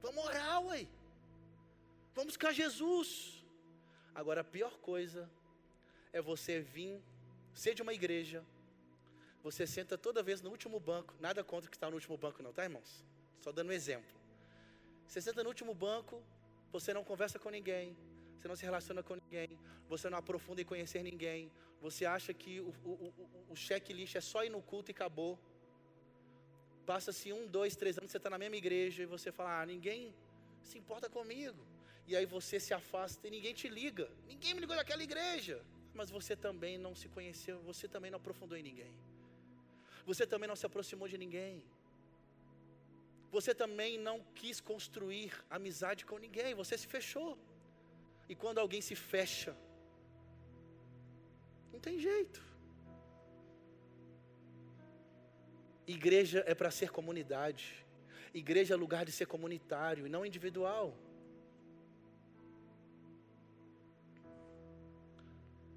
vamos 0.00 0.24
orar, 0.24 0.64
ué. 0.66 0.86
Vamos 2.14 2.32
buscar 2.32 2.52
Jesus. 2.52 3.44
Agora, 4.14 4.40
a 4.40 4.44
pior 4.56 4.78
coisa 4.78 5.30
é 6.12 6.20
você 6.20 6.60
vir, 6.60 7.00
ser 7.54 7.74
de 7.74 7.82
uma 7.82 7.94
igreja, 7.94 8.44
você 9.42 9.66
senta 9.66 9.96
toda 9.96 10.22
vez 10.22 10.40
no 10.40 10.50
último 10.50 10.80
banco, 10.80 11.14
nada 11.20 11.44
contra 11.44 11.70
que 11.70 11.76
está 11.76 11.88
no 11.88 11.94
último 11.94 12.16
banco, 12.16 12.42
não, 12.42 12.52
tá, 12.52 12.64
irmãos? 12.64 13.04
Só 13.40 13.52
dando 13.52 13.68
um 13.68 13.72
exemplo. 13.72 14.14
Você 15.06 15.20
senta 15.20 15.42
no 15.42 15.48
último 15.48 15.72
banco, 15.72 16.22
você 16.72 16.92
não 16.92 17.04
conversa 17.04 17.38
com 17.38 17.48
ninguém, 17.48 17.96
você 18.36 18.48
não 18.48 18.56
se 18.56 18.64
relaciona 18.64 19.02
com 19.02 19.14
ninguém, 19.14 19.56
você 19.88 20.10
não 20.10 20.18
aprofunda 20.18 20.60
em 20.60 20.64
conhecer 20.64 21.02
ninguém, 21.02 21.50
você 21.80 22.04
acha 22.04 22.34
que 22.34 22.60
o, 22.60 22.74
o, 22.84 22.90
o, 22.90 23.52
o 23.52 23.56
checklist 23.56 24.16
é 24.16 24.20
só 24.20 24.44
ir 24.44 24.50
no 24.50 24.60
culto 24.60 24.90
e 24.90 24.92
acabou. 24.92 25.38
Passa-se 26.84 27.32
um, 27.32 27.46
dois, 27.46 27.76
três 27.76 27.98
anos, 27.98 28.10
você 28.10 28.16
está 28.16 28.30
na 28.30 28.38
mesma 28.38 28.56
igreja 28.56 29.02
e 29.02 29.06
você 29.06 29.30
fala, 29.30 29.60
ah, 29.60 29.66
ninguém 29.66 30.14
se 30.62 30.78
importa 30.78 31.08
comigo. 31.08 31.64
E 32.06 32.16
aí 32.16 32.26
você 32.26 32.58
se 32.60 32.72
afasta 32.72 33.26
e 33.26 33.30
ninguém 33.30 33.54
te 33.54 33.68
liga. 33.68 34.08
Ninguém 34.26 34.54
me 34.54 34.60
ligou 34.60 34.76
daquela 34.76 35.02
igreja. 35.02 35.60
Mas 35.98 36.10
você 36.10 36.34
também 36.46 36.74
não 36.86 36.94
se 37.00 37.08
conheceu, 37.16 37.56
você 37.70 37.86
também 37.88 38.10
não 38.10 38.20
aprofundou 38.22 38.56
em 38.58 38.66
ninguém. 38.70 38.94
Você 40.10 40.24
também 40.32 40.48
não 40.48 40.58
se 40.60 40.66
aproximou 40.68 41.08
de 41.12 41.18
ninguém. 41.24 41.62
Você 43.36 43.52
também 43.62 43.92
não 43.98 44.16
quis 44.34 44.60
construir 44.60 45.32
amizade 45.50 46.04
com 46.10 46.18
ninguém, 46.18 46.54
você 46.54 46.76
se 46.82 46.86
fechou. 46.86 47.30
E 48.28 48.34
quando 48.42 48.58
alguém 48.58 48.80
se 48.80 48.94
fecha, 48.94 49.56
não 51.72 51.80
tem 51.80 51.98
jeito. 51.98 52.40
Igreja 55.86 56.42
é 56.46 56.54
para 56.54 56.70
ser 56.70 56.90
comunidade. 56.90 57.86
Igreja 58.34 58.74
é 58.74 58.76
lugar 58.76 59.04
de 59.04 59.12
ser 59.12 59.26
comunitário 59.26 60.06
e 60.06 60.10
não 60.10 60.26
individual. 60.26 60.86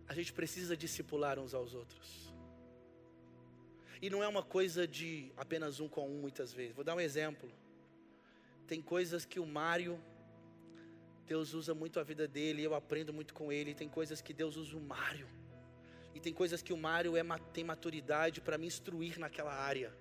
A 0.09 0.13
gente 0.13 0.33
precisa 0.33 0.75
discipular 0.75 1.37
uns 1.37 1.53
aos 1.53 1.75
outros. 1.75 2.33
E 4.01 4.09
não 4.09 4.23
é 4.23 4.27
uma 4.27 4.41
coisa 4.41 4.87
de 4.87 5.31
apenas 5.37 5.79
um 5.79 5.87
com 5.87 6.09
um, 6.09 6.19
muitas 6.19 6.51
vezes. 6.51 6.73
Vou 6.73 6.83
dar 6.83 6.95
um 6.95 6.99
exemplo. 6.99 7.47
Tem 8.65 8.81
coisas 8.81 9.23
que 9.23 9.39
o 9.39 9.45
Mário, 9.45 10.01
Deus 11.27 11.53
usa 11.53 11.75
muito 11.75 11.99
a 11.99 12.03
vida 12.03 12.27
dele, 12.27 12.63
eu 12.63 12.73
aprendo 12.73 13.13
muito 13.13 13.35
com 13.35 13.51
ele. 13.51 13.75
Tem 13.75 13.87
coisas 13.87 14.19
que 14.19 14.33
Deus 14.33 14.57
usa 14.57 14.75
o 14.75 14.81
Mário. 14.81 15.27
E 16.15 16.19
tem 16.19 16.33
coisas 16.33 16.63
que 16.63 16.73
o 16.73 16.77
Mário 16.77 17.15
é, 17.15 17.23
tem 17.53 17.63
maturidade 17.63 18.41
para 18.41 18.57
me 18.57 18.65
instruir 18.65 19.19
naquela 19.19 19.53
área. 19.53 19.93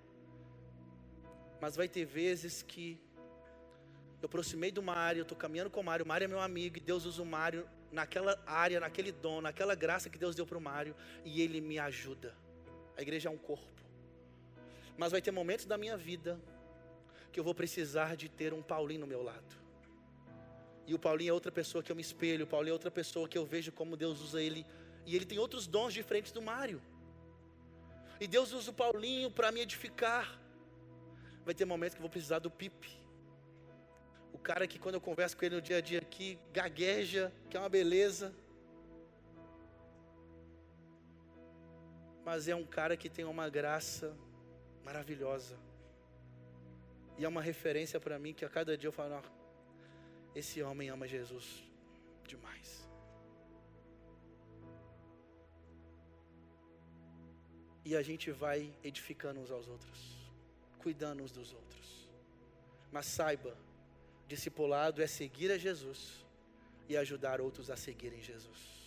Mas 1.61 1.77
vai 1.77 1.87
ter 1.87 2.07
vezes 2.07 2.63
que 2.63 2.99
eu 4.23 4.27
aproximei 4.27 4.71
do 4.71 4.83
Mário, 4.83 5.21
eu 5.21 5.23
estou 5.23 5.37
caminhando 5.37 5.69
com 5.69 5.81
o 5.81 5.85
Mário, 5.85 6.05
o 6.05 6.09
Mário 6.09 6.25
é 6.25 6.29
meu 6.29 6.41
amigo, 6.41 6.79
e 6.79 6.81
Deus 6.81 7.05
usa 7.05 7.23
o 7.23 7.27
Mário 7.27 7.69
naquela 7.91 8.41
área, 8.47 8.81
naquele 8.81 9.13
dom, 9.13 9.41
naquela 9.41 9.75
graça 9.75 10.11
que 10.11 10.19
Deus 10.19 10.35
deu 10.35 10.47
para 10.47 10.59
o 10.59 10.61
Mário, 10.61 10.95
e 11.25 11.41
ele 11.43 11.61
me 11.61 11.79
ajuda. 11.79 12.35
A 12.97 13.03
igreja 13.03 13.29
é 13.29 13.33
um 13.33 13.39
corpo. 13.39 13.83
Mas 14.97 15.13
vai 15.13 15.23
ter 15.23 15.31
momentos 15.31 15.65
da 15.65 15.79
minha 15.79 15.97
vida 15.97 16.41
que 17.31 17.39
eu 17.39 17.45
vou 17.45 17.55
precisar 17.55 18.17
de 18.17 18.29
ter 18.29 18.53
um 18.53 18.63
Paulinho 18.63 19.01
no 19.01 19.07
meu 19.07 19.23
lado. 19.23 19.57
E 20.87 20.95
o 20.95 20.99
Paulinho 20.99 21.31
é 21.31 21.33
outra 21.33 21.53
pessoa 21.53 21.83
que 21.83 21.93
eu 21.93 21.97
me 21.97 22.03
espelho, 22.03 22.45
o 22.45 22.49
Paulinho 22.49 22.73
é 22.73 22.73
outra 22.73 22.91
pessoa 22.91 23.29
que 23.29 23.37
eu 23.37 23.45
vejo 23.45 23.71
como 23.71 23.97
Deus 23.97 24.21
usa 24.21 24.43
ele. 24.43 24.67
E 25.07 25.15
ele 25.15 25.25
tem 25.25 25.39
outros 25.39 25.67
dons 25.67 25.93
diferentes 25.93 26.33
do 26.33 26.43
Mário. 26.43 26.83
E 28.21 28.27
Deus 28.27 28.53
usa 28.53 28.71
o 28.71 28.75
Paulinho 28.75 29.31
para 29.31 29.53
me 29.53 29.61
edificar. 29.61 30.41
Vai 31.45 31.55
ter 31.55 31.65
momentos 31.65 31.95
que 31.95 32.01
eu 32.01 32.03
vou 32.03 32.11
precisar 32.11 32.41
do 32.41 32.51
Pipe. 32.51 32.91
Cara 34.49 34.67
que 34.67 34.79
quando 34.79 34.95
eu 34.95 35.01
converso 35.09 35.37
com 35.37 35.45
ele 35.45 35.57
no 35.57 35.61
dia 35.69 35.77
a 35.77 35.81
dia 35.89 35.99
aqui, 35.99 36.39
gagueja, 36.55 37.31
que 37.49 37.57
é 37.57 37.61
uma 37.61 37.69
beleza. 37.69 38.35
Mas 42.25 42.49
é 42.49 42.55
um 42.55 42.65
cara 42.65 42.97
que 42.97 43.11
tem 43.11 43.27
uma 43.27 43.47
graça 43.51 44.17
maravilhosa. 44.87 45.55
E 47.19 47.27
é 47.27 47.29
uma 47.29 47.43
referência 47.43 48.01
para 48.01 48.19
mim 48.19 48.33
que 48.33 48.47
a 48.47 48.49
cada 48.49 48.75
dia 48.75 48.89
eu 48.89 48.93
falo, 49.01 49.23
esse 50.35 50.63
homem 50.63 50.89
ama 50.89 51.07
Jesus 51.07 51.47
demais. 52.27 52.89
E 57.85 57.95
a 57.95 58.01
gente 58.01 58.31
vai 58.31 58.75
edificando 58.83 59.41
uns 59.41 59.51
aos 59.51 59.69
outros, 59.69 60.01
cuidando 60.79 61.23
uns 61.23 61.33
dos 61.33 61.53
outros. 61.53 62.09
Mas 62.91 63.05
saiba, 63.05 63.55
discipulado 64.29 65.03
é 65.03 65.07
seguir 65.07 65.51
a 65.51 65.59
Jesus 65.59 66.25
e 66.89 66.97
ajudar 66.97 67.41
outros 67.41 67.71
a 67.71 67.77
seguirem 67.77 68.23
Jesus. 68.23 68.79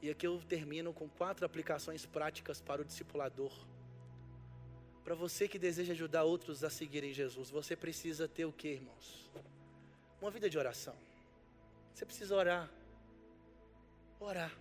E 0.00 0.10
aqui 0.10 0.26
eu 0.26 0.40
termino 0.48 0.92
com 0.92 1.08
quatro 1.08 1.44
aplicações 1.44 2.06
práticas 2.06 2.60
para 2.60 2.82
o 2.82 2.84
discipulador. 2.84 3.52
Para 5.02 5.14
você 5.14 5.48
que 5.48 5.58
deseja 5.58 5.92
ajudar 5.92 6.24
outros 6.24 6.62
a 6.62 6.70
seguirem 6.70 7.12
Jesus, 7.12 7.50
você 7.50 7.74
precisa 7.74 8.28
ter 8.28 8.44
o 8.44 8.52
que, 8.52 8.68
irmãos? 8.68 9.28
Uma 10.20 10.30
vida 10.30 10.48
de 10.48 10.58
oração. 10.58 10.94
Você 11.94 12.04
precisa 12.04 12.36
orar. 12.36 12.70
Orar. 14.20 14.52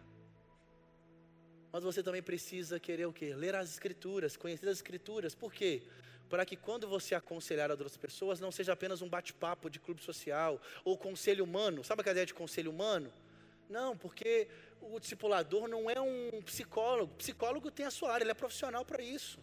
Mas 1.71 1.83
você 1.83 2.01
também 2.01 2.23
precisa 2.23 2.79
querer 2.79 3.05
o 3.05 3.13
que? 3.13 3.33
Ler 3.33 3.55
as 3.55 3.69
escrituras, 3.69 4.37
conhecer 4.37 4.67
as 4.69 4.77
escrituras. 4.77 5.35
Por 5.35 5.53
quê? 5.53 5.83
Para 6.29 6.45
que 6.45 6.55
quando 6.55 6.87
você 6.87 7.15
aconselhar 7.15 7.71
outras 7.71 7.95
pessoas, 7.95 8.39
não 8.39 8.51
seja 8.51 8.73
apenas 8.73 9.01
um 9.01 9.09
bate-papo 9.09 9.69
de 9.69 9.79
clube 9.79 10.01
social 10.03 10.61
ou 10.83 10.97
conselho 10.97 11.43
humano. 11.43 11.83
Sabe 11.83 12.03
a 12.05 12.11
ideia 12.11 12.25
de 12.25 12.33
conselho 12.33 12.71
humano? 12.71 13.11
Não, 13.69 13.97
porque 13.97 14.47
o 14.81 14.99
discipulador 14.99 15.67
não 15.67 15.89
é 15.89 15.99
um 15.99 16.41
psicólogo. 16.41 17.13
O 17.13 17.17
psicólogo 17.17 17.71
tem 17.71 17.85
a 17.85 17.91
sua 17.91 18.11
área, 18.13 18.23
ele 18.23 18.31
é 18.31 18.33
profissional 18.33 18.83
para 18.85 19.01
isso. 19.01 19.39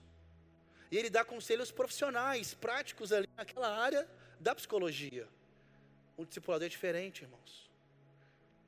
E 0.91 0.97
ele 0.97 1.11
dá 1.11 1.25
conselhos 1.25 1.71
profissionais, 1.71 2.55
práticos 2.55 3.13
ali 3.13 3.29
naquela 3.37 3.77
área 3.77 4.09
da 4.39 4.55
psicologia. 4.55 5.27
Um 6.17 6.25
discipulador 6.25 6.67
é 6.67 6.69
diferente, 6.69 7.23
irmãos. 7.23 7.71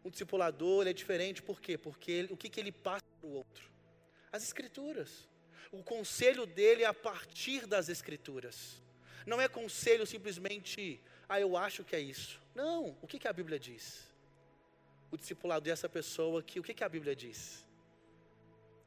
Um 0.05 0.11
discipulador 0.11 0.87
é 0.87 0.93
diferente 0.93 1.43
por 1.43 1.61
quê? 1.61 1.77
Porque 1.77 2.11
ele, 2.11 2.33
o 2.33 2.37
que, 2.37 2.49
que 2.49 2.61
ele 2.61 2.73
passa 2.73 3.05
para 3.21 3.29
o 3.29 3.33
outro? 3.33 3.71
As 4.33 4.43
escrituras. 4.43 5.29
O 5.79 5.83
conselho 5.83 6.47
dele 6.47 6.83
é 6.83 6.87
a 6.87 6.95
partir 6.95 7.67
das 7.67 7.89
escrituras. 7.89 8.83
Não 9.27 9.41
é 9.41 9.49
conselho 9.49 10.07
simplesmente, 10.07 11.01
ah, 11.29 11.41
eu 11.41 11.57
acho 11.57 11.85
que 11.85 11.95
é 11.95 12.01
isso. 12.01 12.41
Não, 12.55 12.97
o 13.03 13.07
que, 13.07 13.19
que 13.19 13.29
a 13.29 13.33
Bíblia 13.33 13.59
diz? 13.59 13.85
O 15.11 15.17
discipulador 15.17 15.69
é 15.69 15.73
essa 15.73 15.89
pessoa 15.89 16.43
que, 16.43 16.59
o 16.59 16.63
que, 16.63 16.73
que 16.73 16.85
a 16.85 16.89
Bíblia 16.89 17.15
diz? 17.15 17.67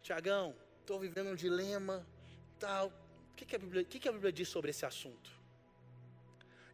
Tiagão, 0.01 0.55
estou 0.81 0.99
vivendo 0.99 1.27
um 1.27 1.35
dilema, 1.35 2.05
tal, 2.57 2.91
que, 3.35 3.45
que, 3.45 3.55
a 3.55 3.59
Bíblia, 3.59 3.83
que, 3.83 3.99
que 3.99 4.09
a 4.09 4.11
Bíblia 4.11 4.31
diz 4.31 4.49
sobre 4.49 4.71
esse 4.71 4.85
assunto? 4.85 5.29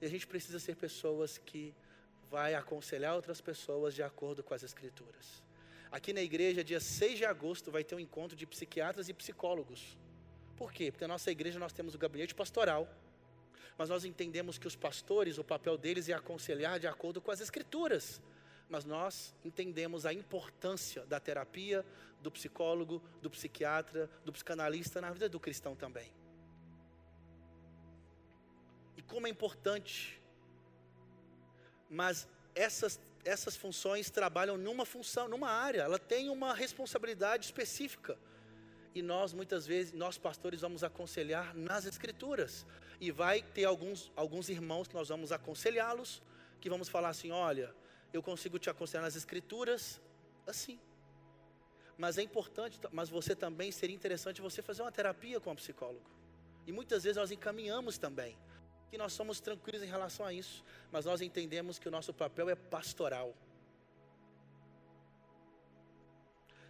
E 0.02 0.06
a 0.06 0.10
gente 0.10 0.26
precisa 0.26 0.60
ser 0.60 0.76
pessoas 0.76 1.38
que 1.38 1.74
vai 2.30 2.56
aconselhar 2.56 3.16
outras 3.16 3.42
pessoas 3.42 3.94
de 3.94 4.02
acordo 4.02 4.42
com 4.44 4.54
as 4.54 4.64
escrituras. 4.64 5.44
Aqui 5.92 6.14
na 6.14 6.22
igreja, 6.22 6.64
dia 6.64 6.80
6 6.80 7.18
de 7.18 7.26
agosto, 7.26 7.72
vai 7.72 7.84
ter 7.84 7.96
um 7.96 8.00
encontro 8.00 8.36
de 8.36 8.46
psiquiatras 8.46 9.10
e 9.10 9.14
psicólogos. 9.14 9.98
Por 10.58 10.72
quê? 10.72 10.92
Porque 10.92 11.04
na 11.06 11.14
nossa 11.14 11.32
igreja 11.32 11.60
nós 11.60 11.74
temos 11.74 11.96
o 11.96 11.98
gabinete 11.98 12.34
pastoral, 12.34 12.88
mas 13.78 13.90
nós 13.90 14.06
entendemos 14.06 14.58
que 14.58 14.68
os 14.68 14.76
pastores, 14.76 15.38
o 15.38 15.44
papel 15.44 15.78
deles 15.78 16.08
é 16.10 16.14
aconselhar 16.14 16.80
de 16.80 16.88
acordo 16.88 17.22
com 17.22 17.32
as 17.32 17.42
escrituras. 17.42 18.22
Mas 18.70 18.84
nós 18.84 19.34
entendemos 19.44 20.06
a 20.06 20.14
importância 20.14 21.06
da 21.06 21.20
terapia, 21.20 21.86
do 22.22 22.32
psicólogo, 22.32 23.02
do 23.22 23.30
psiquiatra, 23.30 24.10
do 24.24 24.34
psicanalista 24.34 25.00
na 25.00 25.12
vida 25.12 25.30
do 25.30 25.40
cristão 25.40 25.76
também 25.76 26.12
como 29.08 29.28
é 29.28 29.30
importante. 29.30 30.22
Mas 31.90 32.28
essas, 32.54 33.00
essas 33.24 33.56
funções 33.56 34.10
trabalham 34.10 34.58
numa 34.58 34.86
função, 34.86 35.28
numa 35.28 35.50
área, 35.50 35.82
ela 35.82 36.00
tem 36.00 36.30
uma 36.30 36.54
responsabilidade 36.54 37.46
específica. 37.46 38.18
E 38.96 39.02
nós, 39.02 39.34
muitas 39.34 39.68
vezes, 39.68 39.92
nós 39.92 40.18
pastores 40.18 40.62
vamos 40.62 40.82
aconselhar 40.82 41.54
nas 41.54 41.86
escrituras. 41.86 42.66
E 43.00 43.12
vai 43.12 43.42
ter 43.42 43.66
alguns, 43.66 44.10
alguns 44.16 44.48
irmãos 44.48 44.88
que 44.88 44.96
nós 44.96 45.10
vamos 45.10 45.34
aconselhá-los, 45.34 46.24
que 46.62 46.70
vamos 46.70 46.88
falar 46.88 47.10
assim: 47.10 47.30
olha, 47.30 47.76
eu 48.14 48.24
consigo 48.24 48.58
te 48.58 48.70
aconselhar 48.70 49.04
nas 49.04 49.18
escrituras 49.18 50.02
assim. 50.48 50.80
Mas 51.98 52.18
é 52.18 52.22
importante, 52.22 52.80
mas 52.92 53.10
você 53.10 53.36
também 53.36 53.72
seria 53.72 53.96
interessante 53.96 54.42
você 54.42 54.62
fazer 54.62 54.82
uma 54.82 54.92
terapia 54.92 55.40
com 55.42 55.52
um 55.52 55.56
psicólogo. 55.56 56.10
E 56.66 56.72
muitas 56.72 57.04
vezes 57.04 57.18
nós 57.18 57.32
encaminhamos 57.32 57.98
também 57.98 58.38
que 58.90 58.98
nós 58.98 59.12
somos 59.12 59.42
tranquilos 59.42 59.84
em 59.84 59.88
relação 59.88 60.26
a 60.26 60.32
isso, 60.32 60.64
mas 60.92 61.06
nós 61.06 61.20
entendemos 61.22 61.78
que 61.78 61.88
o 61.88 61.92
nosso 61.92 62.14
papel 62.14 62.50
é 62.50 62.56
pastoral. 62.56 63.36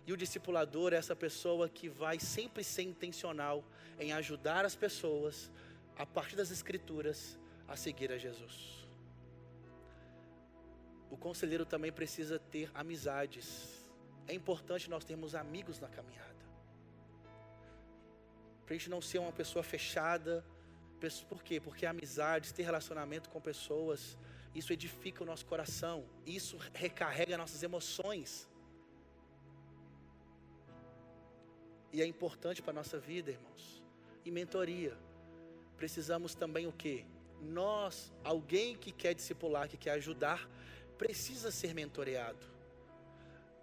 E 0.07 0.13
o 0.13 0.17
discipulador 0.17 0.93
é 0.93 0.97
essa 0.97 1.15
pessoa 1.15 1.67
que 1.67 1.89
vai 1.89 2.19
sempre 2.19 2.63
ser 2.63 2.83
intencional 2.83 3.63
em 3.99 4.13
ajudar 4.13 4.63
as 4.63 4.75
pessoas, 4.75 5.51
a 5.97 6.05
partir 6.05 6.35
das 6.35 6.51
Escrituras, 6.51 7.39
a 7.67 7.75
seguir 7.75 8.11
a 8.11 8.17
Jesus. 8.17 8.85
O 11.09 11.17
conselheiro 11.17 11.65
também 11.65 11.91
precisa 11.91 12.37
ter 12.37 12.69
amizades. 12.73 13.89
É 14.27 14.33
importante 14.33 14.89
nós 14.89 15.03
termos 15.03 15.33
amigos 15.33 15.79
na 15.79 15.87
caminhada. 15.87 16.35
Para 18.65 18.75
a 18.75 18.77
gente 18.77 18.89
não 18.89 19.01
ser 19.01 19.19
uma 19.19 19.31
pessoa 19.31 19.63
fechada. 19.63 20.43
Por 21.29 21.43
quê? 21.43 21.59
Porque 21.59 21.85
amizades, 21.85 22.51
ter 22.51 22.63
relacionamento 22.63 23.29
com 23.29 23.39
pessoas, 23.39 24.17
isso 24.55 24.73
edifica 24.73 25.21
o 25.21 25.25
nosso 25.25 25.45
coração, 25.45 26.03
isso 26.25 26.57
recarrega 26.73 27.37
nossas 27.37 27.61
emoções. 27.61 28.49
E 31.95 32.01
é 32.01 32.05
importante 32.05 32.61
para 32.61 32.71
a 32.71 32.79
nossa 32.81 32.99
vida, 32.99 33.31
irmãos. 33.31 33.81
E 34.25 34.29
mentoria. 34.29 34.93
Precisamos 35.77 36.35
também 36.35 36.67
o 36.67 36.73
quê? 36.73 37.05
Nós, 37.41 38.11
alguém 38.21 38.75
que 38.75 38.91
quer 38.91 39.13
discipular, 39.13 39.69
que 39.69 39.77
quer 39.77 39.91
ajudar, 39.91 40.45
precisa 40.97 41.51
ser 41.51 41.73
mentoreado. 41.73 42.45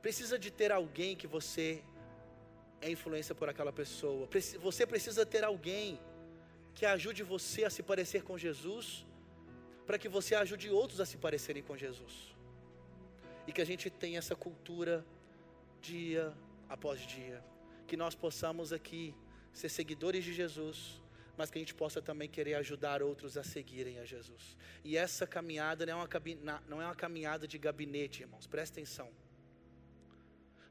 Precisa 0.01 0.39
de 0.39 0.51
ter 0.51 0.73
alguém 0.73 1.15
que 1.15 1.27
você 1.27 1.85
é 2.81 2.91
influência 2.91 3.35
por 3.35 3.51
aquela 3.51 3.71
pessoa. 3.71 4.27
Você 4.63 4.87
precisa 4.87 5.27
ter 5.27 5.45
alguém 5.45 6.01
que 6.75 6.87
ajude 6.87 7.23
você 7.23 7.65
a 7.67 7.71
se 7.71 7.83
parecer 7.83 8.23
com 8.23 8.39
Jesus, 8.39 9.05
para 9.87 9.99
que 9.99 10.09
você 10.09 10.35
ajude 10.35 10.71
outros 10.71 11.01
a 11.03 11.05
se 11.05 11.19
parecerem 11.19 11.63
com 11.63 11.77
Jesus. 11.77 12.35
E 13.47 13.53
que 13.53 13.61
a 13.61 13.67
gente 13.67 13.91
tenha 13.91 14.19
essa 14.19 14.35
cultura 14.35 15.05
dia 15.83 16.33
após 16.67 16.99
dia. 17.01 17.52
Que 17.93 17.97
nós 17.99 18.15
possamos 18.15 18.73
aqui 18.73 19.15
ser 19.53 19.69
seguidores 19.69 20.25
de 20.25 20.33
Jesus, 20.33 20.99
mas 21.37 21.51
que 21.51 21.59
a 21.59 21.61
gente 21.61 21.75
possa 21.75 22.01
também 22.01 22.27
querer 22.27 22.55
ajudar 22.55 23.03
outros 23.03 23.37
a 23.37 23.45
seguirem 23.45 23.99
a 23.99 24.05
Jesus. 24.07 24.57
E 24.83 24.97
essa 24.97 25.27
caminhada 25.27 25.85
não 25.85 25.93
é 25.93 25.97
uma, 25.97 26.63
não 26.67 26.81
é 26.81 26.87
uma 26.87 26.95
caminhada 26.95 27.47
de 27.47 27.59
gabinete, 27.59 28.23
irmãos, 28.23 28.47
presta 28.47 28.81
atenção. 28.81 29.11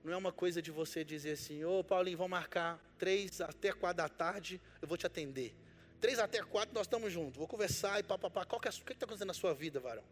Não 0.04 0.12
é 0.14 0.18
uma 0.18 0.32
coisa 0.32 0.64
de 0.64 0.72
você 0.72 1.04
dizer 1.04 1.34
assim, 1.34 1.64
ô 1.64 1.84
Paulinho, 1.84 2.18
vamos 2.18 2.32
marcar 2.32 2.84
três 2.98 3.40
até 3.40 3.72
quatro 3.72 3.98
da 3.98 4.10
tarde, 4.10 4.60
eu 4.82 4.88
vou 4.88 4.98
te 4.98 5.06
atender. 5.06 5.54
Três 6.00 6.18
até 6.18 6.42
quatro 6.42 6.74
nós 6.74 6.88
estamos 6.88 7.14
juntos, 7.14 7.38
vou 7.38 7.48
conversar 7.48 8.00
e 8.00 8.04
papapá. 8.04 8.46
Qual 8.46 8.60
que 8.60 8.68
é, 8.68 8.72
o 8.72 8.74
que 8.84 8.94
está 8.94 9.06
acontecendo 9.06 9.28
na 9.28 9.36
sua 9.36 9.54
vida, 9.54 9.80
varão? 9.80 10.04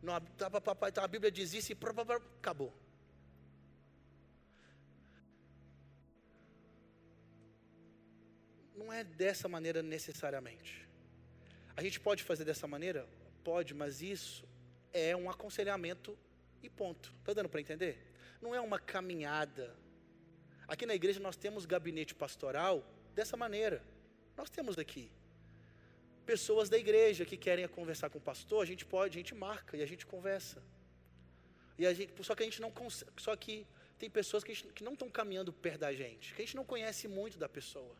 Não, 0.00 0.20
tá, 0.38 0.48
papapá, 0.48 0.90
então 0.90 1.02
a 1.02 1.08
Bíblia 1.08 1.32
diz 1.32 1.52
isso 1.54 1.72
e 1.72 1.74
papapá, 1.74 2.22
acabou. 2.38 2.72
Não 8.80 8.92
é 8.92 9.04
dessa 9.04 9.46
maneira 9.48 9.82
necessariamente. 9.82 10.88
A 11.76 11.82
gente 11.82 12.00
pode 12.00 12.22
fazer 12.24 12.44
dessa 12.44 12.66
maneira? 12.66 13.06
Pode, 13.44 13.74
mas 13.74 14.00
isso 14.00 14.48
é 14.92 15.14
um 15.14 15.28
aconselhamento 15.30 16.18
e 16.62 16.68
ponto. 16.68 17.12
Está 17.20 17.32
dando 17.34 17.48
para 17.48 17.60
entender? 17.60 17.94
Não 18.40 18.54
é 18.54 18.60
uma 18.60 18.78
caminhada. 18.78 19.76
Aqui 20.66 20.86
na 20.86 20.94
igreja 20.94 21.20
nós 21.20 21.36
temos 21.36 21.66
gabinete 21.66 22.14
pastoral 22.14 22.84
dessa 23.14 23.36
maneira. 23.36 23.84
Nós 24.36 24.48
temos 24.48 24.78
aqui 24.78 25.12
pessoas 26.24 26.68
da 26.68 26.78
igreja 26.78 27.24
que 27.24 27.36
querem 27.36 27.66
conversar 27.68 28.08
com 28.08 28.18
o 28.18 28.20
pastor, 28.20 28.62
a 28.62 28.66
gente 28.66 28.84
pode, 28.86 29.18
a 29.18 29.20
gente 29.20 29.34
marca 29.34 29.76
e 29.76 29.82
a 29.82 29.86
gente 29.86 30.06
conversa. 30.06 30.62
E 31.76 31.86
a 31.86 31.92
gente, 31.92 32.12
só 32.22 32.34
que 32.34 32.42
a 32.42 32.46
gente 32.46 32.60
não 32.60 32.70
consegue, 32.70 33.10
só 33.18 33.34
que 33.34 33.66
tem 33.98 34.08
pessoas 34.08 34.44
que, 34.44 34.54
gente, 34.54 34.72
que 34.72 34.84
não 34.84 34.92
estão 34.92 35.10
caminhando 35.10 35.52
perto 35.52 35.80
da 35.80 35.92
gente, 35.92 36.32
que 36.34 36.40
a 36.40 36.44
gente 36.44 36.56
não 36.56 36.64
conhece 36.64 37.08
muito 37.08 37.36
da 37.36 37.48
pessoa 37.48 37.96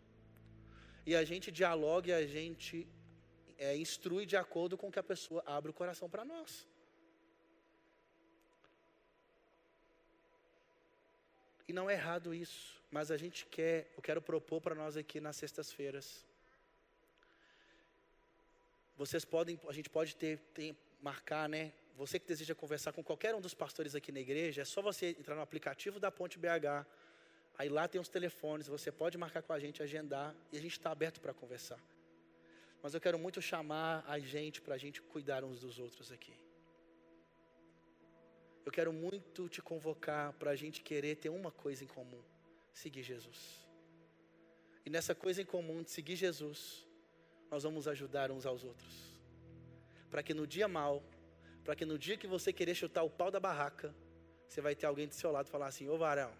e 1.06 1.14
a 1.14 1.24
gente 1.24 1.50
dialoga 1.50 2.08
e 2.08 2.12
a 2.12 2.26
gente 2.26 2.86
é, 3.58 3.76
instrui 3.76 4.26
de 4.26 4.36
acordo 4.36 4.76
com 4.76 4.90
que 4.90 4.98
a 4.98 5.02
pessoa 5.02 5.42
abre 5.46 5.70
o 5.70 5.74
coração 5.74 6.08
para 6.08 6.24
nós. 6.24 6.66
E 11.68 11.72
não 11.72 11.88
é 11.88 11.94
errado 11.94 12.34
isso, 12.34 12.82
mas 12.90 13.10
a 13.10 13.16
gente 13.16 13.46
quer, 13.46 13.92
eu 13.96 14.02
quero 14.02 14.20
propor 14.20 14.60
para 14.60 14.74
nós 14.74 14.96
aqui 14.96 15.20
nas 15.20 15.36
sextas-feiras. 15.36 16.26
Vocês 18.96 19.24
podem, 19.24 19.58
a 19.68 19.72
gente 19.72 19.88
pode 19.88 20.16
ter, 20.16 20.38
ter, 20.52 20.74
marcar, 21.00 21.48
né? 21.48 21.72
Você 21.96 22.18
que 22.18 22.26
deseja 22.26 22.54
conversar 22.54 22.92
com 22.92 23.04
qualquer 23.04 23.34
um 23.34 23.40
dos 23.40 23.54
pastores 23.54 23.94
aqui 23.94 24.10
na 24.10 24.20
igreja, 24.20 24.62
é 24.62 24.64
só 24.64 24.82
você 24.82 25.10
entrar 25.10 25.34
no 25.34 25.42
aplicativo 25.42 26.00
da 26.00 26.10
Ponte 26.10 26.38
BH 26.38 26.86
Aí 27.60 27.68
lá 27.68 27.86
tem 27.86 28.00
os 28.00 28.08
telefones, 28.08 28.68
você 28.68 28.90
pode 28.90 29.18
marcar 29.18 29.42
com 29.42 29.52
a 29.52 29.60
gente, 29.60 29.82
agendar, 29.82 30.34
e 30.50 30.56
a 30.56 30.60
gente 30.62 30.72
está 30.78 30.90
aberto 30.90 31.20
para 31.20 31.34
conversar. 31.34 31.78
Mas 32.82 32.94
eu 32.94 33.00
quero 33.02 33.18
muito 33.18 33.42
chamar 33.42 34.02
a 34.08 34.18
gente 34.18 34.62
para 34.62 34.76
a 34.76 34.78
gente 34.78 35.02
cuidar 35.02 35.44
uns 35.44 35.60
dos 35.60 35.78
outros 35.78 36.10
aqui. 36.10 36.32
Eu 38.64 38.72
quero 38.72 38.94
muito 38.94 39.46
te 39.46 39.60
convocar 39.60 40.32
para 40.40 40.52
a 40.52 40.56
gente 40.56 40.80
querer 40.80 41.16
ter 41.16 41.28
uma 41.28 41.52
coisa 41.52 41.84
em 41.84 41.86
comum: 41.86 42.22
seguir 42.72 43.02
Jesus. 43.02 43.68
E 44.86 44.88
nessa 44.88 45.14
coisa 45.14 45.42
em 45.42 45.44
comum 45.44 45.82
de 45.82 45.90
seguir 45.90 46.16
Jesus, 46.16 46.88
nós 47.50 47.64
vamos 47.64 47.86
ajudar 47.86 48.30
uns 48.30 48.46
aos 48.46 48.64
outros. 48.64 49.20
Para 50.10 50.22
que 50.22 50.32
no 50.32 50.46
dia 50.46 50.66
mal, 50.66 51.02
para 51.62 51.76
que 51.76 51.84
no 51.84 51.98
dia 51.98 52.16
que 52.16 52.26
você 52.26 52.54
querer 52.54 52.74
chutar 52.74 53.02
o 53.02 53.10
pau 53.10 53.30
da 53.30 53.38
barraca, 53.38 53.94
você 54.48 54.62
vai 54.62 54.74
ter 54.74 54.86
alguém 54.86 55.06
do 55.06 55.14
seu 55.14 55.30
lado 55.30 55.50
falar 55.50 55.66
assim: 55.66 55.90
Ô 55.90 55.98
varão, 55.98 56.32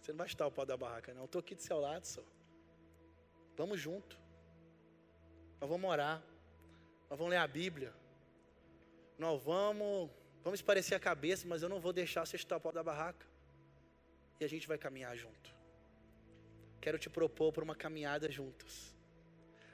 você 0.00 0.12
não 0.12 0.18
vai 0.18 0.26
estar 0.26 0.46
o 0.46 0.50
pau 0.50 0.64
da 0.64 0.76
barraca, 0.76 1.12
não. 1.12 1.22
Eu 1.22 1.26
estou 1.26 1.40
aqui 1.40 1.54
do 1.54 1.62
seu 1.62 1.78
lado 1.78 2.04
só. 2.04 2.22
Vamos 3.56 3.80
junto. 3.80 4.18
Nós 5.60 5.68
vamos 5.68 5.90
orar. 5.90 6.22
Nós 7.10 7.18
vamos 7.18 7.30
ler 7.30 7.38
a 7.38 7.46
Bíblia. 7.46 7.92
Nós 9.18 9.42
vamos, 9.42 10.10
vamos 10.42 10.62
parecer 10.62 10.94
a 10.94 11.00
cabeça, 11.00 11.46
mas 11.46 11.62
eu 11.62 11.68
não 11.68 11.80
vou 11.80 11.92
deixar 11.92 12.24
você 12.24 12.36
estar 12.36 12.56
o 12.56 12.60
pau 12.60 12.72
da 12.72 12.82
barraca. 12.82 13.26
E 14.40 14.44
a 14.44 14.48
gente 14.48 14.68
vai 14.68 14.78
caminhar 14.78 15.16
junto. 15.16 15.54
Quero 16.80 16.98
te 16.98 17.10
propor 17.10 17.52
para 17.52 17.64
uma 17.64 17.74
caminhada 17.74 18.30
juntos. 18.30 18.94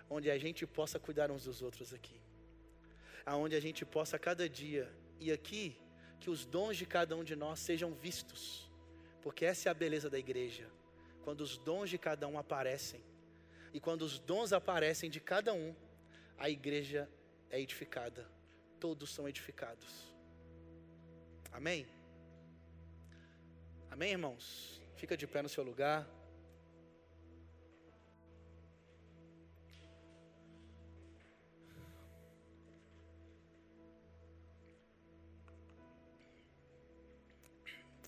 Onde 0.09 0.31
a 0.31 0.39
gente 0.39 0.67
possa 0.67 0.99
cuidar 0.99 1.31
uns 1.31 1.45
dos 1.45 1.61
outros 1.61 1.93
aqui. 1.93 2.21
Aonde 3.27 3.55
a 3.55 3.61
gente 3.61 3.85
possa 3.85 4.19
cada 4.19 4.49
dia 4.49 4.91
e 5.21 5.31
aqui 5.31 5.77
que 6.19 6.31
os 6.31 6.47
dons 6.47 6.77
de 6.77 6.87
cada 6.87 7.15
um 7.15 7.23
de 7.23 7.37
nós 7.37 7.61
sejam 7.61 7.93
vistos 7.93 8.71
porque 9.25 9.47
essa 9.47 9.71
é 9.71 9.73
a 9.73 9.75
beleza 9.75 10.11
da 10.11 10.19
igreja. 10.19 10.71
Quando 11.25 11.41
os 11.41 11.57
dons 11.57 11.89
de 11.89 11.97
cada 11.97 12.29
um 12.29 12.39
aparecem, 12.39 13.03
e 13.73 13.81
quando 13.81 14.03
os 14.03 14.19
dons 14.19 14.53
aparecem 14.53 15.09
de 15.09 15.19
cada 15.19 15.55
um, 15.55 15.75
a 16.37 16.51
igreja 16.51 17.09
é 17.49 17.59
edificada. 17.59 18.29
Todos 18.79 19.15
são 19.15 19.27
edificados. 19.27 20.15
Amém? 21.51 21.87
Amém, 23.91 24.11
irmãos? 24.11 24.83
Fica 24.95 25.17
de 25.17 25.27
pé 25.27 25.41
no 25.41 25.49
seu 25.49 25.65
lugar. 25.65 26.07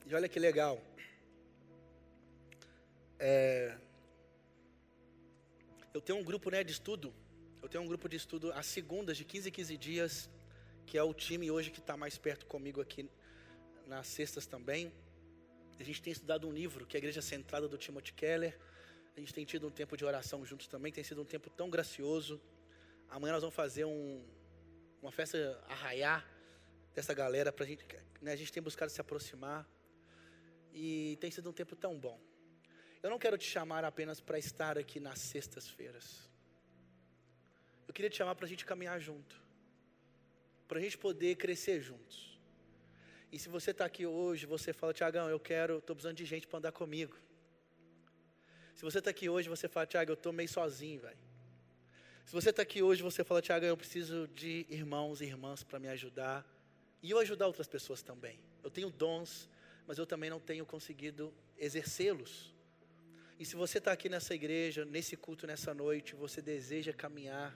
E 0.04 0.14
olha 0.14 0.28
que 0.28 0.38
legal. 0.38 0.78
É, 3.18 3.76
eu 5.94 6.00
tenho 6.00 6.18
um 6.18 6.24
grupo 6.24 6.50
né, 6.50 6.62
de 6.62 6.72
estudo. 6.72 7.14
Eu 7.62 7.68
tenho 7.68 7.82
um 7.82 7.86
grupo 7.86 8.08
de 8.08 8.16
estudo 8.16 8.52
às 8.52 8.66
segundas, 8.66 9.16
de 9.16 9.24
15 9.24 9.48
em 9.48 9.52
15 9.52 9.76
dias, 9.76 10.30
que 10.86 10.96
é 10.98 11.02
o 11.02 11.12
time 11.12 11.50
hoje 11.50 11.70
que 11.70 11.80
está 11.80 11.96
mais 11.96 12.18
perto 12.18 12.46
comigo 12.46 12.80
aqui 12.80 13.08
nas 13.86 14.06
sextas 14.06 14.46
também. 14.46 14.92
A 15.78 15.82
gente 15.82 16.00
tem 16.00 16.12
estudado 16.12 16.46
um 16.46 16.52
livro, 16.52 16.86
que 16.86 16.96
é 16.96 16.98
a 16.98 17.00
Igreja 17.00 17.20
Centrada 17.22 17.68
do 17.68 17.76
Timothy 17.76 18.12
Keller. 18.12 18.58
A 19.16 19.20
gente 19.20 19.32
tem 19.32 19.44
tido 19.44 19.66
um 19.66 19.70
tempo 19.70 19.96
de 19.96 20.04
oração 20.04 20.44
juntos 20.44 20.68
também, 20.68 20.92
tem 20.92 21.02
sido 21.02 21.22
um 21.22 21.24
tempo 21.24 21.48
tão 21.50 21.70
gracioso. 21.70 22.40
Amanhã 23.08 23.32
nós 23.32 23.42
vamos 23.42 23.56
fazer 23.56 23.84
um, 23.84 24.22
uma 25.00 25.10
festa 25.10 25.62
arraiar 25.68 26.28
dessa 26.94 27.14
galera 27.14 27.52
para 27.52 27.66
gente, 27.66 27.84
né, 28.20 28.32
a 28.32 28.36
gente 28.36 28.52
tem 28.52 28.62
buscado 28.62 28.90
se 28.90 29.00
aproximar 29.00 29.68
e 30.72 31.16
tem 31.20 31.30
sido 31.30 31.48
um 31.50 31.52
tempo 31.52 31.74
tão 31.76 31.98
bom. 31.98 32.20
Eu 33.06 33.10
não 33.10 33.20
quero 33.20 33.38
te 33.38 33.48
chamar 33.48 33.84
apenas 33.84 34.20
para 34.20 34.36
estar 34.36 34.76
aqui 34.76 34.98
nas 34.98 35.20
sextas-feiras. 35.20 36.28
Eu 37.86 37.94
queria 37.94 38.10
te 38.10 38.16
chamar 38.16 38.34
para 38.34 38.46
a 38.46 38.48
gente 38.48 38.64
caminhar 38.64 38.98
junto, 38.98 39.40
para 40.66 40.80
a 40.80 40.82
gente 40.82 40.98
poder 40.98 41.36
crescer 41.36 41.80
juntos. 41.80 42.36
E 43.30 43.38
se 43.38 43.48
você 43.48 43.70
está 43.70 43.84
aqui 43.84 44.04
hoje, 44.04 44.44
você 44.44 44.72
fala, 44.72 44.92
Tiagão, 44.92 45.30
eu 45.30 45.38
quero, 45.38 45.78
estou 45.78 45.94
precisando 45.94 46.16
de 46.16 46.24
gente 46.24 46.48
para 46.48 46.58
andar 46.58 46.72
comigo. 46.72 47.16
Se 48.74 48.82
você 48.82 48.98
está 48.98 49.10
aqui 49.10 49.28
hoje, 49.28 49.48
você 49.48 49.68
fala, 49.68 49.86
Tiago, 49.86 50.10
eu 50.10 50.14
estou 50.14 50.32
meio 50.32 50.48
sozinho, 50.48 51.00
velho. 51.02 51.16
Se 52.24 52.32
você 52.32 52.50
está 52.50 52.62
aqui 52.62 52.82
hoje, 52.82 53.04
você 53.04 53.22
fala, 53.22 53.40
Tiago, 53.40 53.64
eu 53.64 53.76
preciso 53.76 54.26
de 54.34 54.66
irmãos 54.68 55.20
e 55.20 55.26
irmãs 55.26 55.62
para 55.62 55.78
me 55.78 55.86
ajudar. 55.90 56.44
E 57.00 57.12
eu 57.12 57.20
ajudar 57.20 57.46
outras 57.46 57.68
pessoas 57.68 58.02
também. 58.02 58.40
Eu 58.64 58.70
tenho 58.70 58.90
dons, 58.90 59.48
mas 59.86 59.96
eu 59.96 60.06
também 60.06 60.28
não 60.28 60.40
tenho 60.40 60.66
conseguido 60.66 61.32
exercê-los. 61.56 62.55
E 63.38 63.44
se 63.44 63.54
você 63.54 63.76
está 63.76 63.92
aqui 63.92 64.08
nessa 64.08 64.34
igreja, 64.34 64.84
nesse 64.86 65.14
culto, 65.14 65.46
nessa 65.46 65.74
noite, 65.74 66.14
você 66.14 66.40
deseja 66.40 66.92
caminhar, 66.92 67.54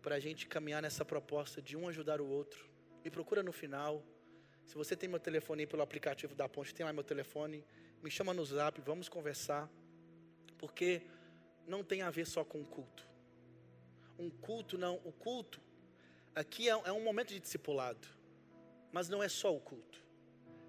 para 0.00 0.14
a 0.14 0.20
gente 0.20 0.46
caminhar 0.46 0.80
nessa 0.80 1.04
proposta 1.04 1.60
de 1.60 1.76
um 1.76 1.88
ajudar 1.88 2.20
o 2.20 2.28
outro, 2.28 2.70
me 3.04 3.10
procura 3.10 3.42
no 3.42 3.50
final. 3.52 4.04
Se 4.64 4.76
você 4.76 4.94
tem 4.94 5.08
meu 5.08 5.18
telefone 5.18 5.62
aí 5.62 5.66
pelo 5.66 5.82
aplicativo 5.82 6.32
da 6.34 6.48
Ponte, 6.48 6.72
tem 6.72 6.86
lá 6.86 6.92
meu 6.92 7.02
telefone, 7.02 7.64
me 8.00 8.08
chama 8.08 8.32
no 8.32 8.44
zap, 8.44 8.80
vamos 8.80 9.08
conversar. 9.08 9.68
Porque 10.56 11.02
não 11.66 11.82
tem 11.82 12.02
a 12.02 12.10
ver 12.10 12.26
só 12.26 12.44
com 12.44 12.60
o 12.60 12.64
culto. 12.64 13.04
Um 14.16 14.30
culto 14.30 14.78
não, 14.78 15.00
o 15.04 15.10
culto 15.10 15.60
aqui 16.34 16.68
é, 16.68 16.72
é 16.72 16.92
um 16.92 17.02
momento 17.02 17.28
de 17.28 17.40
discipulado, 17.40 18.06
mas 18.92 19.08
não 19.08 19.22
é 19.22 19.28
só 19.28 19.54
o 19.54 19.60
culto. 19.60 20.04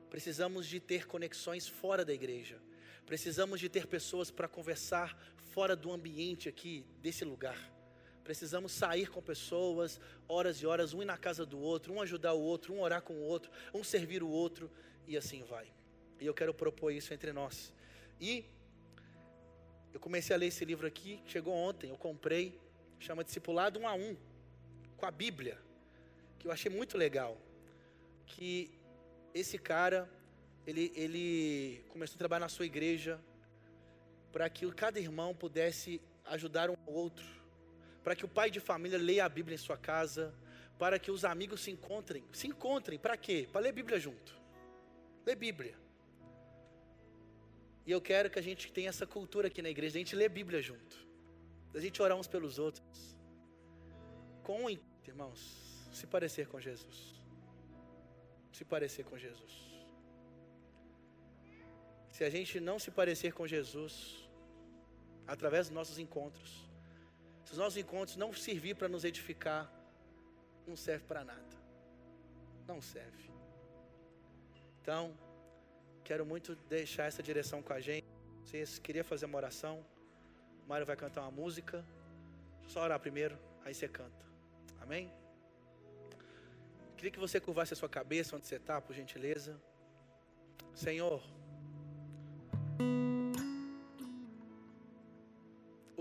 Precisamos 0.10 0.66
de 0.66 0.80
ter 0.80 1.06
conexões 1.06 1.68
fora 1.68 2.04
da 2.04 2.14
igreja. 2.14 2.60
Precisamos 3.10 3.60
de 3.60 3.68
ter 3.68 3.88
pessoas 3.88 4.30
para 4.30 4.48
conversar 4.48 5.18
fora 5.52 5.76
do 5.76 5.92
ambiente 5.92 6.48
aqui, 6.48 6.86
desse 7.02 7.26
lugar. 7.26 7.58
Precisamos 8.24 8.72
sair 8.72 9.10
com 9.10 9.20
pessoas, 9.20 10.00
horas 10.28 10.58
e 10.62 10.68
horas, 10.68 10.94
um 10.94 11.02
ir 11.02 11.06
na 11.06 11.18
casa 11.18 11.44
do 11.44 11.58
outro, 11.58 11.92
um 11.92 12.02
ajudar 12.04 12.34
o 12.34 12.40
outro, 12.40 12.72
um 12.72 12.82
orar 12.82 13.02
com 13.02 13.16
o 13.16 13.24
outro, 13.24 13.50
um 13.74 13.84
servir 13.84 14.22
o 14.22 14.30
outro, 14.30 14.70
e 15.08 15.18
assim 15.18 15.42
vai. 15.42 15.66
E 16.20 16.26
eu 16.28 16.36
quero 16.36 16.54
propor 16.54 16.92
isso 16.92 17.12
entre 17.12 17.34
nós. 17.34 17.74
E 18.22 18.46
eu 19.92 20.00
comecei 20.00 20.36
a 20.36 20.38
ler 20.38 20.46
esse 20.46 20.64
livro 20.64 20.86
aqui, 20.86 21.20
chegou 21.26 21.56
ontem, 21.56 21.90
eu 21.90 21.98
comprei, 21.98 22.62
chama 23.00 23.24
Discipulado 23.24 23.80
um 23.80 23.88
a 23.88 23.96
um, 23.96 24.16
com 24.98 25.08
a 25.08 25.10
Bíblia, 25.10 25.58
que 26.38 26.48
eu 26.48 26.52
achei 26.52 26.72
muito 26.72 26.96
legal. 26.96 27.42
Que 28.28 28.70
esse 29.34 29.58
cara, 29.58 30.08
ele, 30.66 30.92
ele 30.96 31.84
começou 31.90 32.16
a 32.16 32.18
trabalhar 32.18 32.42
na 32.42 32.50
sua 32.50 32.66
igreja, 32.66 33.20
para 34.32 34.50
que 34.50 34.70
cada 34.74 35.00
irmão 35.00 35.36
pudesse 35.36 36.02
ajudar 36.26 36.70
um 36.70 36.76
ao 36.86 36.94
outro 36.94 37.40
para 38.04 38.16
que 38.16 38.26
o 38.26 38.28
pai 38.28 38.50
de 38.50 38.60
família 38.60 38.98
leia 38.98 39.26
a 39.26 39.30
Bíblia 39.30 39.56
em 39.56 39.58
sua 39.58 39.78
casa, 39.78 40.34
para 40.78 40.98
que 40.98 41.12
os 41.12 41.26
amigos 41.26 41.62
se 41.62 41.72
encontrem. 41.72 42.24
Se 42.32 42.48
encontrem, 42.48 42.98
para 42.98 43.18
quê? 43.18 43.48
Para 43.52 43.62
ler 43.62 43.72
Bíblia 43.72 44.00
junto. 44.00 44.34
Ler 45.26 45.36
Bíblia. 45.36 45.76
E 47.86 47.92
eu 47.92 48.02
quero 48.02 48.30
que 48.30 48.40
a 48.40 48.42
gente 48.42 48.72
tenha 48.72 48.90
essa 48.90 49.06
cultura 49.06 49.48
aqui 49.48 49.62
na 49.62 49.70
igreja, 49.70 49.98
a 49.98 50.00
gente 50.00 50.16
ler 50.16 50.30
Bíblia 50.30 50.62
junto. 50.62 51.08
A 51.74 51.80
gente 51.80 52.02
orar 52.02 52.18
uns 52.18 52.28
pelos 52.28 52.58
outros. 52.58 53.16
Com, 54.44 54.70
irmãos, 55.06 55.90
se 55.92 56.08
parecer 56.08 56.48
com 56.48 56.60
Jesus. 56.60 57.22
Se 58.52 58.66
parecer 58.66 59.04
com 59.04 59.18
Jesus. 59.18 59.69
Se 62.20 62.26
a 62.26 62.30
gente 62.30 62.60
não 62.60 62.78
se 62.78 62.92
parecer 62.92 63.32
com 63.32 63.48
Jesus, 63.48 64.30
através 65.26 65.68
dos 65.68 65.74
nossos 65.74 65.98
encontros, 65.98 66.70
se 67.46 67.54
os 67.54 67.58
nossos 67.58 67.78
encontros 67.78 68.18
não 68.18 68.34
servir 68.34 68.76
para 68.76 68.90
nos 68.90 69.06
edificar, 69.06 69.72
não 70.68 70.76
serve 70.76 71.06
para 71.06 71.24
nada. 71.24 71.56
Não 72.68 72.82
serve. 72.82 73.32
Então, 74.82 75.18
quero 76.04 76.26
muito 76.26 76.58
deixar 76.68 77.06
essa 77.06 77.24
direção 77.24 77.62
com 77.62 77.72
a 77.72 77.80
gente. 77.80 78.06
Vocês 78.44 78.78
queria 78.80 79.06
fazer 79.06 79.26
uma 79.26 79.38
oração? 79.38 79.80
O 80.66 80.68
Mário 80.68 80.86
vai 80.86 80.98
cantar 80.98 81.22
uma 81.22 81.32
música. 81.32 81.86
Só 82.68 82.84
orar 82.84 83.00
primeiro, 83.00 83.40
aí 83.64 83.74
você 83.74 83.88
canta. 83.88 84.26
Amém? 84.82 85.10
Queria 86.98 87.12
que 87.12 87.18
você 87.18 87.40
curvasse 87.40 87.72
a 87.72 87.78
sua 87.78 87.88
cabeça 87.88 88.36
onde 88.36 88.46
você 88.46 88.58
está, 88.58 88.82
por 88.82 88.94
gentileza. 88.94 89.58
Senhor, 90.76 91.24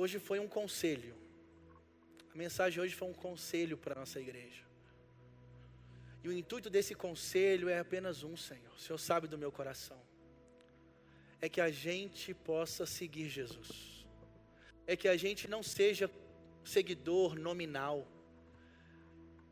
hoje 0.01 0.19
foi 0.19 0.39
um 0.39 0.49
conselho 0.49 1.15
mensagem 2.39 2.81
hoje 2.81 2.95
foi 2.95 3.09
um 3.09 3.13
conselho 3.13 3.77
para 3.77 3.95
a 3.95 4.01
nossa 4.01 4.21
igreja. 4.21 4.63
E 6.23 6.29
o 6.29 6.33
intuito 6.33 6.71
desse 6.71 6.95
conselho 6.95 7.69
é 7.69 7.79
apenas 7.81 8.23
um, 8.23 8.37
Senhor. 8.37 8.73
O 8.77 8.81
Senhor 8.81 8.99
sabe 8.99 9.27
do 9.27 9.37
meu 9.37 9.51
coração. 9.51 10.01
É 11.41 11.49
que 11.49 11.61
a 11.61 11.71
gente 11.71 12.33
possa 12.35 12.87
seguir 12.87 13.29
Jesus. 13.29 14.07
É 14.87 14.97
que 14.97 15.09
a 15.09 15.17
gente 15.17 15.49
não 15.49 15.63
seja 15.63 16.11
seguidor 16.65 17.35
nominal. 17.35 18.07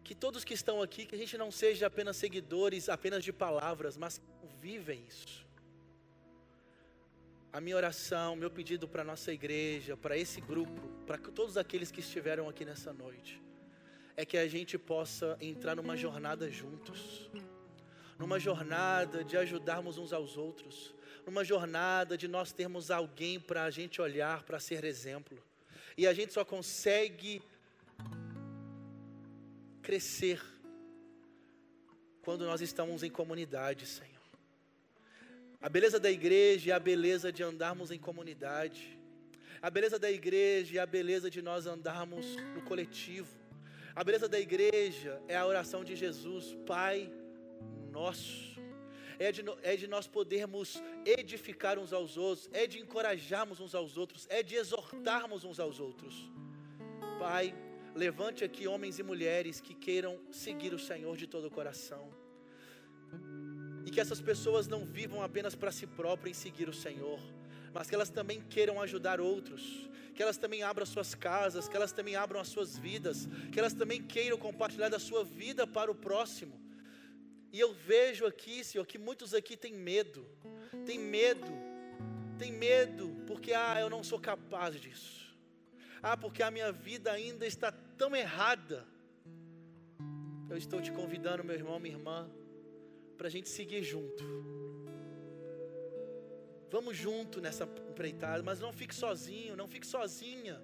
Que 0.03 0.14
todos 0.14 0.44
que 0.44 0.55
estão 0.55 0.80
aqui, 0.80 1.07
que 1.07 1.14
a 1.14 1.18
gente 1.18 1.36
não 1.36 1.51
seja 1.51 1.86
apenas 1.86 2.16
seguidores 2.16 2.88
apenas 2.88 3.24
de 3.24 3.32
palavras, 3.32 3.97
mas 3.97 4.20
vivem 4.61 5.05
isso. 5.09 5.45
A 7.57 7.61
minha 7.62 7.74
oração, 7.74 8.36
meu 8.36 8.50
pedido 8.50 8.86
para 8.86 9.00
a 9.00 9.04
nossa 9.04 9.32
igreja, 9.32 9.96
para 9.96 10.14
esse 10.14 10.42
grupo, 10.42 10.78
para 11.07 11.16
todos 11.16 11.57
aqueles 11.57 11.90
que 11.90 12.00
estiveram 12.00 12.50
aqui 12.50 12.66
nessa 12.66 12.92
noite, 12.92 13.42
é 14.14 14.26
que 14.26 14.36
a 14.36 14.46
gente 14.46 14.76
possa 14.76 15.38
entrar 15.40 15.74
numa 15.74 15.96
jornada 15.96 16.50
juntos, 16.50 17.30
numa 18.18 18.38
jornada 18.38 19.24
de 19.24 19.38
ajudarmos 19.38 19.96
uns 19.96 20.12
aos 20.12 20.36
outros, 20.36 20.94
numa 21.24 21.42
jornada 21.42 22.14
de 22.14 22.28
nós 22.28 22.52
termos 22.52 22.90
alguém 22.90 23.40
para 23.40 23.64
a 23.64 23.70
gente 23.70 24.02
olhar, 24.02 24.42
para 24.42 24.61
ser 24.61 24.84
exemplo. 24.84 25.42
E 25.96 26.07
a 26.07 26.12
gente 26.12 26.34
só 26.34 26.44
consegue 26.44 27.40
crescer 29.80 30.42
quando 32.20 32.44
nós 32.44 32.61
estamos 32.61 33.02
em 33.02 33.09
comunidade, 33.11 33.86
Senhor. 33.86 34.16
A 35.67 35.69
beleza 35.69 35.99
da 35.99 36.09
igreja 36.09 36.71
é 36.71 36.75
a 36.75 36.79
beleza 36.79 37.33
de 37.33 37.43
andarmos 37.43 37.91
em 37.91 37.99
comunidade. 37.99 38.97
A 39.61 39.69
beleza 39.69 39.99
da 39.99 40.09
igreja 40.09 40.79
é 40.79 40.81
a 40.81 40.87
beleza 40.87 41.29
de 41.29 41.43
nós 41.43 41.67
andarmos 41.67 42.37
no 42.55 42.62
coletivo. 42.62 43.37
A 43.93 44.05
beleza 44.05 44.29
da 44.29 44.39
igreja 44.39 45.21
é 45.27 45.37
a 45.37 45.45
oração 45.45 45.83
de 45.83 45.97
Jesus, 45.97 46.57
Pai 46.64 47.12
nosso. 47.91 48.61
É 49.19 49.33
de, 49.33 49.43
é 49.64 49.75
de 49.75 49.89
nós 49.89 50.07
podermos 50.07 50.81
edificar 51.05 51.81
uns 51.81 51.93
aos 51.93 52.17
outros, 52.17 52.49
é 52.53 52.69
de 52.69 52.79
encorajarmos 52.79 53.59
uns 53.59 53.75
aos 53.75 53.97
outros, 53.97 54.25
é 54.31 54.45
de 54.45 54.55
exortarmos 54.55 55.43
uns 55.43 55.59
aos 55.59 55.81
outros. 55.81 56.31
Pai, 57.19 57.53
levante 57.93 58.45
aqui 58.45 58.69
homens 58.69 59.01
e 59.01 59.03
mulheres 59.03 59.61
que 59.61 59.75
queiram 59.75 60.21
seguir 60.31 60.73
o 60.73 60.79
Senhor 60.79 61.17
de 61.17 61.27
todo 61.27 61.49
o 61.49 61.51
coração 61.51 62.16
e 63.87 63.91
que 63.91 64.01
essas 64.01 64.20
pessoas 64.20 64.66
não 64.66 64.84
vivam 64.84 65.22
apenas 65.22 65.55
para 65.55 65.70
si 65.70 65.87
próprias 65.87 66.37
em 66.37 66.41
seguir 66.41 66.68
o 66.68 66.74
Senhor, 66.74 67.20
mas 67.72 67.89
que 67.89 67.95
elas 67.95 68.11
também 68.11 68.41
queiram 68.41 68.82
ajudar 68.82 69.20
outros, 69.20 69.89
que 70.12 70.20
elas 70.20 70.37
também 70.37 70.64
abram 70.64 70.84
suas 70.84 71.14
casas, 71.14 71.68
que 71.68 71.76
elas 71.76 71.93
também 71.93 72.16
abram 72.16 72.41
as 72.41 72.49
suas 72.49 72.76
vidas, 72.76 73.28
que 73.53 73.61
elas 73.61 73.72
também 73.72 74.03
queiram 74.03 74.37
compartilhar 74.37 74.89
da 74.89 74.99
sua 74.99 75.22
vida 75.24 75.68
para 75.68 75.89
o 75.89 75.95
próximo. 75.95 76.61
E 77.53 77.61
eu 77.61 77.72
vejo 77.72 78.26
aqui, 78.26 78.64
Senhor, 78.64 78.84
que 78.84 78.99
muitos 78.99 79.32
aqui 79.32 79.57
têm 79.57 79.72
medo, 79.72 80.26
têm 80.84 80.99
medo, 80.99 81.53
têm 82.37 82.51
medo, 82.51 83.16
porque 83.24 83.53
ah, 83.53 83.80
eu 83.80 83.89
não 83.89 84.03
sou 84.03 84.18
capaz 84.18 84.80
disso. 84.80 85.32
Ah, 86.03 86.16
porque 86.16 86.43
a 86.43 86.51
minha 86.51 86.72
vida 86.72 87.12
ainda 87.12 87.47
está 87.47 87.70
tão 87.70 88.16
errada. 88.16 88.84
Eu 90.51 90.57
estou 90.57 90.82
te 90.82 90.91
convidando, 90.91 91.45
meu 91.45 91.55
irmão, 91.55 91.78
minha 91.78 91.95
irmã, 91.95 92.28
para 93.17 93.29
a 93.29 93.31
gente 93.31 93.49
seguir 93.49 93.83
junto. 93.83 94.25
Vamos 96.71 96.97
junto 96.97 97.41
nessa 97.41 97.64
empreitada, 97.64 98.43
mas 98.43 98.61
não 98.61 98.73
fique 98.73 98.95
sozinho, 98.95 99.57
não 99.57 99.69
fique 99.69 99.87
sozinha. 99.87 100.61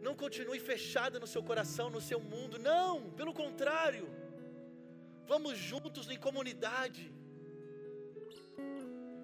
Não 0.00 0.14
continue 0.14 0.60
fechada 0.60 1.18
no 1.18 1.26
seu 1.26 1.42
coração, 1.42 1.90
no 1.90 2.00
seu 2.00 2.20
mundo. 2.20 2.58
Não, 2.58 3.10
pelo 3.10 3.34
contrário. 3.34 4.08
Vamos 5.26 5.58
juntos 5.58 6.08
em 6.08 6.16
comunidade. 6.16 7.12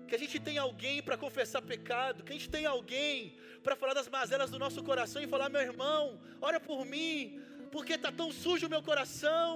Que 0.09 0.15
a 0.17 0.19
gente 0.19 0.39
tenha 0.39 0.63
alguém 0.63 1.03
para 1.03 1.17
confessar 1.17 1.63
pecado, 1.63 2.23
que 2.25 2.33
a 2.33 2.37
gente 2.37 2.51
tenha 2.51 2.69
alguém 2.69 3.37
para 3.63 3.75
falar 3.75 3.95
das 3.95 4.09
mazelas 4.09 4.51
do 4.51 4.59
nosso 4.59 4.83
coração 4.83 5.23
e 5.23 5.27
falar: 5.27 5.49
meu 5.49 5.63
irmão, 5.63 6.21
ora 6.41 6.61
por 6.61 6.85
mim, 6.85 7.41
porque 7.75 7.95
está 7.95 8.11
tão 8.21 8.29
sujo 8.43 8.67
o 8.67 8.73
meu 8.75 8.83
coração. 8.89 9.49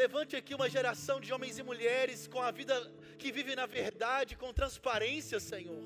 Levante 0.00 0.32
aqui 0.40 0.52
uma 0.58 0.68
geração 0.74 1.16
de 1.24 1.30
homens 1.34 1.54
e 1.60 1.62
mulheres 1.70 2.18
com 2.32 2.40
a 2.48 2.50
vida 2.58 2.74
que 3.20 3.30
vive 3.36 3.54
na 3.60 3.64
verdade, 3.78 4.36
com 4.42 4.58
transparência, 4.60 5.38
Senhor. 5.52 5.82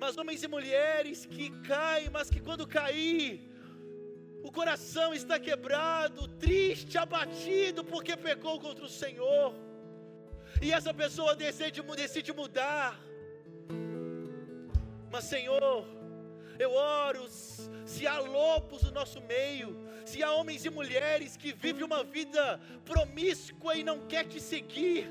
Mas 0.00 0.16
homens 0.20 0.42
e 0.42 0.48
mulheres 0.56 1.24
que 1.34 1.46
caem, 1.68 2.10
mas 2.16 2.28
que 2.34 2.40
quando 2.48 2.66
cair, 2.66 3.28
o 4.48 4.50
coração 4.58 5.08
está 5.20 5.38
quebrado, 5.48 6.26
triste, 6.46 6.98
abatido, 6.98 7.84
porque 7.92 8.16
pecou 8.28 8.58
contra 8.66 8.84
o 8.84 8.94
Senhor. 9.02 9.54
E 10.60 10.72
essa 10.78 10.92
pessoa 10.92 11.36
decide, 11.36 11.80
decide 12.04 12.32
mudar. 12.32 12.88
Mas, 15.12 15.24
Senhor, 15.32 15.86
Eu 16.62 16.72
oro 16.74 17.22
se 17.92 18.06
há 18.06 18.18
lobos 18.20 18.82
no 18.84 18.92
nosso 19.00 19.20
meio, 19.20 19.68
se 20.04 20.22
há 20.22 20.30
homens 20.32 20.64
e 20.64 20.70
mulheres 20.70 21.36
que 21.36 21.52
vivem 21.52 21.84
uma 21.84 22.02
vida 22.04 22.60
promíscua 22.84 23.76
e 23.76 23.82
não 23.82 23.98
quer 24.12 24.24
te 24.32 24.40
seguir. 24.40 25.10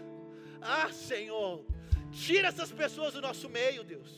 Ah, 0.61 0.89
Senhor, 0.91 1.65
tira 2.11 2.47
essas 2.47 2.71
pessoas 2.71 3.13
do 3.13 3.21
nosso 3.21 3.49
meio, 3.49 3.83
Deus. 3.83 4.11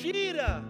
Tira. 0.00 0.62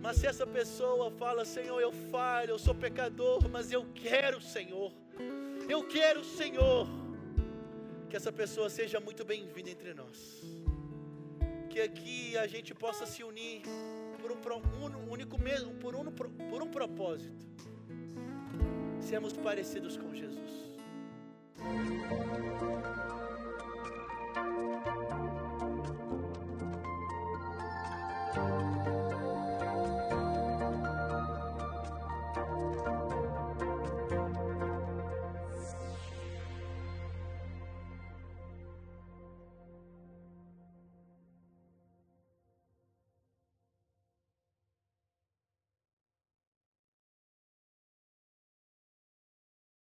Mas 0.00 0.18
se 0.18 0.26
essa 0.26 0.46
pessoa 0.46 1.10
fala, 1.10 1.44
Senhor, 1.44 1.78
eu 1.80 1.92
falho, 2.14 2.50
eu 2.52 2.58
sou 2.58 2.74
pecador, 2.74 3.48
mas 3.48 3.72
eu 3.72 3.84
quero, 3.94 4.40
Senhor. 4.40 4.92
Eu 5.68 5.82
quero, 5.96 6.24
Senhor, 6.24 6.86
que 8.08 8.16
essa 8.16 8.32
pessoa 8.32 8.68
seja 8.70 9.00
muito 9.00 9.24
bem-vinda 9.24 9.70
entre 9.70 9.92
nós. 9.94 10.18
Que 11.70 11.80
aqui 11.80 12.38
a 12.38 12.46
gente 12.46 12.72
possa 12.74 13.04
se 13.04 13.22
unir 13.24 13.62
por 14.34 14.52
um, 14.52 15.10
único 15.10 15.40
mesmo, 15.40 15.72
por 15.74 15.94
um, 15.94 16.04
por 16.04 16.62
um 16.62 16.68
propósito. 16.68 17.46
Sermos 19.00 19.32
parecidos 19.34 19.96
com 19.96 20.12
Jesus. 20.14 20.66